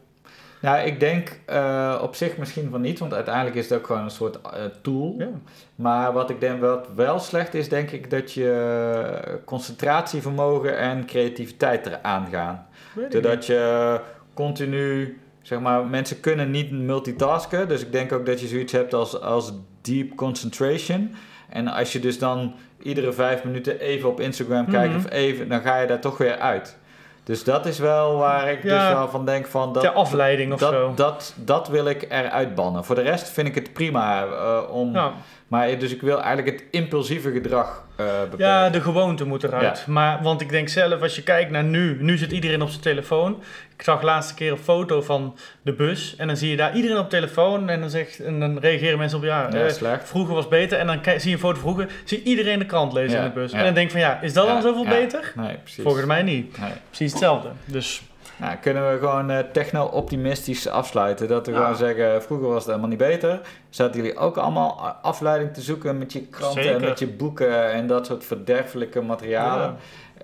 Nou, 0.62 0.80
ik 0.88 1.00
denk 1.00 1.40
eh, 1.46 2.00
op 2.02 2.16
zich 2.16 2.38
misschien 2.38 2.70
van 2.72 2.82
niet, 2.82 3.00
want 3.00 3.14
uiteindelijk 3.14 3.56
is 3.56 3.70
het 3.70 3.80
ook 3.80 3.86
gewoon 3.86 4.04
een 4.04 4.10
soort 4.10 4.42
eh, 4.42 4.52
tool. 4.82 5.16
ja. 5.18 5.28
Maar 5.76 6.14
wat 6.14 6.30
ik 6.30 6.40
denk 6.40 6.62
wat 6.62 6.88
wel 6.96 7.20
slecht 7.20 7.54
is, 7.54 7.70
denk 7.70 7.92
ik 7.92 8.10
dat 8.10 8.34
je 8.34 9.40
concentratievermogen 9.46 10.78
en 10.78 11.06
creativiteit 11.06 11.86
eraan 11.86 12.28
gaan. 12.32 12.66
Doordat 13.10 13.46
je 13.46 14.00
continu, 14.34 15.20
zeg 15.42 15.60
maar, 15.60 15.86
mensen 15.86 16.20
kunnen 16.20 16.52
niet 16.52 16.72
multitasken. 16.72 17.68
Dus 17.68 17.82
ik 17.82 17.92
denk 17.92 18.12
ook 18.12 18.26
dat 18.26 18.42
je 18.42 18.48
zoiets 18.48 18.72
hebt 18.72 18.94
als, 18.94 19.22
als 19.22 19.54
deep 19.82 20.16
concentration. 20.16 21.16
En 21.50 21.68
als 21.68 21.92
je 21.94 22.00
dus 22.00 22.20
dan 22.20 22.54
iedere 22.82 23.14
vijf 23.14 23.44
minuten 23.44 23.80
even 23.80 24.10
op 24.10 24.20
Instagram 24.20 24.66
kijkt 24.68 24.94
Mhm. 24.94 25.06
of 25.06 25.12
even, 25.12 25.50
dan 25.50 25.62
ga 25.62 25.80
je 25.80 25.88
daar 25.88 26.00
toch 26.02 26.18
weer 26.18 26.38
uit. 26.38 26.78
Dus 27.24 27.44
dat 27.44 27.66
is 27.66 27.80
wel 27.80 28.18
waar 28.18 28.52
ik 28.52 28.64
Ja. 28.64 28.88
dus 28.88 28.98
wel 28.98 29.10
van 29.10 29.26
denk 29.26 29.48
van 29.48 29.74
dat, 29.74 29.84
Ter 29.84 29.92
afleiding 29.92 30.54
of 30.54 30.60
dat, 30.60 30.72
zo. 30.72 30.92
Dat, 30.96 31.34
dat 31.38 31.68
wil 31.68 31.86
ik 31.86 32.06
eruit 32.10 32.56
bannen. 32.56 32.86
Voor 32.86 32.96
de 32.96 33.02
rest 33.02 33.30
vind 33.30 33.48
ik 33.48 33.56
het 33.56 33.74
prima 33.74 34.24
eh, 34.26 34.60
om. 34.72 34.94
ja. 34.94 35.12
Maar 35.48 35.78
dus 35.80 35.92
ik 35.94 36.02
wil 36.02 36.22
eigenlijk 36.22 36.60
het 36.60 36.68
impulsieve 36.72 37.32
gedrag 37.32 37.84
eh 37.96 38.06
beperken. 38.06 38.46
ja, 38.48 38.70
de 38.70 38.82
gewoonte 38.82 39.26
moet 39.26 39.44
eruit. 39.44 39.88
Maar, 39.88 40.20
want 40.24 40.42
ik 40.42 40.50
denk 40.50 40.70
zelf, 40.70 41.02
als 41.02 41.16
je 41.16 41.24
kijkt 41.24 41.52
naar 41.52 41.64
nu, 41.64 41.98
nu 42.04 42.18
zit 42.18 42.32
iedereen 42.32 42.62
op 42.62 42.70
zijn 42.70 42.82
telefoon. 42.82 43.44
Ik 43.82 43.88
zag 43.88 44.02
laatste 44.02 44.34
keer 44.34 44.52
een 44.52 44.58
foto 44.58 45.02
van 45.02 45.38
de 45.62 45.74
bus 45.74 46.16
en 46.18 46.28
dan 46.28 46.38
zie 46.38 46.50
je 46.50 46.56
daar 46.58 46.76
iedereen 46.76 46.98
op 46.98 47.10
telefoon 47.10 47.70
en 47.70 47.80
dan, 47.80 47.90
zegt, 47.90 48.20
en 48.20 48.40
dan 48.40 48.60
reageren 48.60 48.98
mensen 48.98 49.18
op 49.18 49.24
ja, 49.24 49.48
Ja, 49.52 49.66
eh, 49.66 49.72
slecht. 49.72 50.08
vroeger 50.08 50.36
was 50.36 50.48
beter. 50.48 50.78
En 50.80 50.88
dan 50.88 51.00
zie 51.04 51.30
je 51.30 51.32
een 51.36 51.40
foto 51.42 51.60
vroeger, 51.60 51.88
zie 52.06 52.18
je 52.18 52.24
iedereen 52.24 52.60
de 52.60 52.66
krant 52.66 52.94
lezen 52.94 53.18
Ja, 53.18 53.24
in 53.26 53.30
de 53.34 53.40
bus. 53.40 53.52
ja. 53.52 53.58
En 53.58 53.64
dan 53.66 53.74
denk 53.74 53.86
ik 53.86 53.92
van 53.92 54.02
ja, 54.02 54.22
is 54.22 54.34
dat 54.34 54.48
dan 54.48 54.62
zoveel 54.62 54.86
beter? 54.86 55.32
Nee, 55.36 55.58
precies. 55.64 55.84
Volgens 55.84 56.06
mij 56.06 56.22
niet. 56.24 56.58
Nee. 56.58 56.72
Precies 56.90 57.12
hetzelfde. 57.12 57.50
Dus 57.66 58.02
Nou, 58.38 58.56
kunnen 58.62 58.92
we 58.92 59.00
gewoon 59.00 59.30
eh, 59.32 59.40
techno-optimistisch 59.54 60.68
afsluiten. 60.68 61.28
Dat 61.28 61.46
we 61.46 61.52
Ja. 61.52 61.58
gewoon 61.60 61.76
zeggen, 61.76 62.24
vroeger 62.24 62.48
was 62.48 62.58
het 62.58 62.66
helemaal 62.66 62.90
niet 62.90 62.98
beter. 62.98 63.42
Zaten 63.70 63.96
jullie 64.02 64.18
ook 64.18 64.38
allemaal 64.38 64.80
a- 64.86 65.00
afleiding 65.02 65.54
te 65.54 65.62
zoeken 65.62 65.98
met 65.98 66.14
je 66.14 66.22
kranten 66.22 66.74
en 66.74 66.82
met 66.82 67.00
je 67.00 67.08
boeken 67.08 67.72
en 67.72 67.88
dat 67.88 68.06
soort 68.06 68.26
verderfelijke 68.26 69.02
materialen? 69.02 69.62
ja. 69.62 69.76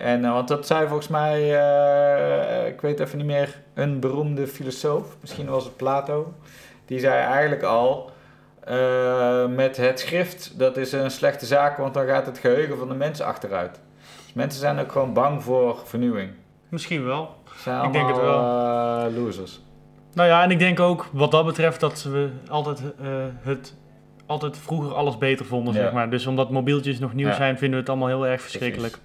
En, 0.04 0.24
eh, 0.24 0.32
want 0.32 0.48
dat 0.48 0.66
zei 0.66 0.86
volgens 0.86 1.08
mij, 1.08 1.58
eh, 1.58 2.66
ik 2.68 2.80
weet 2.80 3.00
even 3.00 3.18
niet 3.18 3.26
meer, 3.26 3.60
een 3.74 4.00
beroemde 4.00 4.46
filosoof, 4.46 5.16
misschien 5.20 5.46
was 5.48 5.64
het 5.64 5.76
Plato. 5.76 6.32
Die 6.86 6.98
zei 6.98 7.14
eigenlijk 7.24 7.62
al, 7.62 8.10
eh, 8.64 9.46
met 9.46 9.76
het 9.76 10.00
schrift, 10.00 10.58
dat 10.58 10.76
is 10.76 10.92
een 10.92 11.10
slechte 11.10 11.46
zaak, 11.46 11.76
want 11.76 11.94
dan 11.94 12.06
gaat 12.06 12.26
het 12.26 12.38
geheugen 12.38 12.78
van 12.78 12.88
de 12.88 12.94
mensen 12.94 13.24
achteruit. 13.26 13.80
Dus 14.24 14.32
mensen 14.32 14.60
zijn 14.60 14.78
ook 14.80 14.92
gewoon 14.92 15.12
bang 15.12 15.42
voor 15.42 15.78
vernieuwing. 15.84 16.30
misschien 16.70 17.04
wel. 17.04 17.34
Zijn 17.58 17.84
Ik 17.84 17.92
denk 17.92 18.08
het 18.08 18.18
allemaal, 18.18 19.06
eh, 19.06 19.16
losers. 19.16 19.60
Nou 20.14 20.28
ja, 20.28 20.42
en 20.42 20.50
ik 20.50 20.58
denk 20.58 20.80
ook 20.80 21.06
wat 21.12 21.30
dat 21.30 21.44
betreft 21.44 21.80
dat 21.80 22.02
we 22.02 22.28
altijd 22.48 22.82
eh, 23.00 23.08
het 23.40 23.74
altijd 24.26 24.58
vroeger 24.58 24.94
alles 24.94 25.18
beter 25.18 25.46
vonden, 25.46 25.74
Ja. 25.74 25.80
zeg 25.80 25.92
maar. 25.92 26.10
Dus 26.10 26.26
omdat 26.26 26.50
mobieltjes 26.50 26.98
nog 26.98 27.14
nieuw 27.14 27.28
Ja. 27.28 27.34
zijn, 27.34 27.52
vinden 27.58 27.70
we 27.70 27.76
het 27.80 27.88
allemaal 27.88 28.08
heel 28.08 28.26
erg 28.26 28.40
verschrikkelijk. 28.42 28.98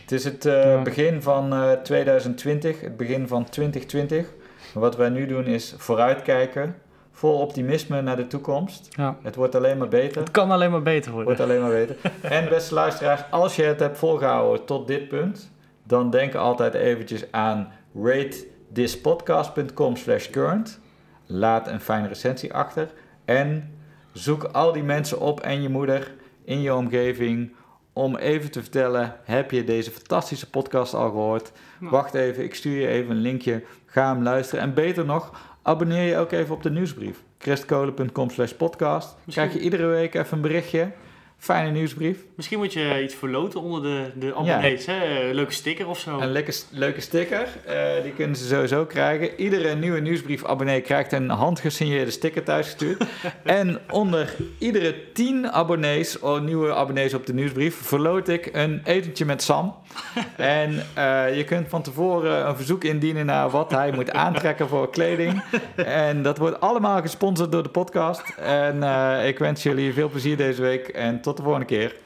Het 0.00 0.12
is 0.12 0.24
het 0.24 0.44
eh, 0.46 0.82
begin 0.82 1.22
van 1.22 1.52
eh, 1.52 1.72
2020, 1.72 2.80
het 2.80 2.96
begin 2.96 3.28
van 3.28 3.44
2020. 3.44 4.26
Wat 4.74 4.96
wij 4.96 5.08
nu 5.08 5.26
doen 5.26 5.44
is 5.46 5.74
vooruitkijken, 5.76 6.74
vol 7.12 7.38
optimisme 7.38 8.02
naar 8.02 8.16
de 8.16 8.26
toekomst. 8.26 8.88
Ja. 8.96 9.16
Het 9.22 9.34
wordt 9.36 9.54
alleen 9.54 9.78
maar 9.78 9.88
beter. 9.88 10.20
Het 10.20 10.30
kan 10.30 10.50
alleen 10.50 10.70
maar 10.70 10.82
beter 10.82 11.12
worden. 11.12 11.26
Wordt 11.36 11.50
alleen 11.50 11.60
maar 11.62 11.70
beter. 11.70 11.96
En 12.38 12.48
beste 12.48 12.74
luisteraars, 12.74 13.20
als 13.30 13.56
je 13.56 13.62
het 13.62 13.80
hebt 13.80 13.98
volgehouden 13.98 14.64
tot 14.64 14.86
dit 14.86 15.08
punt, 15.08 15.50
dan 15.82 16.10
denk 16.10 16.34
altijd 16.34 16.74
eventjes 16.74 17.24
aan 17.32 17.68
ratethispodcast.com 18.02 19.96
slash 19.96 20.30
current. 20.30 20.80
Laat 21.26 21.68
een 21.68 21.80
fijne 21.80 22.08
recensie 22.08 22.54
achter. 22.54 22.88
En 23.24 23.74
zoek 24.12 24.44
al 24.44 24.72
die 24.72 24.82
mensen 24.82 25.20
op 25.20 25.40
en 25.40 25.62
je 25.62 25.68
moeder 25.68 26.14
in 26.44 26.60
je 26.60 26.74
omgeving 26.74 27.54
om 27.92 28.16
even 28.16 28.50
te 28.50 28.60
vertellen, 28.62 29.16
heb 29.24 29.50
je 29.50 29.64
deze 29.64 29.90
fantastische 29.90 30.50
podcast 30.50 30.94
al 30.94 31.08
gehoord? 31.10 31.52
Nou. 31.78 31.92
Wacht 31.92 32.14
even, 32.14 32.44
ik 32.44 32.54
stuur 32.54 32.80
je 32.80 32.86
even 32.86 33.10
een 33.10 33.20
linkje. 33.22 33.62
Ga 33.86 34.14
hem 34.14 34.22
luisteren. 34.22 34.64
En 34.64 34.74
beter 34.74 35.04
nog, 35.04 35.56
abonneer 35.62 36.02
je 36.08 36.16
ook 36.16 36.32
even 36.32 36.54
op 36.54 36.62
de 36.62 36.70
nieuwsbrief. 36.70 37.22
christkolen.com 37.38 38.30
slash 38.30 38.52
podcast. 38.52 39.16
Misschien- 39.24 39.32
Krijg 39.48 39.52
je 39.52 39.64
iedere 39.64 39.86
week 39.86 40.14
even 40.14 40.36
een 40.36 40.42
berichtje. 40.42 40.90
Fijne 41.38 41.70
nieuwsbrief. 41.70 42.18
Misschien 42.34 42.58
moet 42.58 42.72
je 42.72 43.02
iets 43.02 43.14
verloten 43.14 43.60
onder 43.60 43.82
de, 43.82 44.10
de 44.14 44.34
abonnees, 44.34 44.86
hè? 44.86 45.20
Een 45.28 45.34
leuke 45.34 45.52
sticker 45.52 45.88
of 45.88 45.98
zo. 45.98 46.18
Een 46.18 46.32
lekker, 46.32 46.54
leuke 46.70 47.00
sticker. 47.00 47.48
eh, 47.64 48.02
die 48.02 48.12
kunnen 48.12 48.36
ze 48.36 48.46
sowieso 48.46 48.84
krijgen. 48.86 49.40
Iedere 49.40 49.74
nieuwe 49.74 50.00
nieuwsbrief-abonnee 50.00 50.80
krijgt 50.80 51.12
een 51.12 51.28
handgesigneerde 51.28 52.10
sticker 52.10 52.42
thuisgestuurd. 52.42 53.04
en 53.44 53.78
onder 53.90 54.34
iedere 54.58 55.12
10 55.12 55.50
abonnees, 55.52 56.18
of 56.18 56.40
nieuwe 56.40 56.74
abonnees 56.74 57.14
op 57.14 57.26
de 57.26 57.34
nieuwsbrief, 57.34 57.76
verloot 57.76 58.28
ik 58.28 58.48
een 58.52 58.80
etentje 58.84 59.24
met 59.24 59.42
Sam. 59.42 59.74
en 60.36 60.86
eh, 60.94 61.36
je 61.36 61.44
kunt 61.44 61.68
van 61.68 61.82
tevoren 61.82 62.48
een 62.48 62.56
verzoek 62.56 62.84
indienen 62.84 63.26
naar 63.26 63.50
wat 63.50 63.70
hij 63.70 63.92
moet 63.92 64.10
aantrekken 64.26 64.68
voor 64.68 64.90
kleding. 64.90 65.42
En 65.76 66.22
dat 66.22 66.38
wordt 66.38 66.60
allemaal 66.60 67.00
gesponsord 67.00 67.52
door 67.52 67.62
de 67.62 67.68
podcast. 67.68 68.34
En 68.36 68.82
eh, 68.82 69.28
ik 69.28 69.38
wens 69.38 69.62
jullie 69.62 69.92
veel 69.92 70.08
plezier 70.08 70.36
deze 70.36 70.62
week 70.62 70.88
en 70.88 71.20
tot 71.26 71.36
de 71.36 71.42
volgende 71.42 71.66
keer. 71.66 71.96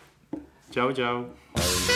Ciao, 0.70 0.92
ciao. 0.92 1.89